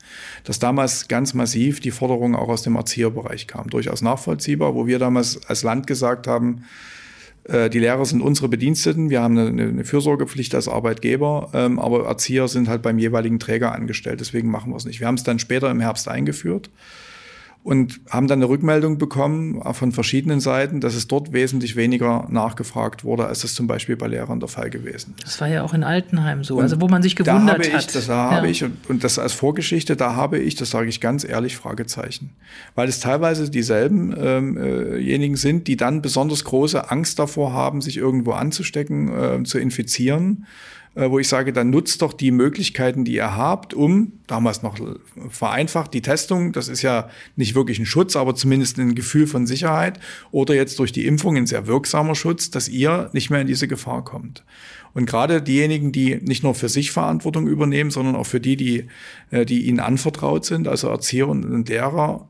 Dass 0.44 0.58
damals 0.58 1.08
ganz 1.08 1.34
massiv 1.34 1.80
die 1.80 1.90
Forderung 1.90 2.36
auch 2.36 2.48
aus 2.48 2.62
dem 2.62 2.76
Erzieherbereich 2.76 3.48
kam. 3.48 3.68
Durchaus 3.70 4.02
nachvollziehbar, 4.02 4.74
wo 4.74 4.86
wir 4.86 4.98
damals 4.98 5.44
als 5.48 5.62
Land 5.62 5.86
gesagt 5.86 6.28
haben, 6.28 6.64
die 7.48 7.78
Lehrer 7.78 8.04
sind 8.04 8.20
unsere 8.22 8.48
Bediensteten, 8.48 9.10
wir 9.10 9.22
haben 9.22 9.38
eine, 9.38 9.62
eine 9.62 9.84
Fürsorgepflicht 9.84 10.54
als 10.54 10.68
Arbeitgeber, 10.68 11.50
ähm, 11.54 11.78
aber 11.78 12.06
Erzieher 12.06 12.48
sind 12.48 12.68
halt 12.68 12.82
beim 12.82 12.98
jeweiligen 12.98 13.38
Träger 13.38 13.72
angestellt, 13.72 14.20
deswegen 14.20 14.50
machen 14.50 14.72
wir 14.72 14.76
es 14.76 14.84
nicht. 14.84 15.00
Wir 15.00 15.06
haben 15.06 15.14
es 15.14 15.22
dann 15.22 15.38
später 15.38 15.70
im 15.70 15.80
Herbst 15.80 16.08
eingeführt 16.08 16.70
und 17.66 18.00
haben 18.08 18.28
dann 18.28 18.38
eine 18.38 18.48
Rückmeldung 18.48 18.96
bekommen 18.96 19.60
von 19.74 19.90
verschiedenen 19.90 20.38
Seiten, 20.38 20.80
dass 20.80 20.94
es 20.94 21.08
dort 21.08 21.32
wesentlich 21.32 21.74
weniger 21.74 22.28
nachgefragt 22.30 23.02
wurde, 23.02 23.26
als 23.26 23.40
das 23.40 23.54
zum 23.54 23.66
Beispiel 23.66 23.96
bei 23.96 24.06
Lehrern 24.06 24.38
der 24.38 24.48
Fall 24.48 24.70
gewesen 24.70 25.16
ist. 25.16 25.26
Das 25.26 25.40
war 25.40 25.48
ja 25.48 25.64
auch 25.64 25.74
in 25.74 25.82
Altenheim 25.82 26.44
so, 26.44 26.58
und 26.58 26.62
also 26.62 26.80
wo 26.80 26.86
man 26.86 27.02
sich 27.02 27.16
gewundert 27.16 27.48
da 27.48 27.52
habe 27.54 27.66
ich, 27.66 27.74
hat. 27.74 27.92
Das 27.92 28.06
da 28.06 28.30
ja. 28.30 28.36
habe 28.36 28.48
ich, 28.48 28.62
und, 28.62 28.88
und 28.88 29.02
das 29.02 29.18
als 29.18 29.32
Vorgeschichte, 29.32 29.96
da 29.96 30.14
habe 30.14 30.38
ich, 30.38 30.54
das 30.54 30.70
sage 30.70 30.88
ich 30.88 31.00
ganz 31.00 31.24
ehrlich, 31.24 31.56
Fragezeichen. 31.56 32.30
Weil 32.76 32.88
es 32.88 33.00
teilweise 33.00 33.50
dieselben 33.50 34.14
ähm, 34.16 34.56
äh, 34.56 35.34
sind, 35.34 35.66
die 35.66 35.76
dann 35.76 36.02
besonders 36.02 36.44
große 36.44 36.88
Angst 36.92 37.18
davor 37.18 37.52
haben, 37.52 37.80
sich 37.80 37.96
irgendwo 37.96 38.30
anzustecken, 38.30 39.08
äh, 39.08 39.42
zu 39.42 39.58
infizieren 39.58 40.44
äh, 40.44 40.85
wo 40.96 41.18
ich 41.18 41.28
sage, 41.28 41.52
dann 41.52 41.70
nutzt 41.70 42.00
doch 42.00 42.14
die 42.14 42.30
Möglichkeiten, 42.30 43.04
die 43.04 43.14
ihr 43.14 43.36
habt, 43.36 43.74
um, 43.74 44.12
damals 44.26 44.62
noch 44.62 44.78
vereinfacht, 45.28 45.92
die 45.92 46.00
Testung, 46.00 46.52
das 46.52 46.68
ist 46.68 46.80
ja 46.80 47.10
nicht 47.36 47.54
wirklich 47.54 47.78
ein 47.78 47.86
Schutz, 47.86 48.16
aber 48.16 48.34
zumindest 48.34 48.78
ein 48.78 48.94
Gefühl 48.94 49.26
von 49.26 49.46
Sicherheit 49.46 50.00
oder 50.30 50.54
jetzt 50.54 50.78
durch 50.78 50.92
die 50.92 51.06
Impfung 51.06 51.36
ein 51.36 51.46
sehr 51.46 51.66
wirksamer 51.66 52.14
Schutz, 52.14 52.50
dass 52.50 52.68
ihr 52.68 53.10
nicht 53.12 53.28
mehr 53.28 53.42
in 53.42 53.46
diese 53.46 53.68
Gefahr 53.68 54.04
kommt. 54.04 54.42
Und 54.94 55.04
gerade 55.04 55.42
diejenigen, 55.42 55.92
die 55.92 56.16
nicht 56.16 56.42
nur 56.42 56.54
für 56.54 56.70
sich 56.70 56.90
Verantwortung 56.90 57.46
übernehmen, 57.46 57.90
sondern 57.90 58.16
auch 58.16 58.26
für 58.26 58.40
die, 58.40 58.56
die, 58.56 58.86
äh, 59.30 59.44
die 59.44 59.66
ihnen 59.66 59.80
anvertraut 59.80 60.46
sind, 60.46 60.66
also 60.66 60.88
Erzieher 60.88 61.28
und 61.28 61.68
Lehrer, 61.68 62.26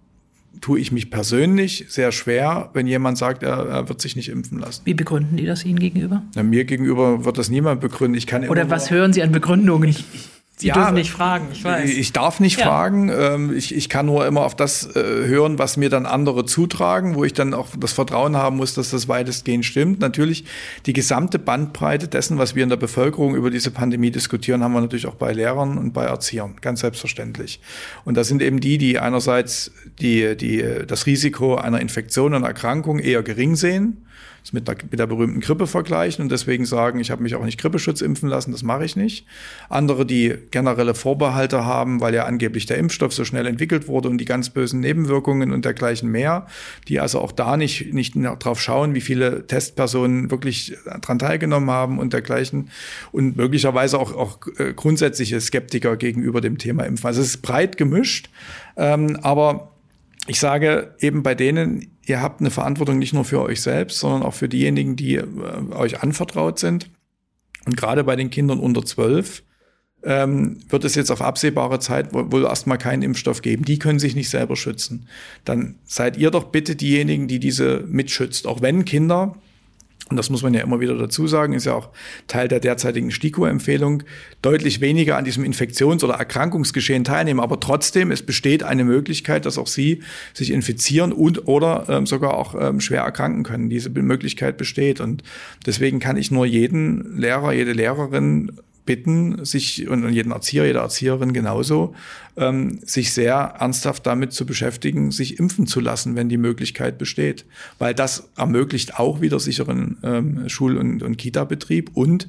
tue 0.60 0.80
ich 0.80 0.92
mich 0.92 1.10
persönlich 1.10 1.86
sehr 1.88 2.12
schwer, 2.12 2.70
wenn 2.72 2.86
jemand 2.86 3.18
sagt, 3.18 3.42
er, 3.42 3.66
er, 3.66 3.88
wird 3.88 4.00
sich 4.00 4.16
nicht 4.16 4.28
impfen 4.28 4.58
lassen. 4.58 4.82
Wie 4.84 4.94
begründen 4.94 5.36
die 5.36 5.46
das 5.46 5.64
Ihnen 5.64 5.78
gegenüber? 5.78 6.22
Na, 6.34 6.42
mir 6.42 6.64
gegenüber 6.64 7.24
wird 7.24 7.38
das 7.38 7.48
niemand 7.50 7.80
begründen. 7.80 8.16
Ich 8.16 8.26
kann 8.26 8.48
Oder 8.48 8.70
was 8.70 8.90
hören 8.90 9.12
Sie 9.12 9.22
an 9.22 9.32
Begründungen? 9.32 9.88
Ich, 9.90 10.04
ich, 10.12 10.28
Sie 10.58 10.68
ja, 10.68 10.74
dürfen 10.74 10.94
nicht 10.94 11.10
fragen, 11.10 11.48
ich 11.52 11.62
weiß. 11.62 11.90
Ich 11.90 12.14
darf 12.14 12.40
nicht 12.40 12.58
ja. 12.58 12.64
fragen. 12.64 13.10
Ähm, 13.10 13.54
ich, 13.54 13.74
ich 13.74 13.90
kann 13.90 14.06
nur 14.06 14.26
immer 14.26 14.40
auf 14.40 14.54
das 14.54 14.86
äh, 14.96 15.02
hören, 15.02 15.58
was 15.58 15.76
mir 15.76 15.90
dann 15.90 16.06
andere 16.06 16.46
zutragen, 16.46 17.14
wo 17.14 17.24
ich 17.24 17.34
dann 17.34 17.52
auch 17.52 17.68
das 17.78 17.92
Vertrauen 17.92 18.38
haben 18.38 18.56
muss, 18.56 18.72
dass 18.72 18.90
das 18.90 19.06
weitestgehend 19.06 19.66
stimmt. 19.66 20.00
Natürlich 20.00 20.46
die 20.86 20.94
gesamte 20.94 21.38
Bandbreite 21.38 22.08
dessen, 22.08 22.38
was 22.38 22.54
wir 22.54 22.62
in 22.62 22.70
der 22.70 22.78
Bevölkerung 22.78 23.34
über 23.34 23.50
diese 23.50 23.70
Pandemie 23.70 24.10
diskutieren, 24.10 24.64
haben 24.64 24.72
wir 24.72 24.80
natürlich 24.80 25.06
auch 25.06 25.16
bei 25.16 25.34
Lehrern 25.34 25.76
und 25.76 25.92
bei 25.92 26.04
Erziehern, 26.04 26.56
ganz 26.62 26.80
selbstverständlich. 26.80 27.60
Und 28.06 28.16
da 28.16 28.24
sind 28.24 28.40
eben 28.40 28.58
die, 28.58 28.78
die 28.78 28.98
einerseits 28.98 29.72
die, 30.00 30.38
die, 30.38 30.64
das 30.86 31.04
Risiko 31.04 31.56
einer 31.56 31.82
Infektion 31.82 32.32
und 32.32 32.44
Erkrankung 32.44 32.98
eher 32.98 33.22
gering 33.22 33.56
sehen 33.56 34.06
mit 34.52 34.68
der, 34.68 34.76
mit 34.90 34.98
der 34.98 35.06
berühmten 35.06 35.40
Grippe 35.40 35.66
vergleichen 35.66 36.22
und 36.22 36.30
deswegen 36.30 36.64
sagen, 36.64 37.00
ich 37.00 37.10
habe 37.10 37.22
mich 37.22 37.34
auch 37.34 37.44
nicht 37.44 37.58
Grippeschutz 37.58 38.00
impfen 38.00 38.28
lassen, 38.28 38.52
das 38.52 38.62
mache 38.62 38.84
ich 38.84 38.96
nicht. 38.96 39.26
Andere, 39.68 40.06
die 40.06 40.34
generelle 40.50 40.94
Vorbehalte 40.94 41.64
haben, 41.64 42.00
weil 42.00 42.14
ja 42.14 42.24
angeblich 42.24 42.66
der 42.66 42.78
Impfstoff 42.78 43.12
so 43.12 43.24
schnell 43.24 43.46
entwickelt 43.46 43.88
wurde 43.88 44.08
und 44.08 44.18
die 44.18 44.24
ganz 44.24 44.50
bösen 44.50 44.80
Nebenwirkungen 44.80 45.52
und 45.52 45.64
dergleichen 45.64 46.10
mehr, 46.10 46.46
die 46.88 47.00
also 47.00 47.20
auch 47.20 47.32
da 47.32 47.56
nicht, 47.56 47.92
nicht 47.92 48.14
drauf 48.14 48.60
schauen, 48.60 48.94
wie 48.94 49.00
viele 49.00 49.46
Testpersonen 49.46 50.30
wirklich 50.30 50.76
dran 51.00 51.18
teilgenommen 51.18 51.70
haben 51.70 51.98
und 51.98 52.12
dergleichen 52.12 52.70
und 53.12 53.36
möglicherweise 53.36 53.98
auch, 53.98 54.14
auch 54.14 54.38
äh, 54.58 54.72
grundsätzliche 54.74 55.40
Skeptiker 55.40 55.96
gegenüber 55.96 56.40
dem 56.40 56.58
Thema 56.58 56.84
Impfen. 56.84 57.06
Also 57.06 57.20
es 57.20 57.28
ist 57.28 57.42
breit 57.42 57.76
gemischt, 57.76 58.30
ähm, 58.76 59.18
aber 59.22 59.72
ich 60.26 60.40
sage 60.40 60.94
eben 61.00 61.22
bei 61.22 61.34
denen, 61.34 61.95
ihr 62.06 62.22
habt 62.22 62.40
eine 62.40 62.50
Verantwortung 62.50 62.98
nicht 62.98 63.12
nur 63.12 63.24
für 63.24 63.42
euch 63.42 63.60
selbst, 63.60 63.98
sondern 63.98 64.22
auch 64.22 64.34
für 64.34 64.48
diejenigen, 64.48 64.96
die 64.96 65.16
äh, 65.16 65.24
euch 65.72 66.02
anvertraut 66.02 66.58
sind. 66.58 66.90
Und 67.66 67.76
gerade 67.76 68.04
bei 68.04 68.16
den 68.16 68.30
Kindern 68.30 68.60
unter 68.60 68.84
zwölf 68.84 69.42
ähm, 70.04 70.58
wird 70.68 70.84
es 70.84 70.94
jetzt 70.94 71.10
auf 71.10 71.20
absehbare 71.20 71.80
Zeit 71.80 72.12
wohl 72.12 72.44
erstmal 72.44 72.78
keinen 72.78 73.02
Impfstoff 73.02 73.42
geben. 73.42 73.64
Die 73.64 73.78
können 73.78 73.98
sich 73.98 74.14
nicht 74.14 74.30
selber 74.30 74.54
schützen. 74.54 75.08
Dann 75.44 75.74
seid 75.84 76.16
ihr 76.16 76.30
doch 76.30 76.44
bitte 76.44 76.76
diejenigen, 76.76 77.26
die 77.26 77.40
diese 77.40 77.84
mitschützt. 77.88 78.46
Auch 78.46 78.62
wenn 78.62 78.84
Kinder 78.84 79.36
und 80.08 80.16
das 80.16 80.30
muss 80.30 80.42
man 80.42 80.54
ja 80.54 80.60
immer 80.60 80.78
wieder 80.78 80.96
dazu 80.96 81.26
sagen, 81.26 81.52
ist 81.52 81.66
ja 81.66 81.74
auch 81.74 81.88
Teil 82.28 82.46
der 82.46 82.60
derzeitigen 82.60 83.10
STIKO-Empfehlung, 83.10 84.04
deutlich 84.40 84.80
weniger 84.80 85.16
an 85.16 85.24
diesem 85.24 85.42
Infektions- 85.42 86.04
oder 86.04 86.14
Erkrankungsgeschehen 86.14 87.02
teilnehmen. 87.02 87.40
Aber 87.40 87.58
trotzdem, 87.58 88.12
es 88.12 88.22
besteht 88.22 88.62
eine 88.62 88.84
Möglichkeit, 88.84 89.46
dass 89.46 89.58
auch 89.58 89.66
sie 89.66 90.02
sich 90.32 90.52
infizieren 90.52 91.12
und 91.12 91.48
oder 91.48 91.86
ähm, 91.88 92.06
sogar 92.06 92.34
auch 92.34 92.54
ähm, 92.54 92.80
schwer 92.80 93.02
erkranken 93.02 93.42
können. 93.42 93.68
Diese 93.68 93.90
Möglichkeit 93.90 94.56
besteht. 94.58 95.00
Und 95.00 95.24
deswegen 95.66 95.98
kann 95.98 96.16
ich 96.16 96.30
nur 96.30 96.46
jeden 96.46 97.18
Lehrer, 97.18 97.52
jede 97.52 97.72
Lehrerin 97.72 98.52
bitten, 98.86 99.44
sich 99.44 99.88
und 99.88 100.08
jeden 100.10 100.32
Erzieher, 100.32 100.64
jede 100.64 100.78
Erzieherin 100.78 101.32
genauso, 101.32 101.94
ähm, 102.36 102.78
sich 102.84 103.12
sehr 103.12 103.34
ernsthaft 103.34 104.06
damit 104.06 104.32
zu 104.32 104.46
beschäftigen, 104.46 105.10
sich 105.10 105.38
impfen 105.38 105.66
zu 105.66 105.80
lassen, 105.80 106.16
wenn 106.16 106.28
die 106.28 106.38
Möglichkeit 106.38 106.96
besteht. 106.96 107.44
Weil 107.78 107.94
das 107.94 108.30
ermöglicht 108.36 108.98
auch 108.98 109.20
wieder 109.20 109.40
sicheren 109.40 109.98
ähm, 110.02 110.48
Schul- 110.48 110.78
und, 110.78 111.02
und 111.02 111.18
Kita-Betrieb 111.18 111.90
und 111.94 112.28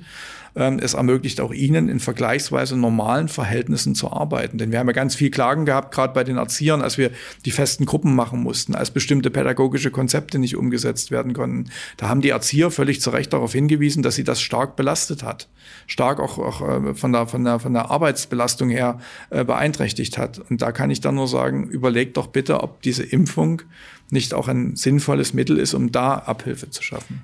es 0.57 0.95
ermöglicht 0.95 1.39
auch 1.39 1.53
ihnen 1.53 1.87
in 1.87 1.99
vergleichsweise 1.99 2.75
normalen 2.75 3.27
Verhältnissen 3.27 3.93
zu 3.93 4.11
arbeiten. 4.11 4.57
Denn 4.57 4.71
wir 4.71 4.79
haben 4.79 4.87
ja 4.87 4.93
ganz 4.93 5.13
viel 5.13 5.29
Klagen 5.29 5.65
gehabt, 5.65 5.93
gerade 5.93 6.13
bei 6.13 6.23
den 6.23 6.37
Erziehern, 6.37 6.81
als 6.81 6.97
wir 6.97 7.11
die 7.45 7.51
festen 7.51 7.85
Gruppen 7.85 8.15
machen 8.15 8.41
mussten, 8.41 8.73
als 8.73 8.89
bestimmte 8.91 9.29
pädagogische 9.29 9.91
Konzepte 9.91 10.39
nicht 10.39 10.55
umgesetzt 10.55 11.11
werden 11.11 11.33
konnten. 11.33 11.69
Da 11.97 12.09
haben 12.09 12.21
die 12.21 12.29
Erzieher 12.29 12.71
völlig 12.71 13.01
zu 13.01 13.11
Recht 13.11 13.33
darauf 13.33 13.53
hingewiesen, 13.53 14.01
dass 14.01 14.15
sie 14.15 14.23
das 14.23 14.41
stark 14.41 14.75
belastet 14.75 15.21
hat. 15.21 15.47
Stark 15.85 16.19
auch, 16.19 16.39
auch 16.39 16.61
äh, 16.67 16.95
von, 16.95 17.11
der, 17.11 17.27
von, 17.27 17.43
der, 17.43 17.59
von 17.59 17.73
der 17.73 17.91
Arbeitsbelastung 17.91 18.69
her 18.69 18.99
äh, 19.29 19.43
beeinträchtigt 19.43 20.17
hat. 20.17 20.39
Und 20.49 20.61
da 20.61 20.71
kann 20.71 20.89
ich 20.89 21.01
dann 21.01 21.15
nur 21.15 21.27
sagen, 21.27 21.67
überlegt 21.67 22.17
doch 22.17 22.27
bitte, 22.27 22.61
ob 22.61 22.81
diese 22.81 23.03
Impfung 23.03 23.61
nicht 24.09 24.33
auch 24.33 24.47
ein 24.47 24.75
sinnvolles 24.75 25.33
Mittel 25.33 25.59
ist, 25.59 25.73
um 25.73 25.91
da 25.91 26.15
Abhilfe 26.15 26.69
zu 26.71 26.81
schaffen 26.81 27.21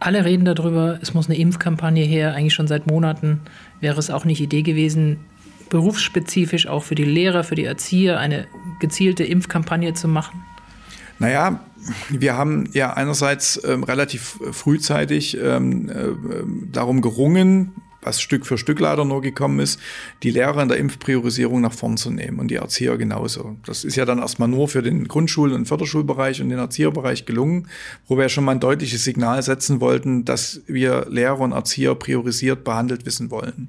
alle 0.00 0.24
reden 0.24 0.44
darüber, 0.44 0.98
es 1.00 1.14
muss 1.14 1.26
eine 1.26 1.38
Impfkampagne 1.38 2.04
her, 2.04 2.34
eigentlich 2.34 2.54
schon 2.54 2.68
seit 2.68 2.86
Monaten 2.86 3.40
wäre 3.80 3.98
es 3.98 4.10
auch 4.10 4.24
nicht 4.24 4.40
Idee 4.40 4.62
gewesen, 4.62 5.18
berufsspezifisch 5.68 6.66
auch 6.66 6.84
für 6.84 6.94
die 6.94 7.04
Lehrer, 7.04 7.44
für 7.44 7.54
die 7.54 7.64
Erzieher 7.64 8.18
eine 8.18 8.46
gezielte 8.80 9.24
Impfkampagne 9.24 9.94
zu 9.94 10.08
machen? 10.08 10.44
Naja, 11.18 11.60
wir 12.10 12.36
haben 12.36 12.68
ja 12.72 12.92
einerseits 12.92 13.62
ähm, 13.64 13.84
relativ 13.84 14.38
frühzeitig 14.52 15.36
ähm, 15.40 15.88
äh, 15.88 15.94
darum 16.70 17.00
gerungen, 17.00 17.72
was 18.06 18.20
Stück 18.20 18.46
für 18.46 18.56
Stück 18.56 18.80
leider 18.80 19.04
nur 19.04 19.20
gekommen 19.20 19.58
ist, 19.58 19.78
die 20.22 20.30
Lehrer 20.30 20.62
in 20.62 20.68
der 20.68 20.78
Impfpriorisierung 20.78 21.60
nach 21.60 21.72
vorn 21.72 21.96
zu 21.96 22.10
nehmen 22.10 22.38
und 22.38 22.48
die 22.48 22.54
Erzieher 22.54 22.96
genauso. 22.96 23.56
Das 23.66 23.84
ist 23.84 23.96
ja 23.96 24.04
dann 24.04 24.20
erstmal 24.20 24.48
nur 24.48 24.68
für 24.68 24.82
den 24.82 25.08
Grundschul- 25.08 25.52
und 25.52 25.66
Förderschulbereich 25.66 26.40
und 26.40 26.48
den 26.48 26.58
Erzieherbereich 26.58 27.26
gelungen, 27.26 27.68
wo 28.06 28.16
wir 28.16 28.28
schon 28.28 28.44
mal 28.44 28.52
ein 28.52 28.60
deutliches 28.60 29.04
Signal 29.04 29.42
setzen 29.42 29.80
wollten, 29.80 30.24
dass 30.24 30.62
wir 30.66 31.06
Lehrer 31.10 31.40
und 31.40 31.52
Erzieher 31.52 31.94
priorisiert 31.94 32.64
behandelt 32.64 33.04
wissen 33.04 33.30
wollen 33.30 33.68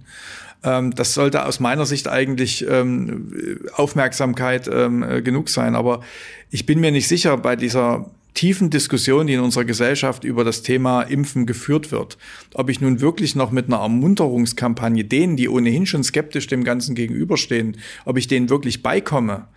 ähm, 0.64 0.96
das 0.96 1.14
sollte 1.14 1.46
aus 1.46 1.60
meiner 1.60 1.86
Sicht 1.86 2.08
eigentlich 2.08 2.66
ähm, 2.68 3.62
Aufmerksamkeit 3.74 4.68
ähm, 4.68 5.24
genug 5.24 5.50
sein. 5.50 5.76
Aber 5.76 6.02
ich 6.50 6.66
bin 6.66 6.80
mir 6.80 6.92
nicht 6.92 7.08
sicher 7.08 7.38
bei 7.38 7.56
dieser 7.56 8.10
tiefen 8.38 8.70
Diskussion, 8.70 9.26
die 9.26 9.34
in 9.34 9.40
unserer 9.40 9.66
Gesellschaft 9.66 10.24
über 10.24 10.44
das 10.44 10.62
Thema 10.62 11.02
Impfen 11.02 11.48
geführt 11.48 11.92
wird, 11.92 12.20
ob 12.54 12.70
ich 12.70 12.80
nun 12.80 13.02
wirklich 13.02 13.36
noch 13.36 13.50
mit 13.50 13.66
einer 13.66 13.82
Ermunterungskampagne 13.82 15.04
denen, 15.04 15.38
die 15.38 15.50
ohnehin 15.50 15.88
schon 15.88 16.04
skeptisch 16.04 16.46
dem 16.46 16.64
Ganzen 16.64 16.94
gegenüberstehen, 16.94 17.78
ob 18.06 18.16
ich 18.18 18.28
denen 18.28 18.50
wirklich 18.50 18.84
beikomme, 18.84 19.48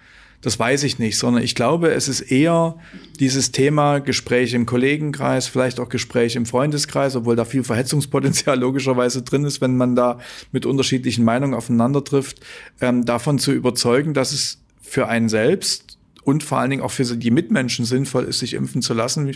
das 0.40 0.58
weiß 0.58 0.84
ich 0.84 0.98
nicht, 0.98 1.18
sondern 1.18 1.42
ich 1.42 1.54
glaube, 1.54 1.90
es 1.90 2.08
ist 2.08 2.22
eher 2.22 2.76
dieses 3.18 3.52
Thema 3.52 3.98
Gespräch 3.98 4.54
im 4.54 4.64
Kollegenkreis, 4.64 5.46
vielleicht 5.46 5.78
auch 5.78 5.90
Gespräch 5.90 6.34
im 6.34 6.46
Freundeskreis, 6.46 7.14
obwohl 7.14 7.36
da 7.36 7.44
viel 7.44 7.62
Verhetzungspotenzial 7.62 8.58
logischerweise 8.60 9.20
drin 9.20 9.44
ist, 9.44 9.60
wenn 9.60 9.76
man 9.76 9.94
da 9.94 10.18
mit 10.52 10.64
unterschiedlichen 10.64 11.24
Meinungen 11.26 11.52
aufeinander 11.52 12.02
trifft, 12.02 12.40
ähm, 12.80 13.04
davon 13.04 13.38
zu 13.38 13.52
überzeugen, 13.52 14.14
dass 14.14 14.32
es 14.32 14.62
für 14.80 15.08
einen 15.08 15.28
selbst 15.28 15.98
und 16.24 16.42
vor 16.42 16.58
allen 16.58 16.70
Dingen 16.70 16.82
auch 16.82 16.90
für 16.90 17.04
die 17.04 17.30
Mitmenschen 17.30 17.84
sinnvoll 17.84 18.24
ist, 18.24 18.38
sich 18.40 18.54
impfen 18.54 18.82
zu 18.82 18.94
lassen. 18.94 19.32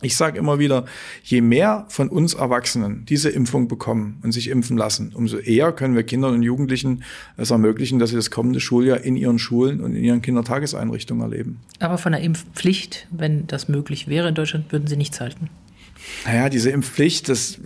Ich 0.00 0.16
sage 0.16 0.38
immer 0.38 0.60
wieder, 0.60 0.84
je 1.24 1.40
mehr 1.40 1.84
von 1.88 2.08
uns 2.08 2.34
Erwachsenen 2.34 3.04
diese 3.06 3.30
Impfung 3.30 3.66
bekommen 3.66 4.18
und 4.22 4.30
sich 4.30 4.48
impfen 4.48 4.76
lassen, 4.76 5.12
umso 5.12 5.38
eher 5.38 5.72
können 5.72 5.96
wir 5.96 6.04
Kindern 6.04 6.34
und 6.34 6.42
Jugendlichen 6.42 7.02
es 7.36 7.50
ermöglichen, 7.50 7.98
dass 7.98 8.10
sie 8.10 8.16
das 8.16 8.30
kommende 8.30 8.60
Schuljahr 8.60 9.00
in 9.00 9.16
ihren 9.16 9.40
Schulen 9.40 9.80
und 9.80 9.96
in 9.96 10.04
ihren 10.04 10.22
Kindertageseinrichtungen 10.22 11.22
erleben. 11.22 11.60
Aber 11.80 11.98
von 11.98 12.12
der 12.12 12.20
Impfpflicht, 12.20 13.08
wenn 13.10 13.48
das 13.48 13.68
möglich 13.68 14.06
wäre 14.06 14.28
in 14.28 14.36
Deutschland, 14.36 14.70
würden 14.70 14.86
Sie 14.86 14.96
nichts 14.96 15.20
halten? 15.20 15.50
Naja, 16.24 16.48
diese 16.48 16.70
Impfpflicht, 16.70 17.28
das, 17.28 17.58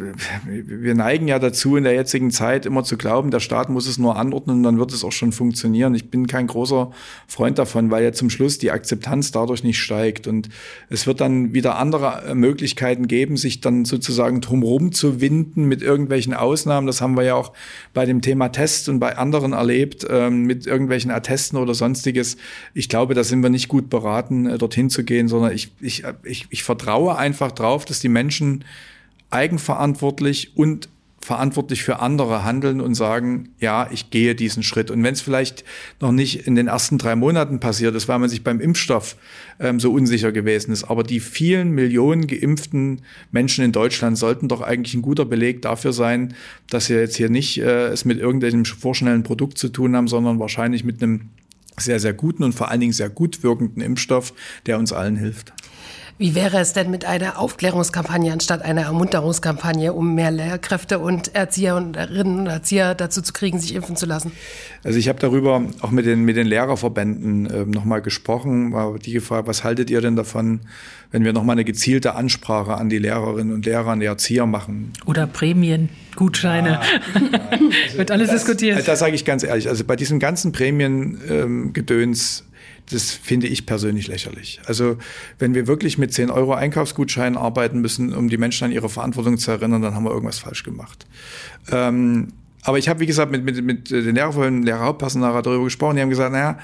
wir 0.46 0.94
neigen 0.94 1.26
ja 1.26 1.38
dazu, 1.38 1.76
in 1.76 1.84
der 1.84 1.94
jetzigen 1.94 2.30
Zeit 2.30 2.66
immer 2.66 2.84
zu 2.84 2.96
glauben, 2.96 3.30
der 3.30 3.40
Staat 3.40 3.70
muss 3.70 3.86
es 3.86 3.98
nur 3.98 4.16
anordnen, 4.16 4.62
dann 4.62 4.78
wird 4.78 4.92
es 4.92 5.04
auch 5.04 5.12
schon 5.12 5.32
funktionieren. 5.32 5.94
Ich 5.94 6.10
bin 6.10 6.26
kein 6.26 6.46
großer 6.46 6.90
Freund 7.26 7.58
davon, 7.58 7.90
weil 7.90 8.04
ja 8.04 8.12
zum 8.12 8.30
Schluss 8.30 8.58
die 8.58 8.70
Akzeptanz 8.70 9.32
dadurch 9.32 9.64
nicht 9.64 9.80
steigt. 9.80 10.26
Und 10.26 10.48
es 10.90 11.06
wird 11.06 11.20
dann 11.20 11.54
wieder 11.54 11.78
andere 11.78 12.34
Möglichkeiten 12.34 13.08
geben, 13.08 13.36
sich 13.36 13.60
dann 13.60 13.84
sozusagen 13.84 14.40
drumherum 14.40 14.92
zu 14.92 15.20
winden 15.20 15.64
mit 15.64 15.82
irgendwelchen 15.82 16.34
Ausnahmen. 16.34 16.86
Das 16.86 17.00
haben 17.00 17.16
wir 17.16 17.24
ja 17.24 17.34
auch 17.34 17.52
bei 17.94 18.06
dem 18.06 18.20
Thema 18.20 18.48
Test 18.50 18.88
und 18.88 19.00
bei 19.00 19.16
anderen 19.16 19.52
erlebt, 19.52 20.06
ähm, 20.08 20.44
mit 20.44 20.66
irgendwelchen 20.66 21.10
Attesten 21.10 21.56
oder 21.56 21.74
sonstiges. 21.74 22.36
Ich 22.74 22.88
glaube, 22.88 23.14
da 23.14 23.24
sind 23.24 23.42
wir 23.42 23.50
nicht 23.50 23.68
gut 23.68 23.88
beraten, 23.88 24.46
äh, 24.46 24.58
dorthin 24.58 24.90
zu 24.90 25.04
gehen, 25.04 25.28
sondern 25.28 25.52
ich, 25.52 25.72
ich, 25.80 26.04
ich, 26.22 26.46
ich 26.50 26.62
vertraue 26.62 27.16
einfach 27.16 27.52
drauf, 27.52 27.84
dass 27.84 28.00
die 28.00 28.08
Menschen 28.08 28.31
Menschen 28.32 28.64
eigenverantwortlich 29.30 30.56
und 30.56 30.88
verantwortlich 31.20 31.84
für 31.84 32.00
andere 32.00 32.44
handeln 32.44 32.80
und 32.80 32.94
sagen, 32.94 33.50
ja, 33.60 33.88
ich 33.92 34.10
gehe 34.10 34.34
diesen 34.34 34.64
Schritt. 34.64 34.90
Und 34.90 35.04
wenn 35.04 35.12
es 35.14 35.20
vielleicht 35.20 35.64
noch 36.00 36.10
nicht 36.10 36.48
in 36.48 36.56
den 36.56 36.66
ersten 36.66 36.98
drei 36.98 37.14
Monaten 37.14 37.60
passiert 37.60 37.94
ist, 37.94 38.08
weil 38.08 38.18
man 38.18 38.28
sich 38.28 38.42
beim 38.42 38.58
Impfstoff 38.58 39.16
ähm, 39.60 39.78
so 39.78 39.92
unsicher 39.92 40.32
gewesen 40.32 40.72
ist, 40.72 40.82
aber 40.84 41.04
die 41.04 41.20
vielen 41.20 41.70
Millionen 41.72 42.26
geimpften 42.26 43.02
Menschen 43.30 43.64
in 43.64 43.70
Deutschland 43.70 44.18
sollten 44.18 44.48
doch 44.48 44.62
eigentlich 44.62 44.94
ein 44.94 45.02
guter 45.02 45.24
Beleg 45.24 45.62
dafür 45.62 45.92
sein, 45.92 46.34
dass 46.70 46.88
wir 46.88 46.98
jetzt 46.98 47.16
hier 47.16 47.28
nicht 47.28 47.58
äh, 47.58 47.88
es 47.88 48.04
mit 48.04 48.18
irgendeinem 48.18 48.64
vorschnellen 48.64 49.22
Produkt 49.22 49.58
zu 49.58 49.68
tun 49.68 49.94
haben, 49.94 50.08
sondern 50.08 50.40
wahrscheinlich 50.40 50.82
mit 50.82 51.02
einem 51.02 51.30
sehr, 51.78 52.00
sehr 52.00 52.14
guten 52.14 52.42
und 52.42 52.52
vor 52.52 52.70
allen 52.70 52.80
Dingen 52.80 52.92
sehr 52.92 53.10
gut 53.10 53.44
wirkenden 53.44 53.80
Impfstoff, 53.80 54.34
der 54.66 54.78
uns 54.78 54.92
allen 54.92 55.16
hilft. 55.16 55.52
Wie 56.22 56.36
wäre 56.36 56.60
es 56.60 56.72
denn 56.72 56.88
mit 56.88 57.04
einer 57.04 57.36
Aufklärungskampagne 57.36 58.32
anstatt 58.32 58.62
einer 58.62 58.82
Ermunterungskampagne, 58.82 59.92
um 59.92 60.14
mehr 60.14 60.30
Lehrkräfte 60.30 61.00
und 61.00 61.34
Erzieherinnen 61.34 62.38
und 62.38 62.46
Erzieher 62.46 62.94
dazu 62.94 63.22
zu 63.22 63.32
kriegen, 63.32 63.58
sich 63.58 63.74
impfen 63.74 63.96
zu 63.96 64.06
lassen? 64.06 64.30
Also 64.84 65.00
ich 65.00 65.08
habe 65.08 65.18
darüber 65.18 65.64
auch 65.80 65.90
mit 65.90 66.06
den, 66.06 66.22
mit 66.22 66.36
den 66.36 66.46
Lehrerverbänden 66.46 67.46
äh, 67.46 67.64
nochmal 67.64 68.02
gesprochen, 68.02 68.72
war 68.72 69.00
die 69.00 69.14
gefragt, 69.14 69.48
was 69.48 69.64
haltet 69.64 69.90
ihr 69.90 70.00
denn 70.00 70.14
davon, 70.14 70.60
wenn 71.12 71.24
wir 71.24 71.32
nochmal 71.32 71.54
eine 71.54 71.64
gezielte 71.64 72.14
Ansprache 72.14 72.74
an 72.74 72.88
die 72.88 72.98
Lehrerinnen 72.98 73.54
und 73.54 73.64
Lehrer, 73.64 73.88
an 73.88 74.00
die 74.00 74.06
Erzieher 74.06 74.46
machen? 74.46 74.92
Oder 75.06 75.26
Prämien, 75.26 75.90
Gutscheine, 76.16 76.80
ja, 77.14 77.20
ja. 77.20 77.40
Also 77.84 77.98
wird 77.98 78.10
alles 78.10 78.30
das, 78.30 78.44
diskutiert. 78.44 78.88
Das 78.88 78.98
sage 78.98 79.14
ich 79.14 79.24
ganz 79.24 79.44
ehrlich, 79.44 79.68
also 79.68 79.84
bei 79.84 79.96
diesem 79.96 80.18
ganzen 80.18 80.52
Prämiengedöns 80.52 82.44
das 82.90 83.12
finde 83.12 83.46
ich 83.46 83.64
persönlich 83.64 84.08
lächerlich. 84.08 84.60
Also 84.66 84.98
wenn 85.38 85.54
wir 85.54 85.66
wirklich 85.66 85.98
mit 85.98 86.12
10 86.12 86.30
Euro 86.30 86.54
Einkaufsgutscheinen 86.54 87.38
arbeiten 87.38 87.80
müssen, 87.80 88.12
um 88.12 88.28
die 88.28 88.36
Menschen 88.36 88.64
an 88.64 88.72
ihre 88.72 88.88
Verantwortung 88.88 89.38
zu 89.38 89.50
erinnern, 89.50 89.82
dann 89.82 89.94
haben 89.94 90.04
wir 90.04 90.10
irgendwas 90.10 90.40
falsch 90.40 90.64
gemacht. 90.64 91.06
Ähm, 91.70 92.32
aber 92.64 92.78
ich 92.78 92.88
habe, 92.88 93.00
wie 93.00 93.06
gesagt, 93.06 93.32
mit, 93.32 93.44
mit, 93.44 93.62
mit 93.64 93.90
den 93.90 94.14
Lehrern, 94.14 94.62
Lehrerhauptpersonal 94.62 95.42
darüber 95.42 95.64
gesprochen. 95.64 95.96
Die 95.96 96.02
haben 96.02 96.10
gesagt, 96.10 96.32
naja, 96.32 96.58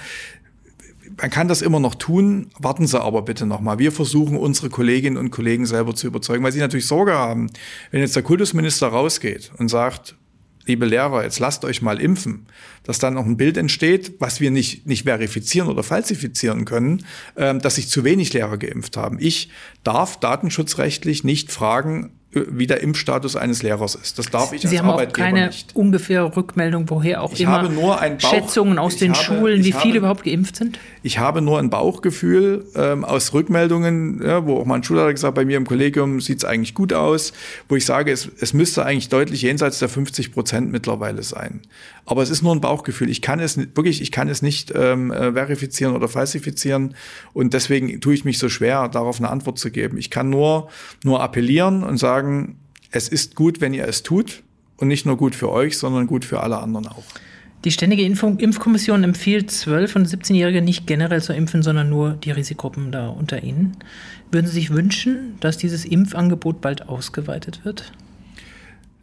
man 1.16 1.30
kann 1.30 1.48
das 1.48 1.62
immer 1.62 1.80
noch 1.80 1.94
tun, 1.94 2.50
warten 2.58 2.86
Sie 2.86 3.00
aber 3.00 3.22
bitte 3.22 3.46
nochmal. 3.46 3.78
Wir 3.78 3.92
versuchen 3.92 4.36
unsere 4.36 4.70
Kolleginnen 4.70 5.16
und 5.16 5.30
Kollegen 5.30 5.66
selber 5.66 5.94
zu 5.94 6.06
überzeugen, 6.06 6.44
weil 6.44 6.52
sie 6.52 6.60
natürlich 6.60 6.86
Sorge 6.86 7.14
haben, 7.14 7.50
wenn 7.90 8.00
jetzt 8.00 8.16
der 8.16 8.22
Kultusminister 8.22 8.88
rausgeht 8.88 9.50
und 9.58 9.68
sagt, 9.68 10.16
liebe 10.66 10.86
Lehrer, 10.86 11.24
jetzt 11.24 11.40
lasst 11.40 11.64
euch 11.64 11.82
mal 11.82 12.00
impfen, 12.00 12.46
dass 12.84 12.98
dann 12.98 13.14
noch 13.14 13.24
ein 13.24 13.36
Bild 13.36 13.56
entsteht, 13.56 14.14
was 14.20 14.40
wir 14.40 14.50
nicht, 14.50 14.86
nicht 14.86 15.04
verifizieren 15.04 15.68
oder 15.68 15.82
falsifizieren 15.82 16.64
können, 16.64 17.04
äh, 17.34 17.56
dass 17.58 17.76
sich 17.76 17.88
zu 17.88 18.04
wenig 18.04 18.32
Lehrer 18.32 18.58
geimpft 18.58 18.96
haben. 18.96 19.18
Ich 19.18 19.50
darf 19.82 20.20
datenschutzrechtlich 20.20 21.24
nicht 21.24 21.50
fragen, 21.50 22.12
wie 22.32 22.66
der 22.66 22.82
Impfstatus 22.82 23.36
eines 23.36 23.62
Lehrers 23.62 23.94
ist. 23.94 24.18
Das 24.18 24.26
darf 24.26 24.52
ich 24.52 24.60
Sie 24.60 24.68
als 24.68 24.78
haben 24.80 24.90
Arbeitgeber 24.90 25.26
auch 25.26 25.32
keine 25.32 25.46
nicht. 25.46 25.74
ungefähre 25.74 26.36
Rückmeldung, 26.36 26.84
woher 26.90 27.22
auch 27.22 27.32
ich 27.32 27.40
immer 27.40 27.52
habe 27.52 27.70
nur 27.70 27.98
ein 27.98 28.18
Bauch, 28.18 28.30
Schätzungen 28.30 28.78
aus 28.78 28.96
den 28.96 29.14
habe, 29.14 29.22
Schulen, 29.22 29.64
wie 29.64 29.72
viele 29.72 29.98
überhaupt 29.98 30.24
geimpft 30.24 30.56
sind? 30.56 30.78
Ich 31.02 31.18
habe 31.18 31.40
nur 31.40 31.58
ein 31.58 31.70
Bauchgefühl 31.70 32.66
ähm, 32.74 33.06
aus 33.06 33.32
Rückmeldungen, 33.32 34.20
ja, 34.22 34.44
wo 34.44 34.58
auch 34.58 34.66
mein 34.66 34.84
Schulleiter 34.84 35.14
gesagt 35.14 35.34
bei 35.36 35.46
mir 35.46 35.56
im 35.56 35.66
Kollegium 35.66 36.20
sieht 36.20 36.38
es 36.38 36.44
eigentlich 36.44 36.74
gut 36.74 36.92
aus, 36.92 37.32
wo 37.66 37.76
ich 37.76 37.86
sage, 37.86 38.12
es, 38.12 38.28
es 38.40 38.52
müsste 38.52 38.84
eigentlich 38.84 39.08
deutlich 39.08 39.40
jenseits 39.40 39.78
der 39.78 39.88
50 39.88 40.32
Prozent 40.32 40.70
mittlerweile 40.70 41.22
sein. 41.22 41.62
Aber 42.04 42.22
es 42.22 42.30
ist 42.30 42.42
nur 42.42 42.54
ein 42.54 42.60
Bauchgefühl. 42.60 43.10
Ich 43.10 43.20
kann 43.20 43.38
es 43.38 43.58
wirklich, 43.58 44.00
ich 44.00 44.12
kann 44.12 44.28
es 44.28 44.40
nicht 44.42 44.72
ähm, 44.74 45.12
äh, 45.12 45.32
verifizieren 45.32 45.94
oder 45.94 46.08
falsifizieren 46.08 46.94
und 47.32 47.54
deswegen 47.54 48.00
tue 48.00 48.14
ich 48.14 48.24
mich 48.24 48.38
so 48.38 48.48
schwer, 48.48 48.88
darauf 48.88 49.18
eine 49.18 49.30
Antwort 49.30 49.58
zu 49.58 49.70
geben. 49.70 49.98
Ich 49.98 50.10
kann 50.10 50.30
nur 50.30 50.68
nur 51.04 51.22
appellieren 51.22 51.84
und 51.84 51.98
sagen, 51.98 52.17
es 52.90 53.08
ist 53.08 53.34
gut, 53.34 53.60
wenn 53.60 53.74
ihr 53.74 53.86
es 53.86 54.02
tut 54.02 54.42
und 54.76 54.88
nicht 54.88 55.06
nur 55.06 55.16
gut 55.16 55.34
für 55.34 55.50
euch, 55.50 55.76
sondern 55.76 56.06
gut 56.06 56.24
für 56.24 56.40
alle 56.40 56.58
anderen 56.58 56.86
auch. 56.86 57.04
Die 57.64 57.72
Ständige 57.72 58.02
Impfung, 58.02 58.38
Impfkommission 58.38 59.02
empfiehlt 59.02 59.50
12- 59.50 59.96
und 59.96 60.08
17-Jährige 60.08 60.62
nicht 60.62 60.86
generell 60.86 61.20
zu 61.20 61.32
impfen, 61.32 61.64
sondern 61.64 61.90
nur 61.90 62.12
die 62.12 62.30
Risikogruppen 62.30 62.92
da 62.92 63.08
unter 63.08 63.42
ihnen. 63.42 63.76
Würden 64.30 64.46
Sie 64.46 64.52
sich 64.52 64.70
wünschen, 64.70 65.34
dass 65.40 65.58
dieses 65.58 65.84
Impfangebot 65.84 66.60
bald 66.60 66.88
ausgeweitet 66.88 67.64
wird? 67.64 67.92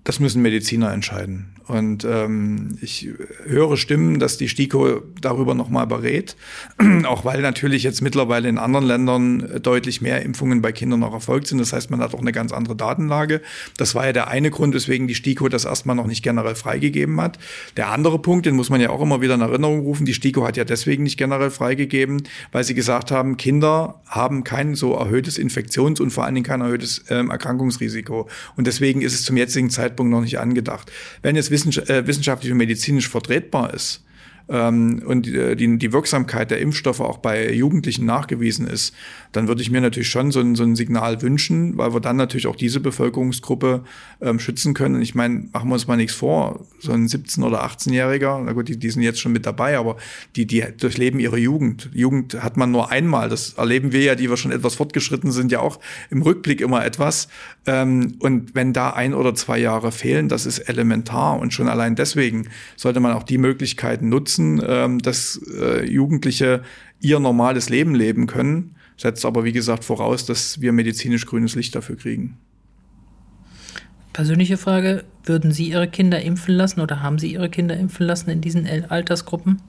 Das 0.05 0.21
müssen 0.21 0.41
Mediziner 0.41 0.93
entscheiden. 0.93 1.54
Und 1.67 2.05
ähm, 2.05 2.77
ich 2.81 3.09
höre 3.45 3.77
Stimmen, 3.77 4.19
dass 4.19 4.37
die 4.37 4.49
STIKO 4.49 5.01
darüber 5.19 5.55
nochmal 5.55 5.87
berät, 5.87 6.35
auch 7.05 7.25
weil 7.25 7.41
natürlich 7.41 7.83
jetzt 7.83 8.01
mittlerweile 8.01 8.47
in 8.49 8.57
anderen 8.57 8.85
Ländern 8.85 9.61
deutlich 9.63 10.01
mehr 10.01 10.21
Impfungen 10.21 10.61
bei 10.61 10.71
Kindern 10.71 10.99
noch 10.99 11.13
erfolgt 11.13 11.47
sind. 11.47 11.57
Das 11.57 11.73
heißt, 11.73 11.89
man 11.89 12.01
hat 12.01 12.13
auch 12.13 12.19
eine 12.19 12.31
ganz 12.31 12.51
andere 12.51 12.75
Datenlage. 12.75 13.41
Das 13.77 13.95
war 13.95 14.05
ja 14.05 14.13
der 14.13 14.27
eine 14.27 14.51
Grund, 14.51 14.75
weswegen 14.75 15.07
die 15.07 15.15
STIKO 15.15 15.49
das 15.49 15.65
erstmal 15.65 15.95
noch 15.95 16.05
nicht 16.05 16.23
generell 16.23 16.55
freigegeben 16.55 17.19
hat. 17.19 17.39
Der 17.77 17.89
andere 17.89 18.19
Punkt, 18.19 18.45
den 18.45 18.55
muss 18.55 18.69
man 18.69 18.79
ja 18.79 18.91
auch 18.91 19.01
immer 19.01 19.21
wieder 19.21 19.33
in 19.33 19.41
Erinnerung 19.41 19.79
rufen, 19.79 20.05
die 20.05 20.13
STIKO 20.13 20.45
hat 20.45 20.57
ja 20.57 20.65
deswegen 20.65 21.03
nicht 21.03 21.17
generell 21.17 21.49
freigegeben, 21.49 22.23
weil 22.51 22.63
sie 22.63 22.75
gesagt 22.75 23.09
haben, 23.09 23.37
Kinder 23.37 24.01
haben 24.05 24.43
kein 24.43 24.75
so 24.75 24.93
erhöhtes 24.93 25.39
Infektions- 25.39 25.99
und 25.99 26.11
vor 26.11 26.25
allen 26.25 26.35
Dingen 26.35 26.45
kein 26.45 26.61
erhöhtes 26.61 27.05
ähm, 27.09 27.31
Erkrankungsrisiko. 27.31 28.29
Und 28.55 28.67
deswegen 28.67 29.01
ist 29.01 29.13
es 29.13 29.23
zum 29.23 29.35
jetzigen 29.35 29.71
Zeitpunkt 29.71 30.11
noch 30.11 30.21
nicht 30.21 30.39
angedacht. 30.39 30.91
Wenn 31.23 31.35
äh, 31.35 31.54
wissenschaftlich 31.55 32.51
und 32.51 32.57
medizinisch 32.57 33.09
vertretbar 33.09 33.73
ist, 33.73 34.03
ähm, 34.47 35.01
und 35.05 35.27
äh, 35.27 35.55
die, 35.55 35.77
die 35.77 35.93
Wirksamkeit 35.93 36.51
der 36.51 36.59
Impfstoffe 36.59 36.99
auch 36.99 37.17
bei 37.17 37.51
Jugendlichen 37.51 38.05
nachgewiesen 38.05 38.67
ist, 38.67 38.93
dann 39.31 39.47
würde 39.47 39.61
ich 39.61 39.71
mir 39.71 39.81
natürlich 39.81 40.09
schon 40.09 40.31
so 40.31 40.39
ein, 40.39 40.55
so 40.55 40.63
ein 40.63 40.75
Signal 40.75 41.21
wünschen, 41.21 41.77
weil 41.77 41.93
wir 41.93 41.99
dann 41.99 42.15
natürlich 42.15 42.47
auch 42.47 42.55
diese 42.55 42.79
Bevölkerungsgruppe 42.79 43.83
ähm, 44.21 44.39
schützen 44.39 44.73
können. 44.73 44.95
Und 44.95 45.01
ich 45.01 45.15
meine, 45.15 45.49
machen 45.51 45.69
wir 45.69 45.73
uns 45.73 45.87
mal 45.87 45.97
nichts 45.97 46.13
vor, 46.13 46.65
so 46.79 46.91
ein 46.91 47.07
17- 47.07 47.43
oder 47.43 47.65
18-Jähriger, 47.65 48.41
na 48.45 48.53
gut, 48.53 48.69
die, 48.69 48.77
die 48.77 48.89
sind 48.89 49.01
jetzt 49.01 49.19
schon 49.19 49.31
mit 49.31 49.45
dabei, 49.45 49.77
aber 49.77 49.97
die, 50.35 50.45
die 50.45 50.63
durchleben 50.77 51.19
ihre 51.19 51.37
Jugend. 51.37 51.89
Jugend 51.93 52.41
hat 52.43 52.55
man 52.55 52.71
nur 52.71 52.91
einmal. 52.91 53.29
Das 53.29 53.53
erleben 53.53 53.91
wir 53.91 54.03
ja, 54.03 54.15
die 54.15 54.29
wir 54.29 54.37
schon 54.37 54.51
etwas 54.51 54.75
fortgeschritten 54.75 55.31
sind, 55.31 55.51
ja 55.51 55.59
auch 55.59 55.79
im 56.09 56.21
Rückblick 56.21 56.61
immer 56.61 56.85
etwas. 56.85 57.27
Ähm, 57.65 58.15
und 58.19 58.55
wenn 58.55 58.73
da 58.73 58.91
ein 58.91 59.13
oder 59.13 59.33
zwei 59.35 59.57
Jahre 59.57 59.91
fehlen, 59.91 60.29
das 60.29 60.45
ist 60.45 60.59
elementar. 60.59 61.39
Und 61.39 61.53
schon 61.53 61.67
allein 61.67 61.95
deswegen 61.95 62.47
sollte 62.75 62.99
man 62.99 63.13
auch 63.13 63.23
die 63.23 63.37
Möglichkeiten 63.37 64.09
nutzen, 64.09 64.34
ähm, 64.39 64.99
dass 64.99 65.39
äh, 65.59 65.85
Jugendliche 65.85 66.63
ihr 66.99 67.19
normales 67.19 67.69
Leben 67.69 67.95
leben 67.95 68.27
können 68.27 68.75
setzt 68.97 69.25
aber, 69.25 69.43
wie 69.43 69.51
gesagt, 69.51 69.83
voraus, 69.83 70.25
dass 70.25 70.61
wir 70.61 70.71
medizinisch 70.71 71.25
grünes 71.25 71.55
Licht 71.55 71.75
dafür 71.75 71.97
kriegen. 71.97 72.37
Persönliche 74.13 74.57
Frage, 74.57 75.03
würden 75.25 75.51
Sie 75.51 75.69
Ihre 75.69 75.89
Kinder 75.89 76.21
impfen 76.21 76.55
lassen 76.55 76.79
oder 76.79 77.01
haben 77.01 77.19
Sie 77.19 77.33
Ihre 77.33 77.49
Kinder 77.49 77.75
impfen 77.75 78.05
lassen 78.05 78.29
in 78.29 78.39
diesen 78.39 78.65
Altersgruppen? 78.89 79.61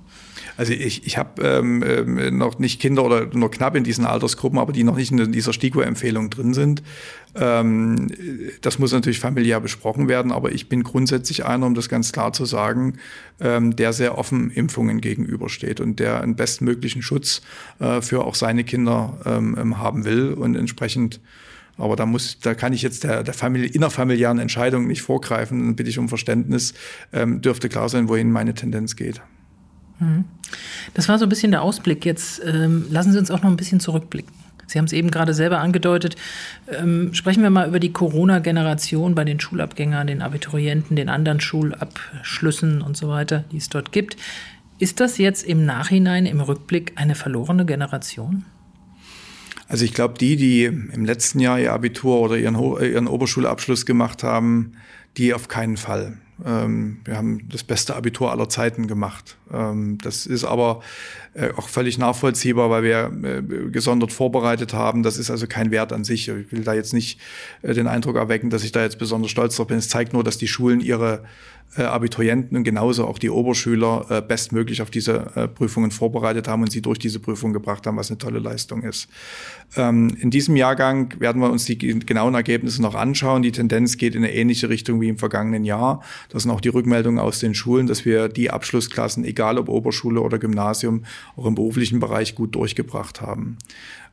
Also 0.57 0.73
ich, 0.73 1.07
ich 1.07 1.19
habe 1.19 1.43
ähm, 1.43 1.85
ähm, 1.87 2.39
noch 2.39 2.59
nicht 2.59 2.81
Kinder 2.81 3.05
oder 3.05 3.27
nur 3.33 3.51
knapp 3.51 3.77
in 3.77 3.85
diesen 3.85 4.07
Altersgruppen, 4.07 4.59
aber 4.59 4.73
die 4.73 4.85
noch 4.85 4.97
nicht 4.97 5.13
in 5.13 5.33
dieser 5.33 5.53
STIKO-Empfehlung 5.53 6.31
drin 6.31 6.55
sind. 6.55 6.83
Ähm, 7.35 8.09
das 8.63 8.79
muss 8.79 8.93
natürlich 8.93 9.21
familiär 9.21 9.61
besprochen 9.61 10.09
werden, 10.09 10.33
aber 10.33 10.53
ich 10.53 10.69
bin 10.69 10.83
grundsätzlich 10.83 11.45
einer, 11.45 11.67
um 11.67 11.75
das 11.75 11.89
ganz 11.89 12.13
klar 12.13 12.33
zu 12.33 12.47
sagen, 12.47 12.95
ähm, 13.41 13.77
der 13.77 13.93
sehr 13.93 14.17
offen 14.17 14.51
Impfungen 14.51 15.01
gegenübersteht 15.01 15.81
und 15.81 16.01
der 16.01 16.23
einen 16.23 16.37
bestmöglichen 16.37 17.03
Schutz 17.03 17.43
äh, 17.79 18.01
für 18.01 18.25
auch 18.25 18.35
seine 18.35 18.65
Kinder 18.65 19.19
ähm, 19.27 19.57
ähm 19.59 19.79
haben 19.79 20.05
will 20.05 20.33
und 20.33 20.55
entsprechend 20.55 21.21
aber 21.79 21.95
da 21.95 22.07
muss, 22.07 22.39
da 22.41 22.55
kann 22.55 22.73
ich 22.73 22.81
jetzt 22.81 23.05
der, 23.05 23.23
der 23.23 23.35
Familie, 23.35 23.69
innerfamiliären 23.69 24.39
Entscheidung 24.39 24.87
nicht 24.87 25.03
vorgreifen. 25.03 25.59
Dann 25.59 25.77
bitte 25.77 25.91
ich 25.91 25.99
um 25.99 26.09
Verständnis. 26.09 26.73
Ähm, 27.13 27.43
dürfte 27.43 27.69
klar 27.69 27.91
sein, 27.91 28.09
wohin 28.09 28.33
meine 28.33 28.55
Tendenz 28.55 28.97
geht. 28.97 29.21
Mhm. 29.99 30.25
Das 30.95 31.09
war 31.09 31.19
so 31.19 31.27
ein 31.27 31.29
bisschen 31.29 31.51
der 31.51 31.63
Ausblick. 31.63 32.05
Jetzt 32.05 32.43
ähm, 32.45 32.87
lassen 32.91 33.13
Sie 33.13 33.19
uns 33.19 33.31
auch 33.31 33.43
noch 33.43 33.51
ein 33.51 33.57
bisschen 33.57 33.81
zurückblicken. 33.81 34.33
Sie 34.67 34.79
haben 34.79 34.87
es 34.87 34.93
eben 34.93 35.11
gerade 35.11 35.33
selber 35.33 35.61
angedeutet. 35.61 36.17
Ähm, 36.69 37.15
sprechen 37.15 37.43
wir 37.43 37.51
mal 37.51 37.69
über 37.69 37.79
die 37.79 37.93
Corona-Generation 37.93 39.15
bei 39.15 39.25
den 39.25 39.39
Schulabgängern, 39.39 40.09
den 40.09 40.23
Abiturienten, 40.23 40.97
den 40.97 41.09
anderen 41.09 41.41
Schulabschlüssen 41.41 42.83
und 42.83 42.97
so 42.97 43.09
weiter, 43.09 43.45
die 43.53 43.59
es 43.59 43.69
dort 43.69 43.93
gibt. 43.93 44.17
Ist 44.79 45.01
das 45.01 45.19
jetzt 45.19 45.45
im 45.45 45.65
Nachhinein, 45.65 46.27
im 46.27 46.41
Rückblick 46.41 46.93
eine 46.97 47.15
verlorene 47.15 47.65
Generation? 47.65 48.45
Also 49.69 49.85
ich 49.85 49.95
glaube, 49.95 50.15
die, 50.19 50.37
die 50.37 50.65
im 50.65 51.05
letzten 51.05 51.41
Jahr 51.41 51.59
ihr 51.59 51.73
Abitur 51.73 52.21
oder 52.21 52.37
ihren, 52.37 52.57
ihren 52.57 53.07
Oberschulabschluss 53.07 53.87
gemacht 53.87 54.23
haben, 54.23 54.73
die 55.17 55.33
auf 55.35 55.49
keinen 55.49 55.77
Fall. 55.77 56.19
Ähm, 56.45 57.01
wir 57.05 57.17
haben 57.17 57.49
das 57.49 57.65
beste 57.65 57.97
Abitur 57.97 58.31
aller 58.31 58.49
Zeiten 58.49 58.87
gemacht. 58.87 59.39
Ähm, 59.53 59.99
das 60.03 60.27
ist 60.27 60.45
aber 60.45 60.81
äh, 61.35 61.51
auch 61.57 61.69
völlig 61.69 61.99
nachvollziehbar, 61.99 62.71
weil 62.71 62.83
wir 62.83 63.13
äh, 63.23 63.71
gesondert 63.71 64.13
vorbereitet 64.13 64.73
haben. 64.73 65.03
Das 65.03 65.19
ist 65.19 65.31
also 65.31 65.47
kein 65.47 65.71
Wert 65.71 65.93
an 65.93 66.03
sich. 66.03 66.29
Ich 66.29 66.51
will 66.53 66.65
da 66.65 66.73
jetzt 66.73 66.95
nicht 66.95 67.21
äh, 67.63 67.75
den 67.75 67.87
Eindruck 67.87 68.17
erwecken, 68.17 68.49
dass 68.49 68.65
ich 68.65 68.73
da 68.73 68.83
jetzt 68.83 68.99
besonders 68.99 69.31
stolz 69.31 69.57
drauf 69.57 69.67
bin. 69.67 69.77
Es 69.77 69.89
zeigt 69.89 70.13
nur, 70.15 70.25
dass 70.25 70.39
die 70.39 70.49
Schulen 70.49 70.81
ihre 70.81 71.25
Abiturienten 71.77 72.57
und 72.57 72.63
genauso 72.65 73.07
auch 73.07 73.19
die 73.19 73.29
Oberschüler 73.29 74.23
bestmöglich 74.23 74.81
auf 74.81 74.91
diese 74.91 75.51
Prüfungen 75.55 75.91
vorbereitet 75.91 76.47
haben 76.47 76.63
und 76.63 76.71
sie 76.71 76.81
durch 76.81 76.99
diese 76.99 77.19
Prüfung 77.19 77.53
gebracht 77.53 77.87
haben, 77.87 77.97
was 77.97 78.09
eine 78.09 78.17
tolle 78.17 78.39
Leistung 78.39 78.83
ist. 78.83 79.09
Ähm, 79.77 80.17
in 80.21 80.31
diesem 80.31 80.57
Jahrgang 80.57 81.13
werden 81.19 81.43
wir 81.43 81.51
uns 81.51 81.65
die 81.65 81.77
genauen 81.77 82.35
Ergebnisse 82.35 82.81
noch 82.81 82.95
anschauen. 82.95 83.43
Die 83.43 83.53
Tendenz 83.53 83.97
geht 83.97 84.15
in 84.15 84.25
eine 84.25 84.33
ähnliche 84.33 84.69
Richtung 84.69 85.01
wie 85.01 85.09
im 85.09 85.19
vergangenen 85.19 85.65
Jahr. 85.65 86.03
Das 86.29 86.45
sind 86.45 86.53
auch 86.53 86.61
die 86.61 86.69
Rückmeldungen 86.69 87.19
aus 87.19 87.41
den 87.41 87.55
Schulen, 87.55 87.87
dass 87.87 88.05
wir 88.05 88.29
die 88.29 88.51
Abschlussklassen, 88.51 89.25
egal 89.37 89.59
ob 89.59 89.68
Oberschule 89.68 90.20
oder 90.20 90.39
Gymnasium, 90.39 91.05
auch 91.37 91.47
im 91.47 91.55
beruflichen 91.55 92.01
Bereich 92.01 92.34
gut 92.34 92.55
durchgebracht 92.55 93.20
haben. 93.20 93.59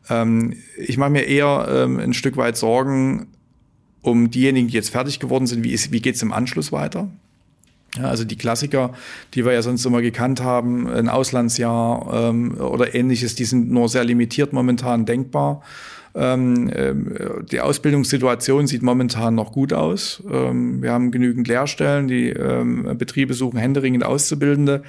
Ähm, 0.10 0.56
ich 0.78 0.98
mache 0.98 1.12
mir 1.12 1.24
eher 1.24 1.68
ähm, 1.70 1.98
ein 2.00 2.14
Stück 2.14 2.38
weit 2.38 2.58
Sorgen 2.58 3.28
um 4.02 4.30
diejenigen, 4.30 4.68
die 4.68 4.74
jetzt 4.74 4.90
fertig 4.90 5.20
geworden 5.20 5.48
sind. 5.48 5.64
Wie, 5.64 5.80
wie 5.92 6.02
geht 6.02 6.16
es 6.16 6.22
im 6.22 6.34
Anschluss 6.34 6.72
weiter? 6.72 7.10
Ja, 7.98 8.06
also 8.06 8.26
die 8.26 8.36
Klassiker, 8.36 8.94
die 9.34 9.46
wir 9.46 9.54
ja 9.54 9.62
sonst 9.62 9.86
immer 9.86 10.02
gekannt 10.02 10.42
haben, 10.42 10.90
ein 10.90 11.10
Auslandsjahr 11.10 12.30
ähm, 12.30 12.58
oder 12.58 12.96
ähnliches, 12.96 13.36
die 13.36 13.46
sind 13.46 13.72
nur 13.72 13.88
sehr 13.88 14.04
limitiert 14.04 14.52
momentan 14.52 15.06
denkbar. 15.06 15.62
Ähm, 16.16 16.70
äh, 16.70 16.94
die 17.52 17.62
Ausbildungssituation 17.62 18.68
sieht 18.68 18.84
momentan 18.84 19.36
noch 19.36 19.52
gut 19.52 19.74
aus. 19.74 20.24
Ähm, 20.30 20.82
wir 20.82 20.92
haben 20.92 21.12
genügend 21.12 21.48
Lehrstellen, 21.48 22.08
die 22.08 22.30
ähm, 22.30 22.98
Betriebe 22.98 23.34
suchen 23.34 23.58
händeringend 23.58 24.04
Auszubildende. 24.04 24.84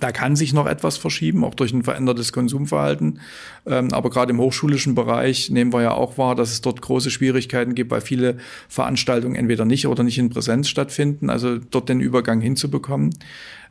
Da 0.00 0.12
kann 0.12 0.36
sich 0.36 0.52
noch 0.52 0.66
etwas 0.66 0.96
verschieben, 0.96 1.44
auch 1.44 1.54
durch 1.54 1.72
ein 1.72 1.82
verändertes 1.82 2.32
Konsumverhalten. 2.32 3.20
Ähm, 3.66 3.92
aber 3.92 4.10
gerade 4.10 4.30
im 4.30 4.38
hochschulischen 4.38 4.94
Bereich 4.94 5.50
nehmen 5.50 5.72
wir 5.72 5.82
ja 5.82 5.92
auch 5.92 6.18
wahr, 6.18 6.34
dass 6.34 6.50
es 6.50 6.60
dort 6.60 6.80
große 6.80 7.10
Schwierigkeiten 7.10 7.74
gibt, 7.74 7.90
weil 7.90 8.00
viele 8.00 8.36
Veranstaltungen 8.68 9.34
entweder 9.34 9.64
nicht 9.64 9.86
oder 9.86 10.04
nicht 10.04 10.18
in 10.18 10.30
Präsenz 10.30 10.68
stattfinden, 10.68 11.30
also 11.30 11.58
dort 11.58 11.88
den 11.88 12.00
Übergang 12.00 12.40
hinzubekommen. 12.40 13.14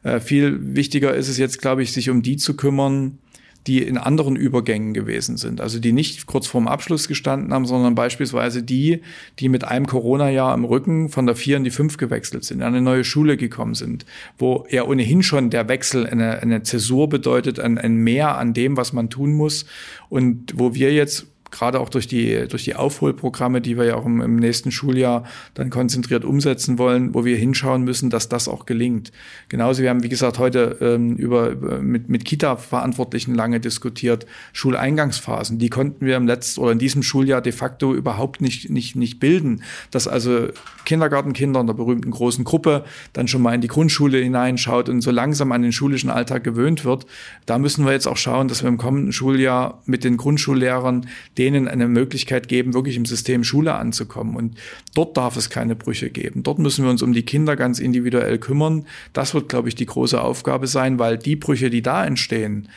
Äh, 0.03 0.19
viel 0.19 0.75
wichtiger 0.75 1.13
ist 1.13 1.29
es 1.29 1.37
jetzt, 1.37 1.61
glaube 1.61 1.83
ich, 1.83 1.93
sich 1.93 2.09
um 2.09 2.21
die 2.21 2.37
zu 2.37 2.55
kümmern, 2.55 3.19
die 3.67 3.83
in 3.83 3.97
anderen 3.97 4.35
Übergängen 4.37 4.93
gewesen 4.93 5.37
sind. 5.37 5.59
Also 5.59 5.79
die 5.79 5.91
nicht 5.91 6.25
kurz 6.25 6.47
vorm 6.47 6.67
Abschluss 6.67 7.07
gestanden 7.07 7.53
haben, 7.53 7.65
sondern 7.65 7.95
beispielsweise 7.95 8.63
die, 8.63 9.01
die 9.39 9.49
mit 9.49 9.65
einem 9.65 9.85
Corona-Jahr 9.85 10.53
im 10.55 10.63
Rücken 10.63 11.09
von 11.09 11.25
der 11.25 11.35
vier 11.35 11.57
in 11.57 11.65
die 11.65 11.69
fünf 11.69 11.97
gewechselt 11.97 12.45
sind, 12.45 12.61
an 12.61 12.69
eine 12.69 12.81
neue 12.81 13.03
Schule 13.03 13.35
gekommen 13.35 13.75
sind, 13.75 14.05
wo 14.37 14.65
ja 14.69 14.83
ohnehin 14.83 15.21
schon 15.21 15.49
der 15.49 15.67
Wechsel 15.67 16.07
eine, 16.07 16.39
eine 16.39 16.63
Zäsur 16.63 17.09
bedeutet, 17.09 17.59
ein, 17.59 17.77
ein 17.77 17.97
Mehr 17.97 18.37
an 18.37 18.53
dem, 18.53 18.77
was 18.77 18.93
man 18.93 19.09
tun 19.09 19.33
muss. 19.33 19.65
Und 20.09 20.53
wo 20.55 20.73
wir 20.73 20.93
jetzt 20.93 21.27
gerade 21.51 21.79
auch 21.79 21.89
durch 21.89 22.07
die, 22.07 22.47
durch 22.47 22.63
die 22.63 22.75
Aufholprogramme, 22.75 23.61
die 23.61 23.77
wir 23.77 23.85
ja 23.85 23.95
auch 23.95 24.05
im, 24.05 24.21
im, 24.21 24.35
nächsten 24.37 24.71
Schuljahr 24.71 25.23
dann 25.53 25.69
konzentriert 25.69 26.25
umsetzen 26.25 26.77
wollen, 26.77 27.13
wo 27.13 27.25
wir 27.25 27.37
hinschauen 27.37 27.83
müssen, 27.83 28.09
dass 28.09 28.29
das 28.29 28.47
auch 28.47 28.65
gelingt. 28.65 29.11
Genauso, 29.49 29.81
wir 29.81 29.89
haben, 29.89 30.03
wie 30.03 30.09
gesagt, 30.09 30.39
heute 30.39 30.77
ähm, 30.81 31.15
über, 31.15 31.55
mit, 31.81 32.09
mit 32.09 32.25
Kita-Verantwortlichen 32.25 33.35
lange 33.35 33.59
diskutiert, 33.59 34.25
Schuleingangsphasen, 34.53 35.59
die 35.59 35.69
konnten 35.69 36.05
wir 36.05 36.17
im 36.17 36.27
letzten 36.27 36.61
oder 36.61 36.71
in 36.71 36.79
diesem 36.79 37.03
Schuljahr 37.03 37.41
de 37.41 37.53
facto 37.53 37.93
überhaupt 37.93 38.41
nicht, 38.41 38.69
nicht, 38.69 38.95
nicht 38.95 39.19
bilden. 39.19 39.63
Dass 39.91 40.07
also 40.07 40.47
Kindergartenkinder 40.85 41.59
in 41.59 41.67
der 41.67 41.73
berühmten 41.73 42.11
großen 42.11 42.43
Gruppe 42.43 42.85
dann 43.13 43.27
schon 43.27 43.41
mal 43.41 43.53
in 43.53 43.61
die 43.61 43.67
Grundschule 43.67 44.19
hineinschaut 44.19 44.89
und 44.89 45.01
so 45.01 45.11
langsam 45.11 45.51
an 45.51 45.61
den 45.61 45.71
schulischen 45.71 46.09
Alltag 46.09 46.43
gewöhnt 46.43 46.85
wird. 46.85 47.05
Da 47.45 47.57
müssen 47.57 47.85
wir 47.85 47.91
jetzt 47.91 48.07
auch 48.07 48.17
schauen, 48.17 48.47
dass 48.47 48.63
wir 48.63 48.69
im 48.69 48.77
kommenden 48.77 49.11
Schuljahr 49.11 49.81
mit 49.85 50.03
den 50.03 50.17
Grundschullehrern 50.17 51.07
denen 51.37 51.67
eine 51.67 51.87
Möglichkeit 51.87 52.47
geben, 52.47 52.73
wirklich 52.73 52.95
im 52.97 53.05
System 53.05 53.43
Schule 53.43 53.75
anzukommen. 53.75 54.35
Und 54.35 54.57
dort 54.95 55.17
darf 55.17 55.37
es 55.37 55.49
keine 55.49 55.75
Brüche 55.75 56.09
geben. 56.09 56.43
Dort 56.43 56.59
müssen 56.59 56.83
wir 56.83 56.91
uns 56.91 57.01
um 57.01 57.13
die 57.13 57.23
Kinder 57.23 57.55
ganz 57.55 57.79
individuell 57.79 58.37
kümmern. 58.37 58.85
Das 59.13 59.33
wird, 59.33 59.49
glaube 59.49 59.69
ich, 59.69 59.75
die 59.75 59.85
große 59.85 60.19
Aufgabe 60.21 60.67
sein, 60.67 60.99
weil 60.99 61.17
die 61.17 61.35
Brüche, 61.35 61.69
die 61.69 61.81
da 61.81 62.05
entstehen, 62.05 62.69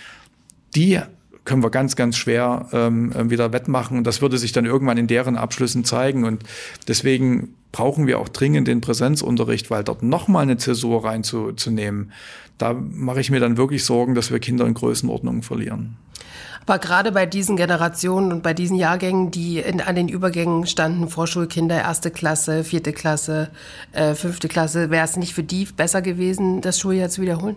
die 0.75 1.01
können 1.45 1.63
wir 1.63 1.71
ganz, 1.71 1.97
ganz 1.97 2.17
schwer 2.17 2.69
ähm, 2.73 3.31
wieder 3.31 3.53
wettmachen. 3.53 3.99
Und 3.99 4.07
das 4.07 4.23
würde 4.23 4.39
sich 4.39 4.53
dann 4.53 4.67
irgendwann 4.67 4.99
in 4.99 5.07
deren 5.07 5.37
Abschlüssen 5.37 5.85
zeigen. 5.85 6.25
Und 6.25 6.45
deswegen 6.87 7.55
brauchen 7.73 8.07
wir 8.07 8.19
auch 8.19 8.29
dringend 8.29 8.69
den 8.69 8.81
Präsenzunterricht, 8.81 9.71
weil 9.71 9.85
dort 9.85 10.03
nochmal 10.03 10.43
eine 10.43 10.59
Zäsur 10.59 11.05
reinzunehmen, 11.05 12.13
da 12.59 12.75
mache 12.75 13.21
ich 13.21 13.31
mir 13.31 13.41
dann 13.41 13.57
wirklich 13.57 13.85
Sorgen, 13.85 14.15
dass 14.15 14.31
wir 14.31 14.39
Kinder 14.39 14.67
in 14.67 14.75
Größenordnungen 14.75 15.43
verlieren. 15.43 15.97
Aber 16.71 16.79
gerade 16.79 17.11
bei 17.11 17.27
diesen 17.27 17.57
Generationen 17.57 18.31
und 18.31 18.45
bei 18.45 18.55
diesen 18.55 18.77
Jahrgängen, 18.77 19.33
die 19.33 19.59
in, 19.59 19.81
an 19.81 19.97
den 19.97 20.09
Übergängen 20.09 20.69
standen, 20.69 21.09
Vorschulkinder, 21.09 21.81
erste 21.81 22.13
Klasse, 22.13 22.63
vierte 22.63 22.93
Klasse, 22.93 23.51
äh, 23.91 24.15
fünfte 24.15 24.47
Klasse, 24.47 24.89
wäre 24.89 25.05
es 25.05 25.17
nicht 25.17 25.35
für 25.35 25.43
die 25.43 25.65
besser 25.65 26.01
gewesen, 26.01 26.61
das 26.61 26.79
Schuljahr 26.79 27.09
zu 27.09 27.23
wiederholen? 27.23 27.57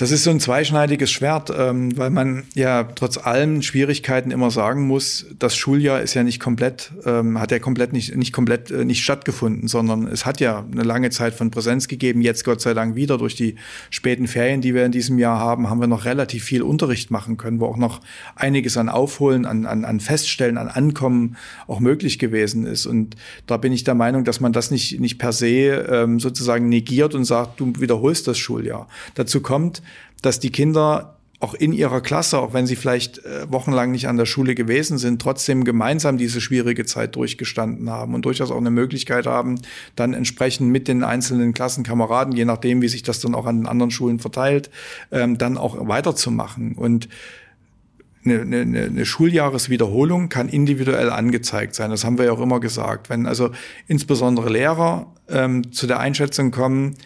Das 0.00 0.12
ist 0.12 0.24
so 0.24 0.30
ein 0.30 0.40
zweischneidiges 0.40 1.10
Schwert, 1.10 1.52
ähm, 1.54 1.94
weil 1.98 2.08
man 2.08 2.44
ja 2.54 2.84
trotz 2.84 3.18
allen 3.18 3.62
Schwierigkeiten 3.62 4.30
immer 4.30 4.50
sagen 4.50 4.86
muss, 4.86 5.26
das 5.38 5.54
Schuljahr 5.54 6.00
ist 6.00 6.14
ja 6.14 6.22
nicht 6.22 6.40
komplett, 6.40 6.90
ähm, 7.04 7.38
hat 7.38 7.50
ja 7.50 7.58
komplett 7.58 7.92
nicht, 7.92 8.16
nicht 8.16 8.32
komplett 8.32 8.70
äh, 8.70 8.86
nicht 8.86 9.04
stattgefunden, 9.04 9.68
sondern 9.68 10.06
es 10.06 10.24
hat 10.24 10.40
ja 10.40 10.64
eine 10.72 10.84
lange 10.84 11.10
Zeit 11.10 11.34
von 11.34 11.50
Präsenz 11.50 11.86
gegeben. 11.86 12.22
Jetzt 12.22 12.46
Gott 12.46 12.62
sei 12.62 12.72
Dank 12.72 12.94
wieder 12.94 13.18
durch 13.18 13.34
die 13.34 13.56
späten 13.90 14.26
Ferien, 14.26 14.62
die 14.62 14.74
wir 14.74 14.86
in 14.86 14.92
diesem 14.92 15.18
Jahr 15.18 15.38
haben, 15.38 15.68
haben 15.68 15.80
wir 15.80 15.86
noch 15.86 16.06
relativ 16.06 16.44
viel 16.44 16.62
Unterricht 16.62 17.10
machen 17.10 17.36
können, 17.36 17.60
wo 17.60 17.66
auch 17.66 17.76
noch 17.76 18.00
einiges 18.36 18.78
an 18.78 18.88
Aufholen, 18.88 19.44
an, 19.44 19.66
an, 19.66 19.84
an 19.84 20.00
Feststellen, 20.00 20.56
an 20.56 20.68
Ankommen 20.68 21.36
auch 21.66 21.80
möglich 21.80 22.18
gewesen 22.18 22.64
ist. 22.64 22.86
Und 22.86 23.16
da 23.46 23.58
bin 23.58 23.74
ich 23.74 23.84
der 23.84 23.96
Meinung, 23.96 24.24
dass 24.24 24.40
man 24.40 24.54
das 24.54 24.70
nicht, 24.70 24.98
nicht 24.98 25.18
per 25.18 25.34
se 25.34 25.86
ähm, 25.90 26.20
sozusagen 26.20 26.70
negiert 26.70 27.14
und 27.14 27.26
sagt, 27.26 27.60
du 27.60 27.70
wiederholst 27.78 28.26
das 28.28 28.38
Schuljahr. 28.38 28.88
Dazu 29.14 29.42
kommt, 29.42 29.82
dass 30.22 30.40
die 30.40 30.50
Kinder 30.50 31.16
auch 31.40 31.54
in 31.54 31.72
ihrer 31.72 32.02
Klasse, 32.02 32.38
auch 32.38 32.52
wenn 32.52 32.66
sie 32.66 32.76
vielleicht 32.76 33.24
äh, 33.24 33.50
wochenlang 33.50 33.92
nicht 33.92 34.08
an 34.08 34.18
der 34.18 34.26
Schule 34.26 34.54
gewesen 34.54 34.98
sind, 34.98 35.22
trotzdem 35.22 35.64
gemeinsam 35.64 36.18
diese 36.18 36.38
schwierige 36.38 36.84
Zeit 36.84 37.16
durchgestanden 37.16 37.88
haben 37.88 38.14
und 38.14 38.26
durchaus 38.26 38.50
auch 38.50 38.58
eine 38.58 38.70
Möglichkeit 38.70 39.26
haben, 39.26 39.58
dann 39.96 40.12
entsprechend 40.12 40.70
mit 40.70 40.86
den 40.86 41.02
einzelnen 41.02 41.54
Klassenkameraden, 41.54 42.36
je 42.36 42.44
nachdem, 42.44 42.82
wie 42.82 42.88
sich 42.88 43.02
das 43.02 43.20
dann 43.20 43.34
auch 43.34 43.46
an 43.46 43.60
den 43.60 43.66
anderen 43.66 43.90
Schulen 43.90 44.18
verteilt, 44.18 44.70
ähm, 45.10 45.38
dann 45.38 45.56
auch 45.56 45.88
weiterzumachen. 45.88 46.74
Und 46.74 47.08
eine, 48.22 48.42
eine, 48.42 48.84
eine 48.84 49.06
Schuljahreswiederholung 49.06 50.28
kann 50.28 50.50
individuell 50.50 51.08
angezeigt 51.08 51.74
sein. 51.74 51.90
Das 51.90 52.04
haben 52.04 52.18
wir 52.18 52.26
ja 52.26 52.32
auch 52.32 52.40
immer 52.42 52.60
gesagt. 52.60 53.08
Wenn 53.08 53.24
also 53.24 53.50
insbesondere 53.86 54.50
Lehrer 54.50 55.06
ähm, 55.30 55.72
zu 55.72 55.86
der 55.86 56.00
Einschätzung 56.00 56.50
kommen, 56.50 56.96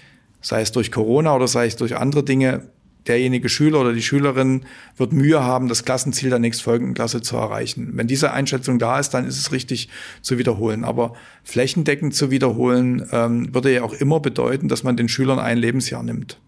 sei 0.41 0.61
es 0.61 0.72
durch 0.72 0.91
Corona 0.91 1.37
oder 1.37 1.47
sei 1.47 1.66
es 1.66 1.76
durch 1.76 1.97
andere 1.97 2.24
Dinge, 2.24 2.62
derjenige 3.07 3.48
Schüler 3.48 3.80
oder 3.80 3.92
die 3.92 4.02
Schülerin 4.02 4.64
wird 4.96 5.12
Mühe 5.12 5.42
haben, 5.42 5.68
das 5.68 5.84
Klassenziel 5.84 6.30
der 6.30 6.38
nächstfolgenden 6.38 6.94
Klasse 6.94 7.22
zu 7.22 7.36
erreichen. 7.36 7.92
Wenn 7.94 8.07
diese 8.07 8.32
Einschätzung 8.32 8.78
da 8.78 8.98
ist, 8.98 9.11
dann 9.11 9.26
ist 9.26 9.38
es 9.38 9.52
richtig 9.52 9.88
zu 10.22 10.38
wiederholen. 10.38 10.84
Aber 10.84 11.14
flächendeckend 11.42 12.14
zu 12.14 12.30
wiederholen, 12.30 13.07
ähm, 13.12 13.55
würde 13.55 13.72
ja 13.72 13.82
auch 13.82 13.92
immer 13.92 14.20
bedeuten, 14.20 14.68
dass 14.68 14.82
man 14.82 14.96
den 14.96 15.09
Schülern 15.09 15.38
ein 15.38 15.59
Lebensjahr 15.59 16.02
nimmt. 16.02 16.38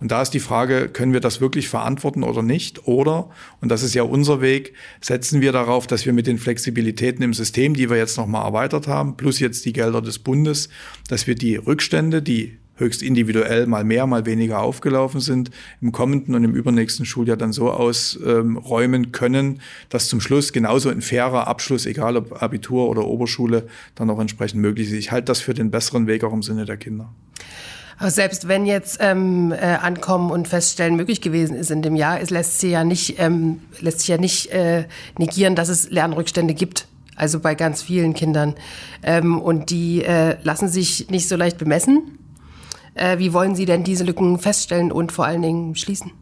Und 0.00 0.10
da 0.10 0.22
ist 0.22 0.30
die 0.30 0.40
Frage, 0.40 0.88
können 0.88 1.12
wir 1.12 1.20
das 1.20 1.42
wirklich 1.42 1.68
verantworten 1.68 2.22
oder 2.22 2.42
nicht? 2.42 2.86
Oder, 2.88 3.28
und 3.60 3.68
das 3.68 3.82
ist 3.82 3.94
ja 3.94 4.02
unser 4.02 4.40
Weg, 4.40 4.72
setzen 5.02 5.42
wir 5.42 5.52
darauf, 5.52 5.86
dass 5.86 6.06
wir 6.06 6.14
mit 6.14 6.26
den 6.26 6.38
Flexibilitäten 6.38 7.22
im 7.22 7.34
System, 7.34 7.74
die 7.74 7.90
wir 7.90 7.98
jetzt 7.98 8.16
nochmal 8.16 8.46
erweitert 8.46 8.88
haben, 8.88 9.18
plus 9.18 9.40
jetzt 9.40 9.66
die 9.66 9.74
Gelder 9.74 10.00
des 10.00 10.18
Bundes, 10.18 10.70
dass 11.08 11.26
wir 11.26 11.34
die 11.34 11.56
Rückstände, 11.56 12.22
die 12.22 12.59
höchst 12.80 13.02
individuell 13.02 13.66
mal 13.66 13.84
mehr, 13.84 14.06
mal 14.06 14.26
weniger 14.26 14.60
aufgelaufen 14.60 15.20
sind, 15.20 15.50
im 15.80 15.92
kommenden 15.92 16.34
und 16.34 16.44
im 16.44 16.54
übernächsten 16.54 17.06
Schuljahr 17.06 17.36
dann 17.36 17.52
so 17.52 17.70
ausräumen 17.70 19.12
können, 19.12 19.60
dass 19.88 20.08
zum 20.08 20.20
Schluss 20.20 20.52
genauso 20.52 20.88
ein 20.88 21.02
fairer 21.02 21.46
Abschluss, 21.46 21.86
egal 21.86 22.16
ob 22.16 22.42
Abitur 22.42 22.88
oder 22.88 23.06
Oberschule, 23.06 23.68
dann 23.94 24.10
auch 24.10 24.18
entsprechend 24.18 24.60
möglich 24.60 24.88
ist. 24.88 24.94
Ich 24.94 25.12
halte 25.12 25.26
das 25.26 25.40
für 25.40 25.54
den 25.54 25.70
besseren 25.70 26.06
Weg 26.06 26.24
auch 26.24 26.32
im 26.32 26.42
Sinne 26.42 26.64
der 26.64 26.76
Kinder. 26.76 27.12
Aber 28.00 28.10
selbst 28.10 28.48
wenn 28.48 28.64
jetzt 28.64 28.96
ähm, 29.02 29.52
äh, 29.52 29.56
Ankommen 29.56 30.30
und 30.30 30.48
Feststellen 30.48 30.96
möglich 30.96 31.20
gewesen 31.20 31.54
ist 31.54 31.70
in 31.70 31.82
dem 31.82 31.96
Jahr, 31.96 32.18
es 32.18 32.30
lässt 32.30 32.58
sich 32.58 32.70
ja 32.70 32.82
nicht, 32.82 33.16
ähm, 33.18 33.60
lässt 33.78 34.00
sich 34.00 34.08
ja 34.08 34.16
nicht 34.16 34.46
äh, 34.52 34.84
negieren, 35.18 35.54
dass 35.54 35.68
es 35.68 35.90
Lernrückstände 35.90 36.54
gibt. 36.54 36.86
Also 37.14 37.40
bei 37.40 37.54
ganz 37.54 37.82
vielen 37.82 38.14
Kindern. 38.14 38.54
Ähm, 39.02 39.38
und 39.38 39.68
die 39.68 40.02
äh, 40.02 40.38
lassen 40.42 40.68
sich 40.68 41.10
nicht 41.10 41.28
so 41.28 41.36
leicht 41.36 41.58
bemessen. 41.58 42.18
Äh, 42.94 43.18
wie 43.18 43.32
wollen 43.32 43.54
Sie 43.54 43.66
denn 43.66 43.84
diese 43.84 44.04
Lücken 44.04 44.38
feststellen 44.38 44.92
und 44.92 45.12
vor 45.12 45.26
allen 45.26 45.42
Dingen 45.42 45.74
schließen? 45.74 46.12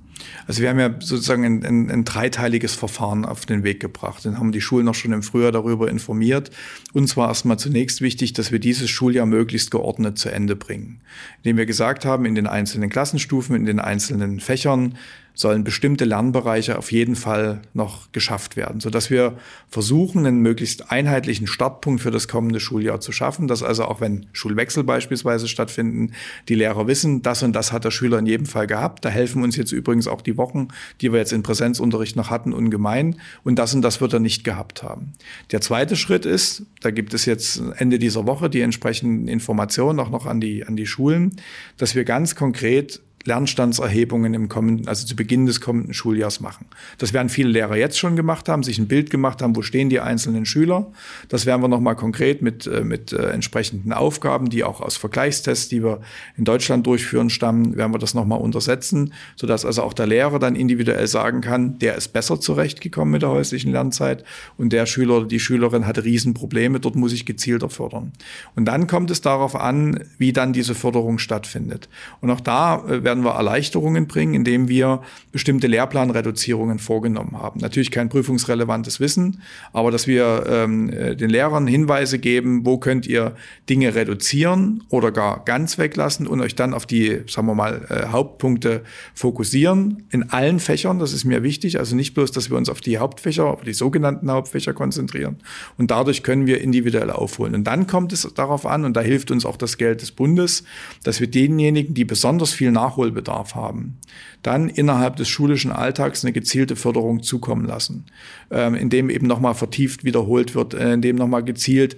Also 0.47 0.63
wir 0.63 0.71
haben 0.71 0.79
ja 0.79 0.95
sozusagen 1.01 1.45
ein, 1.45 1.65
ein, 1.65 1.91
ein 1.91 2.05
dreiteiliges 2.05 2.75
Verfahren 2.75 3.25
auf 3.25 3.47
den 3.47 3.63
Weg 3.63 3.81
gebracht. 3.81 4.25
Dann 4.25 4.39
haben 4.39 4.53
die 4.53 4.61
Schulen 4.61 4.85
noch 4.85 4.95
schon 4.95 5.13
im 5.13 5.23
Frühjahr 5.23 5.53
darüber 5.53 5.89
informiert. 5.89 6.51
Uns 6.93 7.17
war 7.17 7.29
erstmal 7.29 7.59
zunächst 7.59 8.01
wichtig, 8.01 8.33
dass 8.33 8.53
wir 8.53 8.59
dieses 8.59 8.91
Schuljahr 8.91 9.27
möglichst 9.27 9.71
geordnet 9.71 10.19
zu 10.19 10.31
Ende 10.31 10.57
bringen. 10.57 11.01
Indem 11.43 11.57
wir 11.57 11.67
gesagt 11.67 12.05
haben, 12.05 12.25
in 12.25 12.35
den 12.35 12.47
einzelnen 12.47 12.91
Klassenstufen, 12.91 13.55
in 13.57 13.67
den 13.67 13.81
einzelnen 13.81 14.41
Fächern 14.41 14.97
sollen 15.39 15.63
bestimmte 15.63 16.05
Lernbereiche 16.05 16.77
auf 16.77 16.91
jeden 16.91 17.15
Fall 17.15 17.63
noch 17.73 18.11
geschafft 18.11 18.57
werden, 18.57 18.81
sodass 18.81 19.09
wir 19.09 19.39
versuchen, 19.69 20.27
einen 20.27 20.41
möglichst 20.41 20.91
einheitlichen 20.91 21.47
Startpunkt 21.47 22.03
für 22.03 22.11
das 22.11 22.27
kommende 22.27 22.59
Schuljahr 22.59 22.99
zu 22.99 23.13
schaffen, 23.13 23.47
dass 23.47 23.63
also 23.63 23.85
auch 23.85 24.01
wenn 24.01 24.27
Schulwechsel 24.33 24.83
beispielsweise 24.83 25.47
stattfinden, 25.47 26.13
die 26.49 26.57
Lehrer 26.57 26.89
wissen, 26.89 27.23
das 27.23 27.45
und 27.45 27.53
das 27.53 27.71
hat 27.71 27.85
der 27.85 27.93
Schüler 27.93 28.19
in 28.19 28.27
jedem 28.27 28.47
Fall 28.47 28.67
gehabt. 28.67 29.05
Da 29.05 29.11
helfen 29.11 29.45
uns 29.45 29.55
jetzt 29.55 29.71
übrigens 29.71 30.09
auch 30.09 30.23
die 30.23 30.37
Wochen, 30.37 30.69
die 31.01 31.13
wir 31.13 31.21
jetzt 31.21 31.33
in 31.33 31.45
Präsenzunterricht 31.45 32.17
noch 32.17 32.31
hatten, 32.31 32.53
ungemein. 32.53 33.21
Und 33.45 33.61
das 33.61 33.73
und 33.75 33.83
das 33.83 34.01
wird 34.01 34.15
er 34.15 34.21
nicht 34.21 34.43
gehabt 34.43 34.83
haben. 34.83 35.13
Der 35.53 35.61
zweite 35.61 35.95
Schritt 35.95 36.27
ist, 36.27 36.65
da 36.81 36.91
gibt 36.91 37.15
es 37.15 37.27
jetzt 37.27 37.63
Ende 37.77 38.01
dieser 38.01 38.27
Woche 38.27 38.51
die 38.51 38.61
entsprechenden 38.61 39.29
Informationen 39.29 40.01
auch 40.01 40.11
noch 40.11 40.27
an 40.27 40.41
die, 40.41 40.67
an 40.67 40.75
die 40.75 40.87
Schulen, 40.87 41.37
dass 41.77 41.95
wir 41.95 42.03
ganz 42.03 42.35
konkret 42.35 43.01
Lernstandserhebungen 43.25 44.35
im 44.35 44.49
kommenden, 44.49 44.89
also 44.89 45.07
zu 45.07 45.17
Beginn 45.17 45.47
des 45.47 45.61
kommenden 45.61 45.93
Schuljahrs 45.93 46.41
machen. 46.41 46.67
Das 46.99 47.13
werden 47.13 47.29
viele 47.29 47.51
Lehrer 47.51 47.77
jetzt 47.77 47.99
schon 47.99 48.17
gemacht 48.17 48.49
haben, 48.49 48.63
sich 48.63 48.79
ein 48.79 48.89
Bild 48.89 49.11
gemacht 49.11 49.43
haben, 49.43 49.55
wo 49.57 49.63
stehen 49.63 49.91
die 49.91 50.01
einzelnen 50.01 50.47
Schüler. 50.47 50.87
Das 51.29 51.45
werden 51.45 51.63
wir 51.63 51.69
nochmal 51.69 51.97
konkret 51.97 52.43
mit, 52.43 52.67
äh, 52.67 52.83
mit 52.83 53.13
äh, 53.13 53.31
entsprechenden 53.31 53.93
Aufgaben, 53.93 54.49
die 54.51 54.65
auch 54.65 54.81
aus 54.81 54.97
Vergleichstests, 54.97 55.69
die 55.69 55.83
wir 55.83 56.01
in 56.37 56.45
Deutschland 56.45 56.87
durchführen, 56.87 57.31
stammen, 57.31 57.77
werden 57.77 57.93
wir 57.93 57.99
das 57.99 58.15
nochmal 58.15 58.41
untersetzen, 58.41 59.13
sodass 59.37 59.65
also 59.65 59.83
auch 59.83 59.93
der 59.93 60.07
Lehrer 60.07 60.39
dann 60.39 60.57
individuell 60.57 61.07
sagen 61.07 61.41
kann, 61.41 61.79
der 61.79 61.97
ist 61.97 62.09
besser 62.13 62.41
zurechtgekommen 62.41 63.13
mit 63.13 63.23
der 63.23 63.31
häuslichen 63.31 63.73
Lernzeit 63.73 64.25
und 64.57 64.73
der 64.73 64.87
Schüler 64.87 65.19
oder 65.19 65.27
die 65.27 65.41
Schülerin 65.41 65.87
hatte 65.87 66.05
Riesenprobleme, 66.05 66.81
dort 66.81 66.97
muss 66.97 67.13
ich 67.13 67.27
gezielter 67.27 67.69
fördern. 67.69 68.13
Und 68.55 68.65
dann 68.67 68.87
kommt 68.87 69.11
es 69.11 69.21
darauf 69.21 69.57
an, 69.57 70.05
wie 70.19 70.33
dann 70.33 70.53
diese 70.53 70.75
Förderung 70.75 71.19
stattfindet. 71.19 71.89
Und 72.21 72.31
auch 72.31 72.41
da 72.41 72.85
äh, 72.89 73.05
werden 73.09 73.25
wir 73.25 73.31
Erleichterungen 73.31 74.07
bringen, 74.07 74.35
indem 74.35 74.69
wir 74.69 75.01
bestimmte 75.33 75.67
Lehrplanreduzierungen 75.67 76.79
vorgenommen 76.79 77.39
haben. 77.41 77.59
Natürlich 77.59 77.91
kein 77.91 78.11
prüfungsrelevantes 78.11 79.01
Wissen, 79.01 79.41
aber 79.73 79.91
dass 79.91 80.07
wir 80.07 80.45
ähm, 80.47 80.91
äh, 80.91 81.17
den 81.17 81.31
Lehrern 81.31 81.67
Hinweise 81.67 82.19
geben, 82.19 82.67
wo 82.67 82.77
könnt 82.77 83.07
ihr 83.07 83.35
Dinge 83.71 83.95
reduzieren 83.95 84.83
oder 84.91 85.11
gar 85.11 85.43
ganz 85.47 85.79
weglassen 85.79 86.27
und 86.27 86.43
euch 86.43 86.55
dann 86.55 86.75
auf 86.75 86.85
die, 86.85 87.23
sagen 87.27 87.47
wir 87.47 87.55
mal, 87.55 87.87
äh, 87.89 88.09
Hauptpunkte 88.09 88.83
fokussieren 89.15 90.03
in 90.11 90.29
allen 90.29 90.61
Fächern. 90.61 90.99
Das 90.99 91.15
ist 91.15 91.25
mir 91.25 91.43
wichtig. 91.43 91.79
Also 91.79 91.97
nicht 91.97 92.13
bloß, 92.13 92.31
dass 92.33 92.51
wir 92.51 92.59
uns 92.59 92.69
auf 92.69 92.83
die 92.83 92.99
Hauptfächer, 92.99 93.47
auf 93.47 93.63
die 93.63 93.73
sogenannten 93.73 94.31
Hauptfächer 94.31 94.75
konzentrieren. 94.75 95.37
Und 95.79 95.91
dadurch 95.91 96.23
können 96.23 96.47
wir 96.47 96.61
individuell 96.61 97.11
aufholen. 97.11 97.55
Und 97.55 97.65
dann 97.65 97.87
kommt 97.87 98.13
es 98.13 98.29
darauf 98.35 98.67
an, 98.67 98.85
und 98.85 98.99
da 98.99 99.01
hilft 99.01 99.31
uns 99.31 99.47
auch 99.47 99.57
das 99.57 99.79
Geld 99.79 100.03
des 100.03 100.13
Bundes, 100.13 100.65
dass 101.05 101.21
wir 101.21 101.27
denjenigen, 101.27 101.95
die 101.95 102.05
besonders 102.05 102.53
viel 102.53 102.71
nachholen, 102.71 102.98
Nachholbedarf 102.99 103.55
haben, 103.55 103.99
dann 104.43 104.69
innerhalb 104.69 105.17
des 105.17 105.29
schulischen 105.29 105.73
Alltags 105.73 106.25
eine 106.25 106.33
gezielte 106.33 106.77
Förderung 106.77 107.23
zukommen 107.23 107.65
lassen, 107.65 108.07
ähm, 108.51 108.75
indem 108.75 109.11
eben 109.11 109.27
nochmal 109.27 109.55
vertieft 109.55 110.05
wiederholt 110.05 110.55
wird, 110.55 110.75
äh, 110.75 110.95
indem 110.95 111.17
nochmal 111.17 111.45
gezielt 111.45 111.97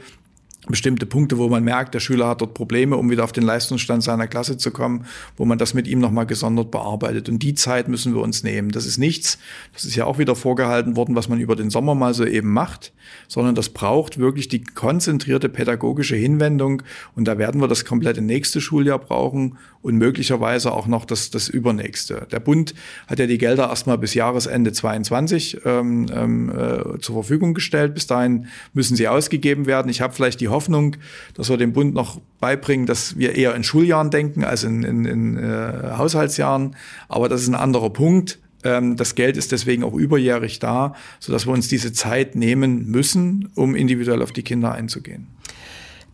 bestimmte 0.68 1.06
Punkte, 1.06 1.38
wo 1.38 1.48
man 1.48 1.64
merkt, 1.64 1.94
der 1.94 2.00
Schüler 2.00 2.28
hat 2.28 2.42
dort 2.42 2.54
Probleme, 2.54 2.96
um 2.96 3.10
wieder 3.10 3.24
auf 3.24 3.32
den 3.32 3.44
Leistungsstand 3.44 4.02
seiner 4.02 4.26
Klasse 4.26 4.58
zu 4.58 4.70
kommen, 4.70 5.06
wo 5.36 5.44
man 5.44 5.58
das 5.58 5.72
mit 5.72 5.88
ihm 5.88 6.00
nochmal 6.00 6.26
gesondert 6.26 6.70
bearbeitet. 6.70 7.28
Und 7.28 7.42
die 7.42 7.54
Zeit 7.54 7.88
müssen 7.88 8.14
wir 8.14 8.20
uns 8.20 8.42
nehmen. 8.42 8.70
Das 8.70 8.84
ist 8.84 8.98
nichts, 8.98 9.38
das 9.72 9.84
ist 9.84 9.96
ja 9.96 10.04
auch 10.04 10.18
wieder 10.18 10.36
vorgehalten 10.36 10.96
worden, 10.96 11.16
was 11.16 11.28
man 11.28 11.40
über 11.40 11.56
den 11.56 11.70
Sommer 11.70 11.94
mal 11.94 12.12
so 12.12 12.24
eben 12.24 12.52
macht, 12.52 12.92
sondern 13.26 13.54
das 13.54 13.70
braucht 13.70 14.18
wirklich 14.18 14.48
die 14.48 14.62
konzentrierte 14.62 15.48
pädagogische 15.48 16.16
Hinwendung. 16.16 16.82
Und 17.16 17.26
da 17.26 17.38
werden 17.38 17.60
wir 17.60 17.68
das 17.68 17.84
komplette 17.84 18.20
nächste 18.20 18.60
Schuljahr 18.60 18.98
brauchen 18.98 19.56
und 19.82 19.96
möglicherweise 19.96 20.72
auch 20.72 20.86
noch 20.86 21.06
das, 21.06 21.30
das 21.30 21.48
übernächste. 21.48 22.26
Der 22.30 22.40
Bund 22.40 22.74
hat 23.06 23.18
ja 23.18 23.26
die 23.26 23.38
Gelder 23.38 23.70
erstmal 23.70 23.96
bis 23.96 24.12
Jahresende 24.12 24.72
22 24.72 25.62
ähm, 25.64 26.06
ähm, 26.12 26.50
äh, 26.50 26.98
zur 26.98 27.14
Verfügung 27.14 27.54
gestellt. 27.54 27.94
Bis 27.94 28.06
dahin 28.06 28.46
müssen 28.74 28.94
sie 28.94 29.08
ausgegeben 29.08 29.64
werden. 29.66 29.88
Ich 29.88 30.02
habe 30.02 30.12
vielleicht 30.12 30.40
die 30.40 30.49
Hoffnung, 30.50 30.96
dass 31.34 31.48
wir 31.48 31.56
dem 31.56 31.72
Bund 31.72 31.94
noch 31.94 32.20
beibringen, 32.40 32.86
dass 32.86 33.16
wir 33.16 33.34
eher 33.34 33.54
in 33.54 33.64
Schuljahren 33.64 34.10
denken 34.10 34.44
als 34.44 34.64
in, 34.64 34.82
in, 34.82 35.04
in 35.04 35.36
äh, 35.36 35.92
Haushaltsjahren. 35.96 36.76
Aber 37.08 37.28
das 37.28 37.42
ist 37.42 37.48
ein 37.48 37.54
anderer 37.54 37.90
Punkt. 37.90 38.38
Ähm, 38.64 38.96
das 38.96 39.14
Geld 39.14 39.36
ist 39.36 39.52
deswegen 39.52 39.84
auch 39.84 39.94
überjährig 39.94 40.58
da, 40.58 40.94
sodass 41.18 41.46
wir 41.46 41.52
uns 41.52 41.68
diese 41.68 41.92
Zeit 41.92 42.34
nehmen 42.34 42.86
müssen, 42.86 43.50
um 43.54 43.74
individuell 43.74 44.22
auf 44.22 44.32
die 44.32 44.42
Kinder 44.42 44.72
einzugehen. 44.72 45.28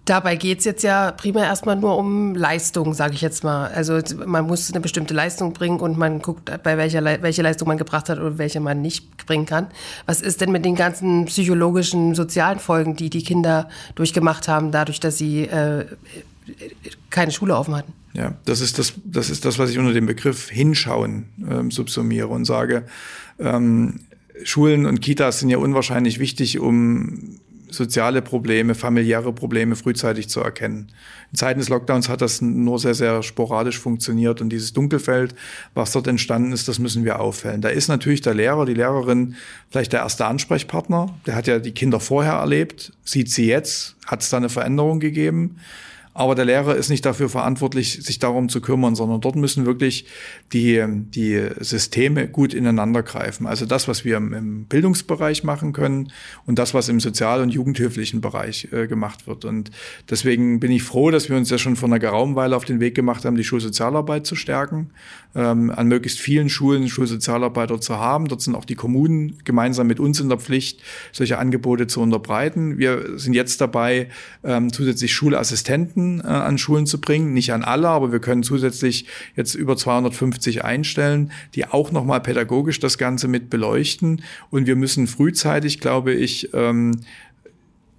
Dabei 0.07 0.36
geht 0.36 0.61
es 0.61 0.64
jetzt 0.64 0.84
ja 0.84 1.11
primär 1.11 1.44
erstmal 1.44 1.74
nur 1.74 1.98
um 1.98 2.36
Leistung, 2.36 2.94
sage 2.94 3.14
ich 3.14 3.22
jetzt 3.22 3.42
mal. 3.42 3.66
Also 3.72 3.98
man 4.24 4.46
muss 4.46 4.70
eine 4.70 4.80
bestimmte 4.80 5.14
Leistung 5.14 5.52
bringen 5.52 5.80
und 5.80 5.98
man 5.98 6.22
guckt, 6.22 6.48
bei 6.62 6.78
welcher 6.78 7.00
Le 7.00 7.18
welche 7.22 7.42
Leistung 7.42 7.66
man 7.66 7.76
gebracht 7.76 8.09
hat 8.09 8.18
oder 8.20 8.38
welche 8.38 8.61
man 8.61 8.80
nicht 8.80 9.26
bringen 9.26 9.46
kann. 9.46 9.66
Was 10.07 10.22
ist 10.22 10.40
denn 10.40 10.52
mit 10.52 10.64
den 10.64 10.76
ganzen 10.76 11.24
psychologischen, 11.24 12.14
sozialen 12.14 12.61
Folgen, 12.61 12.94
die 12.94 13.11
die 13.11 13.24
Kinder 13.24 13.68
durchgemacht 13.96 14.46
haben, 14.46 14.70
dadurch, 14.70 15.00
dass 15.00 15.18
sie 15.18 15.42
äh, 15.42 15.86
keine 17.11 17.32
Schule 17.32 17.57
offen 17.57 17.74
hatten? 17.74 17.92
Ja, 18.12 18.34
das 18.44 18.61
ist 18.61 18.78
das, 18.78 18.94
das 19.04 19.28
ist 19.28 19.44
das, 19.44 19.59
was 19.59 19.70
ich 19.70 19.78
unter 19.78 19.92
dem 19.92 20.07
Begriff 20.07 20.48
Hinschauen 20.50 21.26
ähm, 21.50 21.72
subsumiere 21.72 22.28
und 22.28 22.44
sage, 22.44 22.84
ähm, 23.40 24.07
Schulen 24.44 24.86
und 24.86 25.00
Kitas 25.00 25.40
sind 25.40 25.48
ja 25.48 25.59
unwahrscheinlich 25.59 26.20
wichtig, 26.20 26.61
um 26.61 27.40
soziale 27.71 28.23
Probleme, 28.23 28.75
familiäre 28.75 29.33
Probleme 29.33 29.77
frühzeitig 29.77 30.29
zu 30.29 30.41
erkennen. 30.41 30.89
In 31.33 31.39
Zeiten 31.39 31.61
des 31.61 31.69
Lockdowns 31.69 32.09
hat 32.09 32.21
das 32.21 32.41
nur 32.41 32.79
sehr, 32.79 32.95
sehr 32.95 33.23
sporadisch 33.23 33.79
funktioniert 33.79 34.41
und 34.41 34.51
dieses 34.51 34.73
Dunkelfeld, 34.73 35.35
was 35.75 35.93
dort 35.93 36.07
entstanden 36.07 36.53
ist, 36.53 36.69
das 36.69 36.79
müssen 36.79 37.05
wir 37.05 37.21
auffällen. 37.21 37.61
Da 37.61 37.69
ist 37.69 37.89
natürlich 37.89 38.21
der 38.21 38.35
Lehrer, 38.35 38.64
die 38.67 38.75
Lehrerin 38.75 39.37
vielleicht 39.71 39.93
der 39.93 40.01
erste 40.01 40.27
Ansprechpartner. 40.27 41.14
Der 41.27 41.35
hat 41.35 41.47
ja 41.47 41.59
die 41.59 41.73
Kinder 41.73 42.01
vorher 42.01 42.35
erlebt, 42.35 42.93
sieht 43.05 43.31
sie 43.31 43.47
jetzt, 43.47 43.97
hat 44.07 44.23
es 44.23 44.31
da 44.31 44.37
eine 44.37 44.49
Veränderung 44.49 45.01
gegeben. 45.01 45.57
Aber 46.17 46.35
der 46.35 46.47
Lehrer 46.47 46.77
ist 46.77 46.89
nicht 46.89 47.05
dafür 47.05 47.29
verantwortlich, 47.29 48.03
sich 48.03 48.19
darum 48.19 48.49
zu 48.49 48.62
kümmern, 48.62 48.95
sondern 48.95 49.21
dort 49.21 49.37
müssen 49.37 49.67
wirklich 49.67 50.07
die, 50.51 50.83
die 50.89 51.47
Systeme 51.61 52.27
gut 52.27 52.55
ineinander 52.55 53.03
greifen. 53.03 53.47
Also 53.47 53.67
das, 53.67 53.87
was 53.87 54.07
wir 54.07 54.17
im 54.17 54.64
Bildungsbereich 54.64 55.45
machen 55.45 55.75
können 55.75 56.11
und 56.47 56.59
das, 56.59 56.73
was 56.73 56.89
im 56.89 57.01
sozial- 57.01 57.43
und 57.43 57.51
jugendhilflichen 57.51 58.23
Bereich 58.23 58.69
äh, 58.73 58.87
gemacht 58.87 59.27
wird. 59.27 59.45
Und 59.45 59.71
deswegen 60.09 60.59
bin 60.59 60.73
ich 60.73 60.85
froh, 60.85 61.11
dass 61.11 61.29
wir 61.29 61.37
uns 61.37 61.51
ja 61.51 61.59
schon 61.59 61.77
vor 61.77 61.91
einer 61.91 61.99
geraumen 61.99 62.35
Weile 62.35 62.57
auf 62.57 62.64
den 62.64 62.81
Weg 62.81 62.95
gemacht 62.95 63.27
haben, 63.27 63.37
die 63.37 63.45
Schulsozialarbeit 63.45 64.25
zu 64.25 64.37
stärken, 64.37 64.93
ähm, 65.35 65.71
an 65.71 65.87
möglichst 65.87 66.19
vielen 66.19 66.49
Schulen 66.49 66.89
Schulsozialarbeiter 66.89 67.79
zu 67.79 67.99
haben. 67.99 68.29
Dort 68.29 68.41
sind 68.41 68.55
auch 68.55 68.64
die 68.64 68.75
Kommunen 68.75 69.37
gemeinsam 69.45 69.87
mit 69.87 70.01
uns 70.01 70.19
in 70.19 70.31
der 70.31 70.39
Pflicht, 70.39 70.81
solche 71.12 71.37
Angebote 71.37 71.87
zu 71.87 72.01
unterbreiten. 72.01 72.79
Wir 72.79 73.19
sind 73.19 73.35
jetzt 73.35 73.61
dabei, 73.61 74.09
ähm, 74.45 74.73
zusätzlich 74.73 75.12
Schulassistenten 75.12 76.05
Äh, 76.07 76.26
an 76.26 76.59
Schulen 76.59 76.86
zu 76.86 77.00
bringen. 77.00 77.32
Nicht 77.32 77.52
an 77.52 77.64
alle, 77.64 77.88
aber 77.88 78.12
wir 78.12 78.20
können 78.20 78.42
zusätzlich 78.42 79.07
jetzt 79.34 79.54
über 79.54 79.76
250 79.76 80.64
einstellen, 80.64 81.32
die 81.54 81.66
auch 81.66 81.92
nochmal 81.92 82.20
pädagogisch 82.20 82.80
das 82.80 82.98
Ganze 82.98 83.28
mit 83.28 83.50
beleuchten. 83.50 84.22
Und 84.50 84.66
wir 84.66 84.76
müssen 84.76 85.07
frühzeitig, 85.07 85.80
glaube 85.80 86.12
ich, 86.12 86.50
ähm, 86.54 87.00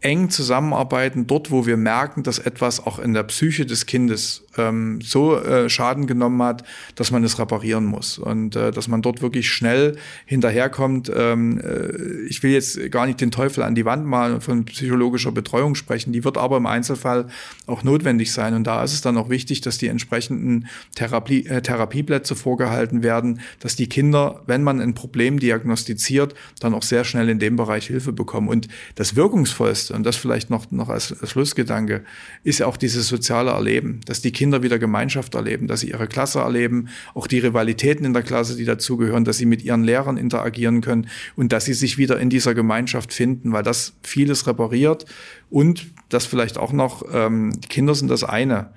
eng 0.02 0.30
zusammenarbeiten, 0.30 1.28
dort, 1.28 1.52
wo 1.52 1.66
wir 1.66 1.78
merken, 1.78 2.24
dass 2.24 2.40
etwas 2.40 2.86
auch 2.86 3.00
in 3.00 3.14
der 3.14 3.24
Psyche 3.24 3.66
des 3.66 3.86
Kindes 3.86 4.44
ähm, 4.58 5.00
so 5.02 5.38
äh, 5.38 5.70
Schaden 5.70 6.08
genommen 6.08 6.42
hat, 6.42 6.64
dass 6.96 7.12
man 7.12 7.24
es 7.24 7.40
reparieren 7.40 7.86
muss 7.86 8.18
und 8.18 8.56
äh, 8.56 8.72
dass 8.72 8.88
man 8.88 9.02
dort 9.02 9.22
wirklich 9.22 9.50
schnell 9.50 9.98
hinterherkommt. 10.26 11.12
Ähm, 11.16 11.60
äh, 11.60 12.28
ich 12.28 12.44
will 12.44 12.52
jetzt 12.52 12.92
gar 12.92 13.06
nicht 13.06 13.22
den 13.22 13.32
Teufel 13.32 13.64
an 13.64 13.76
die 13.76 13.86
Wand 13.86 14.06
malen 14.06 14.42
von 14.42 14.66
psychologischer 14.66 15.32
Betreuung 15.32 15.76
sprechen, 15.76 16.14
die 16.14 16.24
wird 16.24 16.38
aber 16.38 16.58
im 16.58 16.66
Einzelfall 16.66 17.28
auch 17.66 17.84
notwendig 17.84 18.32
sein 18.32 18.54
und 18.54 18.66
da 18.66 18.84
ist 18.84 18.94
es 18.94 19.02
dann 19.02 19.18
auch 19.18 19.30
wichtig, 19.30 19.62
dass 19.62 19.78
die 19.78 19.88
entsprechenden 19.88 20.68
Therapie, 20.96 21.46
äh, 21.46 21.62
Therapieplätze 21.62 22.36
vorgehalten 22.36 23.04
werden, 23.04 23.42
dass 23.60 23.76
die 23.76 23.88
Kinder, 23.88 24.42
wenn 24.46 24.64
man 24.64 24.82
ein 24.82 24.94
Problem 24.94 25.40
diagnostiziert, 25.40 26.36
dann 26.60 26.74
auch 26.74 26.84
sehr 26.84 27.04
schnell 27.04 27.30
in 27.30 27.40
dem 27.40 27.56
Bereich 27.56 27.88
Hilfe 27.88 28.14
bekommen 28.14 28.48
und 28.48 28.68
das 28.96 29.16
wirkungsvollste 29.16 29.94
und 29.94 30.04
das 30.04 30.16
vielleicht 30.16 30.50
noch, 30.50 30.72
noch 30.72 30.90
als, 30.90 31.14
als 31.22 31.32
Schlussgedanke 31.32 32.04
ist 32.44 32.62
auch 32.62 32.78
dieses 32.78 33.08
soziale 33.08 33.52
Erleben, 33.52 34.02
dass 34.06 34.22
die 34.22 34.32
Kinder 34.32 34.47
Kinder 34.48 34.64
wieder 34.64 34.80
Gemeinschaft 34.80 35.36
erleben, 35.36 35.68
dass 35.68 35.82
sie 35.82 35.90
ihre 35.90 36.08
Klasse 36.08 36.40
erleben, 36.40 36.88
auch 37.14 37.28
die 37.28 37.40
Rivalitäten 37.40 38.06
in 38.06 38.14
der 38.14 38.24
Klasse, 38.24 38.56
die 38.56 38.64
dazugehören, 38.64 39.26
dass 39.26 39.38
sie 39.38 39.46
mit 39.46 39.62
ihren 39.62 39.84
Lehrern 39.84 40.16
interagieren 40.16 40.80
können 40.80 41.08
und 41.36 41.52
dass 41.52 41.66
sie 41.66 41.74
sich 41.74 41.98
wieder 41.98 42.18
in 42.18 42.30
dieser 42.30 42.56
Gemeinschaft 42.56 43.12
finden, 43.12 43.52
weil 43.52 43.64
das 43.64 43.98
vieles 44.04 44.48
repariert 44.48 45.06
und 45.50 45.88
das 46.08 46.26
vielleicht 46.26 46.58
auch 46.58 46.72
noch, 46.72 47.04
ähm, 47.12 47.60
die 47.60 47.68
Kinder 47.68 47.94
sind 47.94 48.10
das 48.10 48.24
eine. 48.24 48.70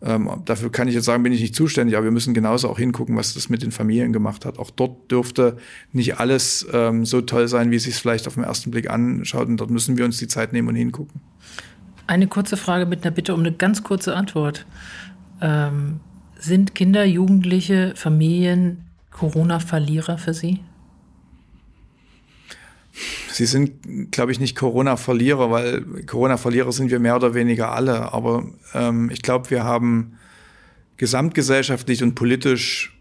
Ähm, 0.00 0.30
dafür 0.46 0.72
kann 0.72 0.88
ich 0.88 0.94
jetzt 0.94 1.04
sagen, 1.04 1.22
bin 1.22 1.34
ich 1.34 1.42
nicht 1.42 1.54
zuständig, 1.54 1.94
aber 1.96 2.04
wir 2.04 2.12
müssen 2.12 2.32
genauso 2.32 2.70
auch 2.70 2.78
hingucken, 2.78 3.14
was 3.18 3.34
das 3.34 3.50
mit 3.50 3.62
den 3.62 3.72
Familien 3.72 4.14
gemacht 4.14 4.46
hat. 4.46 4.58
Auch 4.58 4.70
dort 4.70 5.10
dürfte 5.10 5.58
nicht 5.92 6.18
alles 6.18 6.66
ähm, 6.72 7.04
so 7.04 7.20
toll 7.20 7.46
sein, 7.46 7.70
wie 7.70 7.76
es 7.76 7.82
sich 7.82 7.96
vielleicht 7.96 8.26
auf 8.26 8.36
den 8.36 8.44
ersten 8.44 8.70
Blick 8.70 8.88
anschaut. 8.88 9.48
Und 9.48 9.58
dort 9.58 9.68
müssen 9.68 9.98
wir 9.98 10.06
uns 10.06 10.16
die 10.16 10.28
Zeit 10.28 10.54
nehmen 10.54 10.68
und 10.68 10.76
hingucken. 10.76 11.20
Eine 12.06 12.26
kurze 12.26 12.56
Frage 12.56 12.86
mit 12.86 13.04
einer 13.04 13.14
Bitte 13.14 13.32
um 13.34 13.38
eine 13.38 13.52
ganz 13.52 13.84
kurze 13.84 14.16
Antwort. 14.16 14.66
Ähm, 15.40 16.00
sind 16.38 16.74
Kinder, 16.74 17.04
Jugendliche, 17.04 17.92
Familien 17.96 18.84
Corona-Verlierer 19.10 20.18
für 20.18 20.34
Sie? 20.34 20.60
Sie 23.32 23.46
sind, 23.46 24.10
glaube 24.10 24.32
ich, 24.32 24.40
nicht 24.40 24.56
Corona-Verlierer, 24.56 25.50
weil 25.50 25.82
Corona-Verlierer 26.06 26.72
sind 26.72 26.90
wir 26.90 26.98
mehr 26.98 27.16
oder 27.16 27.34
weniger 27.34 27.72
alle. 27.72 28.12
Aber 28.12 28.44
ähm, 28.74 29.10
ich 29.10 29.22
glaube, 29.22 29.50
wir 29.50 29.64
haben 29.64 30.18
gesamtgesellschaftlich 30.96 32.02
und 32.02 32.14
politisch 32.14 32.96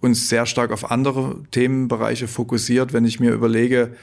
uns 0.00 0.28
sehr 0.28 0.46
stark 0.46 0.72
auf 0.72 0.90
andere 0.90 1.42
Themenbereiche 1.50 2.28
fokussiert. 2.28 2.92
Wenn 2.92 3.04
ich 3.04 3.20
mir 3.20 3.32
überlege, 3.32 3.94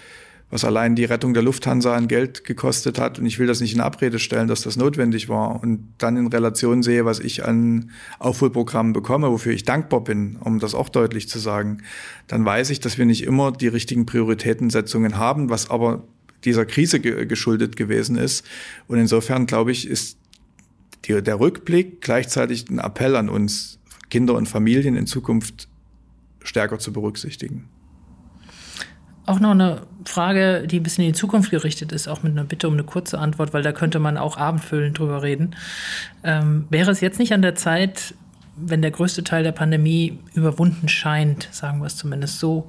was 0.50 0.64
allein 0.64 0.96
die 0.96 1.04
Rettung 1.04 1.34
der 1.34 1.44
Lufthansa 1.44 1.94
an 1.94 2.08
Geld 2.08 2.46
gekostet 2.46 3.00
hat. 3.00 3.20
Und 3.20 3.26
ich 3.26 3.38
will 3.38 3.48
das 3.48 3.60
nicht 3.60 3.74
in 3.74 3.82
Abrede 3.82 4.18
stellen, 4.18 4.48
dass 4.48 4.62
das 4.62 4.78
notwendig 4.78 5.28
war. 5.28 5.62
Und 5.62 5.94
dann 5.98 6.16
in 6.16 6.28
Relation 6.28 6.84
sehe, 6.84 7.04
was 7.04 7.20
ich 7.20 7.46
an 7.46 7.92
Aufholprogrammen 8.20 8.94
bekomme, 8.94 9.30
wofür 9.30 9.52
ich 9.52 9.66
dankbar 9.66 10.04
bin, 10.04 10.38
um 10.38 10.60
das 10.60 10.74
auch 10.74 10.88
deutlich 10.88 11.28
zu 11.28 11.40
sagen, 11.40 11.80
dann 12.28 12.46
weiß 12.46 12.70
ich, 12.70 12.80
dass 12.80 12.98
wir 12.98 13.06
nicht 13.06 13.24
immer 13.24 13.52
die 13.52 13.68
richtigen 13.68 14.06
Prioritätensetzungen 14.06 15.18
haben, 15.18 15.50
was 15.50 15.70
aber 15.70 16.04
dieser 16.46 16.66
Krise 16.66 17.02
ge 17.02 17.26
geschuldet 17.26 17.76
gewesen 17.76 18.16
ist. 18.16 18.46
Und 18.88 19.00
insofern, 19.00 19.48
glaube 19.48 19.72
ich, 19.74 19.86
ist 19.86 20.18
die, 21.06 21.22
der 21.22 21.42
Rückblick 21.42 22.00
gleichzeitig 22.00 22.70
ein 22.70 22.80
Appell 22.80 23.18
an 23.18 23.28
uns, 23.28 23.80
Kinder 24.10 24.36
und 24.36 24.48
Familien 24.48 24.96
in 24.96 25.08
Zukunft 25.08 25.68
stärker 26.42 26.80
zu 26.80 26.94
berücksichtigen 26.94 27.68
auch 29.28 29.40
noch 29.40 29.52
eine 29.52 29.82
Frage, 30.10 30.68
die 30.68 30.80
ein 30.80 30.84
bisschen 30.84 31.04
in 31.04 31.14
die 31.14 31.20
Zukunft 31.20 31.52
gerichtet 31.52 31.92
ist, 31.92 32.08
auch 32.08 32.24
mit 32.24 32.34
einer 32.34 32.44
Bitte 32.44 32.68
um 32.68 32.74
eine 32.74 32.84
kurze 32.84 33.20
Antwort, 33.20 33.54
weil 33.54 33.64
da 33.64 33.72
könnte 33.72 34.00
man 34.00 34.18
auch 34.18 34.38
abendfüllend 34.38 34.98
drüber 34.98 35.24
reden. 35.24 35.56
Ähm, 36.24 36.66
wäre 36.70 36.92
es 36.92 37.02
jetzt 37.02 37.20
nicht 37.20 37.34
an 37.34 37.42
der 37.42 37.56
Zeit, 37.56 38.14
wenn 38.56 38.82
der 38.82 38.92
größte 38.92 39.24
Teil 39.24 39.44
der 39.44 39.52
Pandemie 39.52 40.20
überwunden 40.34 40.88
scheint, 40.88 41.48
sagen 41.52 41.80
wir 41.80 41.86
es 41.86 41.96
zumindest 41.96 42.40
so, 42.40 42.68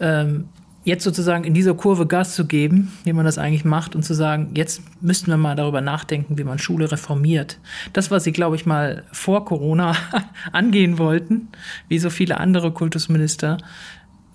ähm, 0.00 0.48
jetzt 0.84 1.04
sozusagen 1.04 1.44
in 1.44 1.54
dieser 1.54 1.74
Kurve 1.74 2.06
Gas 2.06 2.34
zu 2.34 2.46
geben, 2.46 2.92
wie 3.04 3.12
man 3.12 3.24
das 3.24 3.38
eigentlich 3.38 3.64
macht, 3.64 3.94
und 3.94 4.02
zu 4.02 4.14
sagen, 4.14 4.50
jetzt 4.54 4.82
müssten 5.00 5.30
wir 5.30 5.36
mal 5.36 5.54
darüber 5.54 5.80
nachdenken, 5.80 6.38
wie 6.38 6.44
man 6.44 6.58
Schule 6.58 6.90
reformiert. 6.90 7.58
Das, 7.92 8.10
was 8.10 8.24
Sie, 8.24 8.32
glaube 8.32 8.56
ich, 8.56 8.64
mal 8.64 9.04
vor 9.12 9.44
Corona 9.44 9.94
angehen 10.52 10.98
wollten, 10.98 11.48
wie 11.88 11.98
so 11.98 12.10
viele 12.10 12.38
andere 12.38 12.72
Kultusminister, 12.72 13.58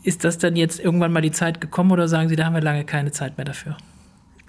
ist 0.04 0.24
das 0.24 0.38
dann 0.38 0.56
jetzt 0.56 0.80
irgendwann 0.80 1.12
mal 1.12 1.22
die 1.22 1.32
Zeit 1.32 1.62
gekommen 1.62 1.92
oder 1.92 2.08
sagen 2.08 2.30
Sie, 2.30 2.36
da 2.36 2.46
haben 2.46 2.54
wir 2.54 2.62
lange 2.62 2.84
keine 2.86 3.12
Zeit 3.12 3.38
mehr 3.38 3.46
dafür? 3.46 3.78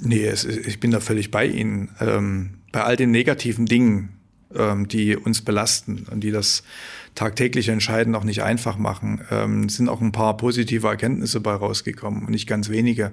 Nee, 0.02 0.26
es, 0.26 0.44
ich 0.44 0.80
bin 0.80 0.90
da 0.90 1.00
völlig 1.00 1.30
bei 1.30 1.46
Ihnen. 1.46 1.90
Ähm, 2.00 2.58
bei 2.72 2.82
all 2.82 2.96
den 2.96 3.12
negativen 3.12 3.66
Dingen, 3.66 4.10
ähm, 4.54 4.88
die 4.88 5.16
uns 5.16 5.42
belasten 5.42 6.06
und 6.10 6.20
die 6.20 6.32
das 6.32 6.64
tagtägliche 7.14 7.70
Entscheiden 7.70 8.14
auch 8.14 8.24
nicht 8.24 8.42
einfach 8.42 8.76
machen, 8.76 9.20
ähm, 9.30 9.68
sind 9.68 9.88
auch 9.88 10.00
ein 10.00 10.12
paar 10.12 10.36
positive 10.36 10.88
Erkenntnisse 10.88 11.40
bei 11.40 11.54
rausgekommen 11.54 12.22
und 12.24 12.30
nicht 12.30 12.48
ganz 12.48 12.68
wenige. 12.68 13.12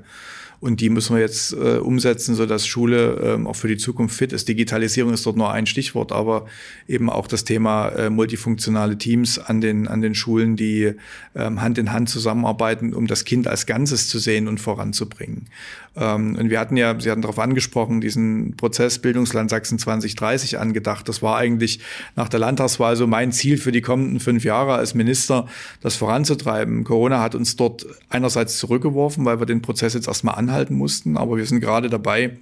Und 0.61 0.79
die 0.79 0.91
müssen 0.91 1.15
wir 1.15 1.21
jetzt 1.21 1.53
äh, 1.53 1.77
umsetzen, 1.77 2.35
sodass 2.35 2.67
Schule 2.67 3.19
ähm, 3.23 3.47
auch 3.47 3.55
für 3.55 3.67
die 3.67 3.77
Zukunft 3.77 4.15
fit 4.15 4.31
ist. 4.31 4.47
Digitalisierung 4.47 5.11
ist 5.11 5.25
dort 5.25 5.35
nur 5.35 5.51
ein 5.51 5.65
Stichwort, 5.65 6.11
aber 6.11 6.45
eben 6.87 7.09
auch 7.09 7.27
das 7.27 7.43
Thema 7.43 7.89
äh, 7.89 8.09
multifunktionale 8.11 8.95
Teams 8.99 9.39
an 9.39 9.59
den, 9.59 9.87
an 9.87 10.01
den 10.01 10.13
Schulen, 10.13 10.55
die 10.55 10.93
ähm, 11.35 11.61
Hand 11.61 11.79
in 11.79 11.91
Hand 11.91 12.09
zusammenarbeiten, 12.09 12.93
um 12.93 13.07
das 13.07 13.25
Kind 13.25 13.47
als 13.47 13.65
Ganzes 13.65 14.07
zu 14.07 14.19
sehen 14.19 14.47
und 14.47 14.59
voranzubringen. 14.59 15.47
Ähm, 15.95 16.35
und 16.35 16.49
wir 16.49 16.59
hatten 16.59 16.77
ja, 16.77 16.97
Sie 16.99 17.11
hatten 17.11 17.21
darauf 17.21 17.39
angesprochen, 17.39 18.01
diesen 18.01 18.55
Prozess 18.55 18.99
Bildungsland 18.99 19.49
Sachsen 19.49 19.77
2030 19.77 20.59
angedacht. 20.59 21.07
Das 21.09 21.21
war 21.21 21.37
eigentlich 21.37 21.79
nach 22.15 22.29
der 22.29 22.39
Landtagswahl 22.39 22.95
so 22.95 23.07
mein 23.07 23.31
Ziel 23.31 23.57
für 23.57 23.71
die 23.71 23.81
kommenden 23.81 24.19
fünf 24.19 24.43
Jahre 24.43 24.75
als 24.75 24.93
Minister, 24.93 25.47
das 25.81 25.95
voranzutreiben. 25.95 26.83
Corona 26.83 27.21
hat 27.21 27.35
uns 27.35 27.55
dort 27.55 27.85
einerseits 28.09 28.57
zurückgeworfen, 28.57 29.25
weil 29.25 29.39
wir 29.39 29.45
den 29.45 29.61
Prozess 29.61 29.93
jetzt 29.93 30.07
erstmal 30.07 30.35
anhalten 30.35 30.75
mussten, 30.75 31.17
aber 31.17 31.37
wir 31.37 31.45
sind 31.45 31.59
gerade 31.59 31.89
dabei, 31.89 32.37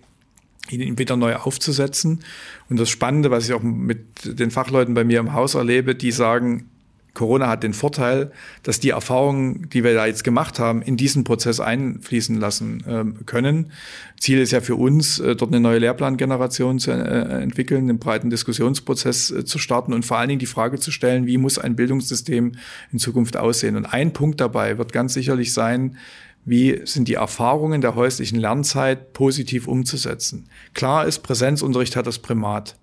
ihn 0.70 1.00
wieder 1.00 1.18
neu 1.18 1.36
aufzusetzen. 1.36 2.24
Und 2.70 2.80
das 2.80 2.89
Spannende, 2.89 3.32
was 3.32 3.47
ich 3.47 3.54
auch 3.54 3.64
mit 3.64 4.39
den 4.39 4.52
Fachleuten 4.52 4.93
bei 4.93 5.04
mir 5.04 5.20
im 5.20 5.34
Haus 5.34 5.56
erlebe, 5.56 5.95
die 5.95 6.12
sagen, 6.12 6.70
Corona 7.20 7.49
hat 7.49 7.63
den 7.63 7.74
Vorteil, 7.74 8.32
dass 8.63 8.80
die 8.80 8.91
Erfahrungen, 8.91 9.67
die 9.74 9.84
wir 9.84 9.93
da 9.93 10.05
jetzt 10.05 10.24
gemacht 10.24 10.57
haben, 10.57 10.82
in 10.82 10.95
diesen 10.95 11.26
Prozess 11.26 11.59
einfließen 11.59 12.38
lassen 12.38 12.82
äh, 12.88 13.24
können. 13.26 13.74
Ziel 14.17 14.39
ist 14.39 14.51
ja 14.51 14.61
für 14.61 14.76
uns, 14.76 15.20
äh, 15.20 15.36
dort 15.36 15.51
eine 15.51 15.59
neue 15.59 15.80
Lehrplangeneration 15.80 16.80
zu 16.80 16.91
äh, 16.91 17.41
entwickeln, 17.43 17.89
einen 17.89 17.99
breiten 17.99 18.30
Diskussionsprozess 18.30 19.32
äh, 19.32 19.43
zu 19.43 19.59
starten 19.59 19.91
und 19.91 20.05
vor 20.05 20.17
allen 20.17 20.30
Dingen 20.30 20.39
die 20.39 20.45
Frage 20.45 20.80
zu 20.80 20.91
stellen, 20.91 21.26
wie 21.26 21.38
muss 21.38 21.59
ein 21.59 21.76
Bildungssystem 21.76 22.53
in 22.93 22.99
Zukunft 22.99 23.36
aussehen. 23.36 23.76
Und 23.76 23.86
ein 23.86 24.13
Punkt 24.13 24.39
dabei 24.39 24.78
wird 24.78 24.93
ganz 24.93 25.13
sicherlich 25.13 25.53
sein, 25.53 25.97
wie 26.45 26.80
sind 26.86 27.09
die 27.09 27.15
Erfahrungen 27.15 27.82
der 27.82 27.95
häuslichen 27.95 28.39
Lernzeit 28.39 29.11
positiv 29.11 29.67
umzusetzen. 29.67 30.47
Klar 30.74 31.05
ist, 31.05 31.20
Präsenzunterricht 31.20 31.97
hat 31.97 32.07
das 32.07 32.20
Primat. 32.20 32.78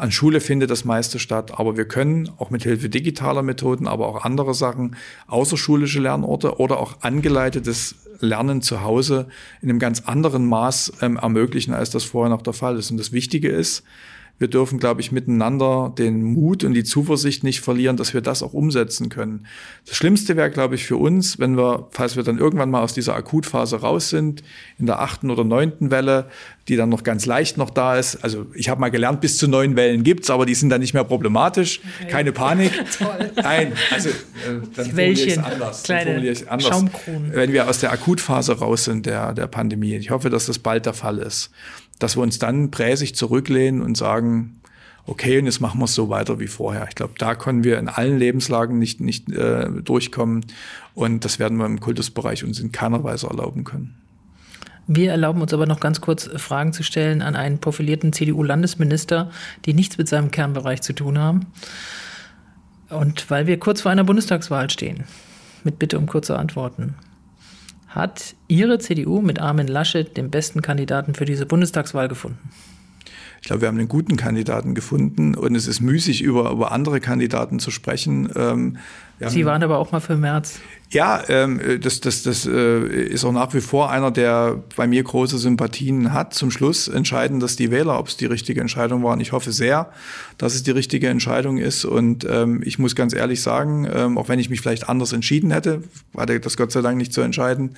An 0.00 0.10
Schule 0.12 0.40
findet 0.40 0.70
das 0.70 0.86
meiste 0.86 1.18
statt, 1.18 1.58
aber 1.58 1.76
wir 1.76 1.84
können 1.84 2.30
auch 2.38 2.48
mit 2.48 2.62
Hilfe 2.62 2.88
digitaler 2.88 3.42
Methoden, 3.42 3.86
aber 3.86 4.08
auch 4.08 4.24
andere 4.24 4.54
Sachen, 4.54 4.96
außerschulische 5.26 6.00
Lernorte 6.00 6.58
oder 6.58 6.78
auch 6.78 7.02
angeleitetes 7.02 7.96
Lernen 8.18 8.62
zu 8.62 8.82
Hause 8.82 9.28
in 9.60 9.68
einem 9.68 9.78
ganz 9.78 10.00
anderen 10.06 10.46
Maß 10.46 10.94
ähm, 11.02 11.18
ermöglichen, 11.18 11.74
als 11.74 11.90
das 11.90 12.04
vorher 12.04 12.30
noch 12.30 12.40
der 12.40 12.54
Fall 12.54 12.78
ist. 12.78 12.90
Und 12.90 12.96
das 12.96 13.12
Wichtige 13.12 13.50
ist, 13.50 13.82
wir 14.40 14.48
dürfen, 14.48 14.78
glaube 14.78 15.02
ich, 15.02 15.12
miteinander 15.12 15.92
den 15.96 16.22
Mut 16.24 16.64
und 16.64 16.72
die 16.72 16.82
Zuversicht 16.82 17.44
nicht 17.44 17.60
verlieren, 17.60 17.98
dass 17.98 18.14
wir 18.14 18.22
das 18.22 18.42
auch 18.42 18.54
umsetzen 18.54 19.10
können. 19.10 19.46
Das 19.86 19.96
Schlimmste 19.96 20.34
wäre, 20.34 20.50
glaube 20.50 20.76
ich, 20.76 20.86
für 20.86 20.96
uns, 20.96 21.38
wenn 21.38 21.58
wir, 21.58 21.88
falls 21.90 22.16
wir 22.16 22.22
dann 22.22 22.38
irgendwann 22.38 22.70
mal 22.70 22.80
aus 22.80 22.94
dieser 22.94 23.14
Akutphase 23.14 23.82
raus 23.82 24.08
sind, 24.08 24.42
in 24.78 24.86
der 24.86 25.00
achten 25.00 25.30
oder 25.30 25.44
neunten 25.44 25.90
Welle, 25.90 26.30
die 26.68 26.76
dann 26.76 26.88
noch 26.88 27.02
ganz 27.02 27.26
leicht 27.26 27.58
noch 27.58 27.68
da 27.68 27.98
ist. 27.98 28.24
Also 28.24 28.46
ich 28.54 28.70
habe 28.70 28.80
mal 28.80 28.90
gelernt, 28.90 29.20
bis 29.20 29.36
zu 29.36 29.46
neun 29.46 29.76
Wellen 29.76 30.04
gibt's, 30.04 30.30
aber 30.30 30.46
die 30.46 30.54
sind 30.54 30.70
dann 30.70 30.80
nicht 30.80 30.94
mehr 30.94 31.04
problematisch. 31.04 31.82
Okay. 32.00 32.10
Keine 32.10 32.32
Panik. 32.32 32.72
Toll. 32.98 33.30
Nein, 33.36 33.74
also 33.90 34.08
äh, 34.08 34.12
dann 34.74 34.98
ich 34.98 35.38
anders. 35.38 35.82
Kleine 35.82 36.26
ich 36.26 36.50
anders. 36.50 36.66
Schaumkronen. 36.66 37.34
Wenn 37.34 37.52
wir 37.52 37.68
aus 37.68 37.80
der 37.80 37.92
Akutphase 37.92 38.58
raus 38.58 38.84
sind 38.84 39.04
der, 39.04 39.34
der 39.34 39.48
Pandemie. 39.48 39.96
Ich 39.96 40.10
hoffe, 40.10 40.30
dass 40.30 40.46
das 40.46 40.58
bald 40.58 40.86
der 40.86 40.94
Fall 40.94 41.18
ist 41.18 41.50
dass 42.00 42.16
wir 42.16 42.22
uns 42.22 42.40
dann 42.40 42.72
präsig 42.72 43.14
zurücklehnen 43.14 43.80
und 43.80 43.96
sagen, 43.96 44.60
okay, 45.06 45.38
und 45.38 45.46
jetzt 45.46 45.60
machen 45.60 45.78
wir 45.78 45.84
es 45.84 45.94
so 45.94 46.08
weiter 46.08 46.40
wie 46.40 46.46
vorher. 46.46 46.86
Ich 46.88 46.94
glaube, 46.94 47.14
da 47.18 47.34
können 47.34 47.62
wir 47.62 47.78
in 47.78 47.88
allen 47.88 48.18
Lebenslagen 48.18 48.78
nicht, 48.78 49.00
nicht 49.00 49.30
äh, 49.30 49.68
durchkommen 49.70 50.44
und 50.94 51.24
das 51.24 51.38
werden 51.38 51.58
wir 51.58 51.66
im 51.66 51.80
Kultusbereich 51.80 52.42
uns 52.42 52.58
in 52.58 52.72
keiner 52.72 53.04
Weise 53.04 53.28
erlauben 53.28 53.64
können. 53.64 53.94
Wir 54.86 55.12
erlauben 55.12 55.40
uns 55.40 55.52
aber 55.52 55.66
noch 55.66 55.78
ganz 55.78 56.00
kurz 56.00 56.28
Fragen 56.36 56.72
zu 56.72 56.82
stellen 56.82 57.22
an 57.22 57.36
einen 57.36 57.58
profilierten 57.58 58.12
CDU-Landesminister, 58.12 59.30
die 59.64 59.74
nichts 59.74 59.98
mit 59.98 60.08
seinem 60.08 60.32
Kernbereich 60.32 60.80
zu 60.80 60.92
tun 60.94 61.18
haben. 61.18 61.46
Und 62.88 63.30
weil 63.30 63.46
wir 63.46 63.60
kurz 63.60 63.82
vor 63.82 63.92
einer 63.92 64.02
Bundestagswahl 64.02 64.68
stehen, 64.68 65.04
mit 65.62 65.78
Bitte 65.78 65.96
um 65.96 66.06
kurze 66.06 66.36
Antworten 66.36 66.96
hat 67.90 68.34
Ihre 68.48 68.78
CDU 68.78 69.20
mit 69.20 69.40
Armin 69.40 69.66
Laschet 69.66 70.16
den 70.16 70.30
besten 70.30 70.62
Kandidaten 70.62 71.14
für 71.14 71.24
diese 71.24 71.44
Bundestagswahl 71.44 72.08
gefunden? 72.08 72.38
Ich 73.42 73.46
glaube, 73.46 73.62
wir 73.62 73.68
haben 73.68 73.78
einen 73.78 73.88
guten 73.88 74.16
Kandidaten 74.16 74.74
gefunden 74.74 75.34
und 75.34 75.54
es 75.54 75.66
ist 75.66 75.80
müßig, 75.80 76.22
über, 76.22 76.50
über 76.50 76.72
andere 76.72 77.00
Kandidaten 77.00 77.58
zu 77.58 77.70
sprechen. 77.70 78.30
Ähm, 78.36 78.76
Sie 79.18 79.44
waren 79.44 79.62
aber 79.62 79.78
auch 79.78 79.92
mal 79.92 80.00
für 80.00 80.16
März. 80.16 80.60
Ja, 80.92 81.22
ähm, 81.28 81.60
das, 81.80 82.00
das, 82.00 82.24
das 82.24 82.46
äh, 82.46 82.80
ist 82.84 83.24
auch 83.24 83.30
nach 83.30 83.54
wie 83.54 83.60
vor 83.60 83.92
einer, 83.92 84.10
der 84.10 84.60
bei 84.74 84.88
mir 84.88 85.04
große 85.04 85.38
Sympathien 85.38 86.12
hat. 86.12 86.34
Zum 86.34 86.50
Schluss 86.50 86.88
entscheiden 86.88 87.38
das 87.38 87.54
die 87.54 87.70
Wähler, 87.70 87.96
ob 87.96 88.08
es 88.08 88.16
die 88.16 88.26
richtige 88.26 88.60
Entscheidung 88.60 89.04
war. 89.04 89.12
Und 89.12 89.20
ich 89.20 89.30
hoffe 89.30 89.52
sehr, 89.52 89.92
dass 90.36 90.54
es 90.54 90.64
die 90.64 90.72
richtige 90.72 91.06
Entscheidung 91.06 91.58
ist. 91.58 91.84
Und 91.84 92.26
ähm, 92.28 92.60
ich 92.64 92.80
muss 92.80 92.96
ganz 92.96 93.14
ehrlich 93.14 93.40
sagen, 93.40 93.88
ähm, 93.92 94.18
auch 94.18 94.28
wenn 94.28 94.40
ich 94.40 94.50
mich 94.50 94.62
vielleicht 94.62 94.88
anders 94.88 95.12
entschieden 95.12 95.52
hätte, 95.52 95.84
hatte 96.16 96.40
das 96.40 96.56
Gott 96.56 96.72
sei 96.72 96.80
Dank 96.80 96.98
nicht 96.98 97.12
zu 97.12 97.20
entscheiden, 97.20 97.76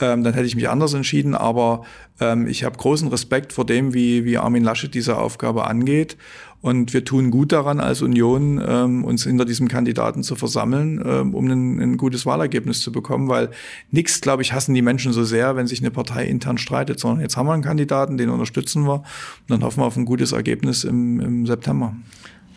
ähm, 0.00 0.22
dann 0.22 0.32
hätte 0.32 0.46
ich 0.46 0.54
mich 0.54 0.68
anders 0.68 0.94
entschieden. 0.94 1.34
Aber 1.34 1.84
ähm, 2.20 2.46
ich 2.46 2.62
habe 2.62 2.78
großen 2.78 3.08
Respekt 3.08 3.52
vor 3.52 3.66
dem, 3.66 3.92
wie, 3.92 4.24
wie 4.24 4.38
Armin 4.38 4.62
Laschet 4.62 4.94
diese 4.94 5.18
Aufgabe 5.18 5.66
angeht. 5.66 6.16
Und 6.62 6.94
wir 6.94 7.04
tun 7.04 7.32
gut 7.32 7.50
daran, 7.50 7.80
als 7.80 8.02
Union 8.02 8.62
ähm, 8.64 9.04
uns 9.04 9.24
hinter 9.24 9.44
diesem 9.44 9.66
Kandidaten 9.66 10.22
zu 10.22 10.36
versammeln, 10.36 11.02
ähm, 11.04 11.34
um 11.34 11.46
ein, 11.50 11.80
ein, 11.80 11.96
gutes 11.96 12.24
Wahlergebnis 12.24 12.80
zu 12.80 12.92
bekommen, 12.92 13.28
weil 13.28 13.50
nichts, 13.90 14.20
glaube 14.20 14.42
ich, 14.42 14.52
hassen 14.52 14.72
die 14.72 14.80
Menschen 14.80 15.12
so 15.12 15.24
sehr, 15.24 15.56
wenn 15.56 15.66
sich 15.66 15.80
eine 15.80 15.90
Partei 15.90 16.24
intern 16.24 16.58
streitet, 16.58 17.00
sondern 17.00 17.20
jetzt 17.20 17.36
haben 17.36 17.46
wir 17.46 17.52
einen 17.52 17.64
Kandidaten, 17.64 18.16
den 18.16 18.30
unterstützen 18.30 18.86
wir 18.86 18.94
und 18.94 19.04
dann 19.48 19.64
hoffen 19.64 19.80
wir 19.80 19.86
auf 19.86 19.96
ein 19.96 20.04
gutes 20.04 20.30
Ergebnis 20.30 20.84
im, 20.84 21.18
im 21.18 21.46
September. 21.46 21.96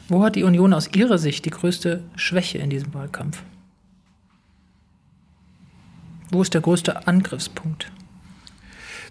Wo 0.07 0.23
hat 0.23 0.35
die 0.35 0.43
Union 0.43 0.73
aus 0.73 0.87
Ihrer 0.95 1.17
Sicht 1.17 1.45
die 1.45 1.49
größte 1.49 2.03
Schwäche 2.15 2.59
in 2.59 2.69
diesem 2.69 2.93
Wahlkampf? 2.93 3.41
Wo 6.29 6.43
ist 6.43 6.53
der 6.53 6.61
größte 6.61 7.07
Angriffspunkt? 7.07 7.91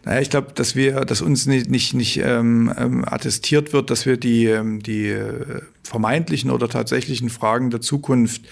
Naja, 0.05 0.21
ich 0.21 0.31
glaube, 0.31 0.53
dass 0.55 0.77
wir, 0.77 1.05
dass 1.05 1.23
uns 1.23 1.47
nicht, 1.47 1.71
nicht, 1.71 1.95
nicht 1.95 2.19
ähm, 2.19 2.73
ähm, 2.77 3.05
attestiert 3.07 3.73
wird, 3.73 3.91
dass 3.91 4.05
wir 4.05 4.17
die, 4.17 4.47
ähm, 4.47 4.83
die 4.83 5.09
äh, 5.09 5.63
vermeintlichen 5.85 6.51
oder 6.51 6.69
tatsächlichen 6.69 7.29
Fragen 7.29 7.71
der 7.71 7.81
Zukunft 7.81 8.43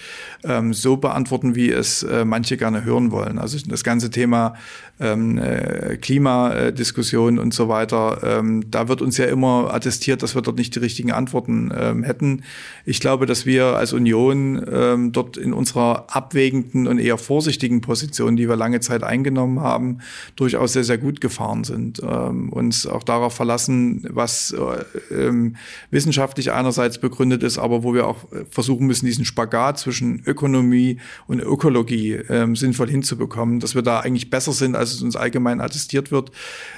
ähm, 0.43 0.73
so 0.73 0.97
beantworten, 0.97 1.55
wie 1.55 1.71
es 1.71 2.03
äh, 2.03 2.25
manche 2.25 2.57
gerne 2.57 2.83
hören 2.83 3.11
wollen. 3.11 3.39
Also 3.39 3.57
das 3.67 3.83
ganze 3.83 4.11
Thema 4.11 4.53
ähm, 4.99 5.39
äh, 5.39 5.97
Klimadiskussion 5.97 7.39
und 7.39 7.53
so 7.53 7.67
weiter, 7.67 8.19
ähm, 8.23 8.69
da 8.69 8.87
wird 8.87 9.01
uns 9.01 9.17
ja 9.17 9.25
immer 9.25 9.73
attestiert, 9.73 10.21
dass 10.21 10.35
wir 10.35 10.43
dort 10.43 10.57
nicht 10.57 10.75
die 10.75 10.79
richtigen 10.79 11.11
Antworten 11.11 11.71
ähm, 11.75 12.03
hätten. 12.03 12.43
Ich 12.85 12.99
glaube, 12.99 13.25
dass 13.25 13.45
wir 13.45 13.77
als 13.77 13.93
Union 13.93 14.63
ähm, 14.71 15.11
dort 15.11 15.35
in 15.35 15.53
unserer 15.53 16.05
abwägenden 16.15 16.87
und 16.87 16.99
eher 16.99 17.17
vorsichtigen 17.17 17.81
Position, 17.81 18.35
die 18.35 18.47
wir 18.47 18.55
lange 18.55 18.79
Zeit 18.79 19.03
eingenommen 19.03 19.59
haben, 19.59 19.99
durchaus 20.35 20.73
sehr, 20.73 20.83
sehr 20.83 20.99
gut 20.99 21.19
gefahren 21.19 21.63
sind. 21.63 22.01
Ähm, 22.07 22.49
uns 22.49 22.85
auch 22.85 23.03
darauf 23.03 23.33
verlassen, 23.33 24.05
was 24.09 24.53
äh, 24.53 25.15
ähm, 25.15 25.55
wissenschaftlich 25.89 26.51
einerseits 26.51 26.99
begründet, 26.99 27.22
begründet 27.23 27.43
ist, 27.43 27.57
aber 27.57 27.83
wo 27.83 27.93
wir 27.93 28.05
auch 28.05 28.31
äh, 28.33 28.43
versuchen 28.49 28.85
müssen, 28.85 29.05
diesen 29.05 29.23
Spagat 29.23 29.79
zwischen 29.79 30.21
Ökonomie 30.25 30.99
und 31.25 31.39
Ökologie 31.39 32.13
ähm, 32.27 32.57
sinnvoll 32.57 32.89
hinzubekommen, 32.89 33.61
dass 33.61 33.75
wir 33.75 33.81
da 33.81 34.01
eigentlich 34.01 34.29
besser 34.29 34.51
sind, 34.51 34.75
als 34.75 34.93
es 34.93 35.01
uns 35.01 35.15
allgemein 35.15 35.61
attestiert 35.61 36.11
wird. 36.11 36.31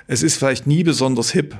Es 0.05 0.21
ist 0.21 0.37
vielleicht 0.37 0.67
nie 0.67 0.83
besonders 0.83 1.31
hip, 1.31 1.55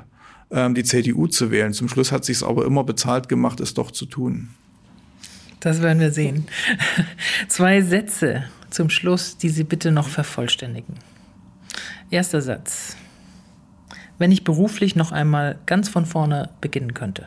ähm, 0.52 0.76
die 0.76 0.84
CDU 0.84 1.26
zu 1.26 1.50
wählen. 1.50 1.74
Zum 1.74 1.90
Schluss 1.90 2.12
hat 2.12 2.26
sich 2.26 2.44
aber 2.44 2.66
immer 2.66 2.84
bezahlt 2.84 3.28
gemacht, 3.28 3.60
es 3.60 3.74
doch 3.74 3.90
zu 3.90 4.06
tun. 4.06 4.50
Das 5.62 5.82
werden 5.82 6.00
wir 6.00 6.12
sehen. 6.12 6.46
Zwei 7.48 7.82
Sätze 7.82 8.44
zum 8.70 8.92
Schluss, 8.92 9.38
die 9.38 9.50
Sie 9.50 9.64
bitte 9.64 9.92
noch 9.92 10.10
vervollständigen. 10.10 10.94
Erster 12.12 12.42
Satz. 12.42 12.98
Wenn 14.20 14.32
ich 14.32 14.44
beruflich 14.44 14.96
noch 14.96 15.12
einmal 15.12 15.58
ganz 15.66 15.90
von 15.90 16.06
vorne 16.06 16.52
beginnen 16.62 16.94
könnte. 16.94 17.26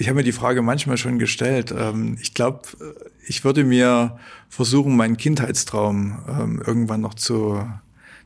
Ich 0.00 0.08
habe 0.08 0.16
mir 0.16 0.22
die 0.22 0.32
Frage 0.32 0.62
manchmal 0.62 0.96
schon 0.96 1.18
gestellt. 1.18 1.74
Ähm, 1.76 2.16
ich 2.22 2.32
glaube, 2.32 2.62
ich 3.26 3.44
würde 3.44 3.64
mir 3.64 4.18
versuchen, 4.48 4.96
meinen 4.96 5.18
Kindheitstraum 5.18 6.18
ähm, 6.26 6.62
irgendwann 6.66 7.02
noch 7.02 7.12
zu, 7.12 7.62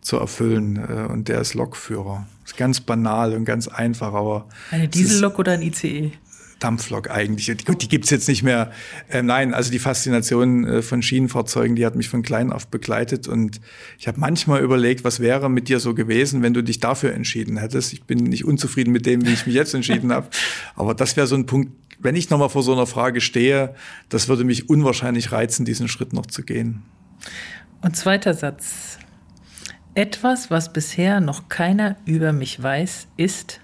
zu 0.00 0.18
erfüllen. 0.18 0.76
Äh, 0.76 1.12
und 1.12 1.26
der 1.26 1.40
ist 1.40 1.54
Lokführer. 1.54 2.28
Ist 2.44 2.56
ganz 2.56 2.80
banal 2.80 3.34
und 3.34 3.44
ganz 3.44 3.66
einfach, 3.66 4.14
aber. 4.14 4.48
Eine 4.70 4.86
Diesellok 4.86 5.40
oder 5.40 5.50
ein 5.50 5.62
ICE? 5.62 6.12
Dampflok 6.58 7.10
eigentlich. 7.10 7.46
Die, 7.46 7.64
gut, 7.64 7.82
die 7.82 7.88
gibt's 7.88 8.10
jetzt 8.10 8.28
nicht 8.28 8.42
mehr. 8.42 8.70
Äh, 9.08 9.22
nein, 9.22 9.54
also 9.54 9.70
die 9.70 9.78
Faszination 9.78 10.64
äh, 10.64 10.82
von 10.82 11.02
Schienenfahrzeugen, 11.02 11.76
die 11.76 11.84
hat 11.84 11.96
mich 11.96 12.08
von 12.08 12.22
klein 12.22 12.52
auf 12.52 12.68
begleitet. 12.68 13.28
Und 13.28 13.60
ich 13.98 14.08
habe 14.08 14.18
manchmal 14.20 14.62
überlegt, 14.62 15.04
was 15.04 15.20
wäre 15.20 15.50
mit 15.50 15.68
dir 15.68 15.80
so 15.80 15.94
gewesen, 15.94 16.42
wenn 16.42 16.54
du 16.54 16.62
dich 16.62 16.80
dafür 16.80 17.12
entschieden 17.12 17.56
hättest. 17.58 17.92
Ich 17.92 18.04
bin 18.04 18.18
nicht 18.18 18.44
unzufrieden 18.44 18.92
mit 18.92 19.06
dem, 19.06 19.26
wie 19.26 19.32
ich 19.32 19.46
mich 19.46 19.54
jetzt 19.54 19.74
entschieden 19.74 20.12
habe. 20.12 20.28
Aber 20.76 20.94
das 20.94 21.16
wäre 21.16 21.26
so 21.26 21.34
ein 21.34 21.46
Punkt, 21.46 21.72
wenn 21.98 22.16
ich 22.16 22.30
nochmal 22.30 22.50
vor 22.50 22.62
so 22.62 22.72
einer 22.72 22.86
Frage 22.86 23.20
stehe, 23.20 23.74
das 24.08 24.28
würde 24.28 24.44
mich 24.44 24.68
unwahrscheinlich 24.68 25.32
reizen, 25.32 25.64
diesen 25.64 25.88
Schritt 25.88 26.12
noch 26.12 26.26
zu 26.26 26.42
gehen. 26.42 26.82
Und 27.80 27.96
zweiter 27.96 28.34
Satz. 28.34 28.98
Etwas, 29.94 30.50
was 30.50 30.72
bisher 30.72 31.20
noch 31.20 31.48
keiner 31.48 31.96
über 32.04 32.32
mich 32.32 32.60
weiß, 32.60 33.06
ist, 33.16 33.60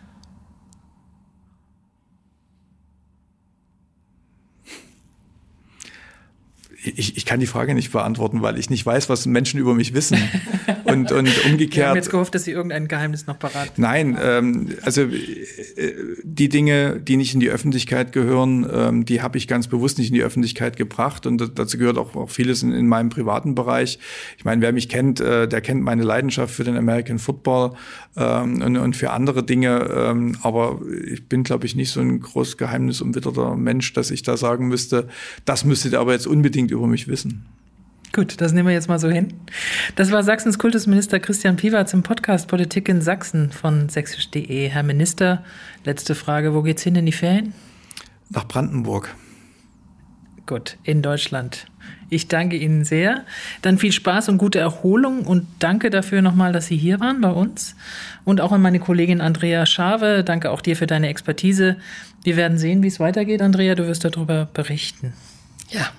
ich, 6.83 7.17
ich 7.17 7.27
kann 7.27 7.41
die 7.41 7.47
Frage 7.47 7.75
nicht 7.75 7.93
beantworten, 7.93 8.43
weil 8.43 8.59
ich 8.59 8.71
nicht 8.71 8.85
weiß, 8.85 9.09
was 9.09 9.27
Menschen 9.27 9.61
über 9.61 9.75
mich 9.75 9.93
wissen. 9.95 10.19
Und, 10.93 11.13
und 11.13 11.45
umgekehrt. 11.45 11.77
Wir 11.77 11.89
haben 11.89 11.97
jetzt 11.97 12.11
gehofft, 12.11 12.35
dass 12.35 12.45
Sie 12.45 12.53
irgendein 12.53 12.89
Geheimnis 12.89 13.27
noch 13.27 13.39
parat 13.39 13.73
Nein, 13.77 14.19
ähm, 14.21 14.69
also 14.83 15.03
äh, 15.03 15.93
die 16.23 16.49
Dinge, 16.49 17.01
die 17.01 17.17
nicht 17.17 17.35
in 17.35 17.41
die 17.41 17.51
Öffentlichkeit 17.51 18.13
gehören, 18.13 18.67
ähm, 18.73 19.05
die 19.05 19.23
habe 19.23 19.39
ich 19.39 19.49
ganz 19.49 19.69
bewusst 19.69 19.99
nicht 19.99 20.09
in 20.09 20.15
die 20.15 20.23
Öffentlichkeit 20.23 20.77
gebracht. 20.77 21.27
Und 21.27 21.59
dazu 21.59 21.79
gehört 21.79 21.99
auch, 21.99 22.15
auch 22.17 22.31
vieles 22.31 22.63
in, 22.63 22.73
in 22.73 22.87
meinem 22.87 23.11
privaten 23.11 23.55
Bereich. 23.55 23.99
Ich 24.37 24.45
meine, 24.45 24.63
wer 24.63 24.73
mich 24.73 24.89
kennt, 24.89 25.21
äh, 25.21 25.49
der 25.49 25.61
kennt 25.61 25.83
meine 25.83 26.03
Leidenschaft 26.03 26.55
für 26.55 26.65
den 26.65 26.77
American 26.77 27.19
Football 27.19 27.73
ähm, 28.17 28.63
und, 28.63 28.77
und 28.77 28.97
für 28.97 29.11
andere 29.11 29.45
Dinge. 29.45 29.91
Ähm, 29.95 30.37
aber 30.43 30.81
ich 31.05 31.29
bin, 31.29 31.43
glaube 31.43 31.67
ich, 31.67 31.75
nicht 31.75 31.91
so 31.91 32.01
ein 32.01 32.21
groß 32.21 32.57
geheimnisumwitterter 32.57 33.57
Mensch, 33.57 33.93
dass 33.93 34.11
ich 34.11 34.23
da 34.23 34.37
sagen 34.37 34.69
müsste, 34.69 35.09
das 35.45 35.65
müsstet 35.65 35.93
ihr 35.93 36.01
aber 36.01 36.13
jetzt 36.13 36.27
unbedingt 36.27 36.71
über 36.71 36.87
mich 36.87 37.09
wissen. 37.09 37.47
Gut, 38.13 38.41
das 38.41 38.53
nehmen 38.53 38.67
wir 38.67 38.75
jetzt 38.75 38.89
mal 38.89 38.99
so 38.99 39.09
hin. 39.09 39.35
Das 39.95 40.11
war 40.11 40.25
Sachsens 40.25 40.59
Kultusminister 40.59 41.21
Christian 41.21 41.55
Piwatz 41.55 41.93
im 41.93 42.03
Podcast 42.03 42.49
Politik 42.49 42.89
in 42.89 43.03
Sachsen 43.03 43.53
von 43.53 43.89
sächsisch.de. 43.89 44.69
Herr 44.69 44.83
Minister, 44.83 45.45
letzte 45.85 46.17
Frage, 46.17 46.53
wo 46.53 46.63
geht's 46.63 46.83
hin 46.83 46.97
in 46.97 47.07
die 47.07 47.13
Ferien? 47.13 47.55
Nach 48.29 48.49
Brandenburg. 48.49 49.15
Gut, 50.47 50.77
in 50.83 51.03
Deutschland. 51.03 51.67
Ich 52.09 52.27
danke 52.27 52.57
Ihnen 52.57 52.85
sehr. 52.85 53.25
Dann 53.63 53.79
viel 53.79 53.93
Spaß 53.93 54.29
und 54.29 54.39
gute 54.39 54.59
Erholung 54.59 55.25
und 55.25 55.47
danke 55.61 55.91
dafür 55.91 56.21
nochmal, 56.21 56.53
dass 56.53 56.67
Sie 56.67 56.77
hier 56.77 56.99
waren 56.99 57.21
bei 57.21 57.31
uns. 57.31 57.77
Und 58.25 58.41
auch 58.41 58.51
an 58.51 58.61
meine 58.61 58.81
Kollegin 58.81 59.21
Andrea 59.21 59.65
Schave. 59.67 60.25
Danke 60.25 60.51
auch 60.51 60.63
dir 60.63 60.75
für 60.75 60.89
deine 60.89 61.09
Expertise. 61.09 61.77
Wir 62.25 62.37
werden 62.37 62.59
sehen, 62.59 62.83
wie 62.83 62.89
es 62.89 62.99
weitergeht, 62.99 63.41
Andrea. 63.41 63.77
Du 63.77 63.87
wirst 63.87 64.05
darüber 64.05 64.49
berichten. 64.53 65.13
Ja. 65.69 65.93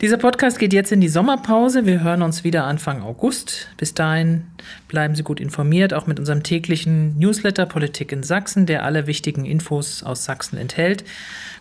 Dieser 0.00 0.16
Podcast 0.16 0.58
geht 0.58 0.72
jetzt 0.72 0.92
in 0.92 1.00
die 1.00 1.08
Sommerpause. 1.08 1.86
Wir 1.86 2.02
hören 2.02 2.22
uns 2.22 2.44
wieder 2.44 2.64
Anfang 2.64 3.02
August. 3.02 3.68
Bis 3.76 3.94
dahin 3.94 4.44
bleiben 4.88 5.14
Sie 5.14 5.22
gut 5.22 5.40
informiert, 5.40 5.94
auch 5.94 6.06
mit 6.06 6.18
unserem 6.18 6.42
täglichen 6.42 7.18
Newsletter 7.18 7.66
Politik 7.66 8.12
in 8.12 8.22
Sachsen, 8.22 8.66
der 8.66 8.84
alle 8.84 9.06
wichtigen 9.06 9.44
Infos 9.44 10.02
aus 10.02 10.24
Sachsen 10.24 10.58
enthält. 10.58 11.04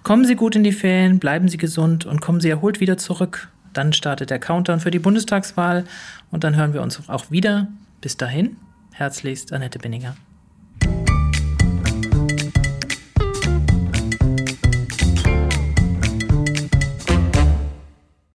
Kommen 0.03 0.25
Sie 0.25 0.35
gut 0.35 0.55
in 0.55 0.63
die 0.63 0.71
Ferien, 0.71 1.19
bleiben 1.19 1.47
Sie 1.47 1.57
gesund 1.57 2.05
und 2.05 2.21
kommen 2.21 2.41
Sie 2.41 2.49
erholt 2.49 2.79
wieder 2.79 2.97
zurück. 2.97 3.49
Dann 3.73 3.93
startet 3.93 4.29
der 4.29 4.39
Countdown 4.39 4.79
für 4.79 4.91
die 4.91 4.99
Bundestagswahl 4.99 5.85
und 6.31 6.43
dann 6.43 6.55
hören 6.55 6.73
wir 6.73 6.81
uns 6.81 7.09
auch 7.09 7.31
wieder. 7.31 7.67
Bis 8.01 8.17
dahin, 8.17 8.57
herzlichst 8.91 9.53
Annette 9.53 9.79
Binninger. 9.79 10.15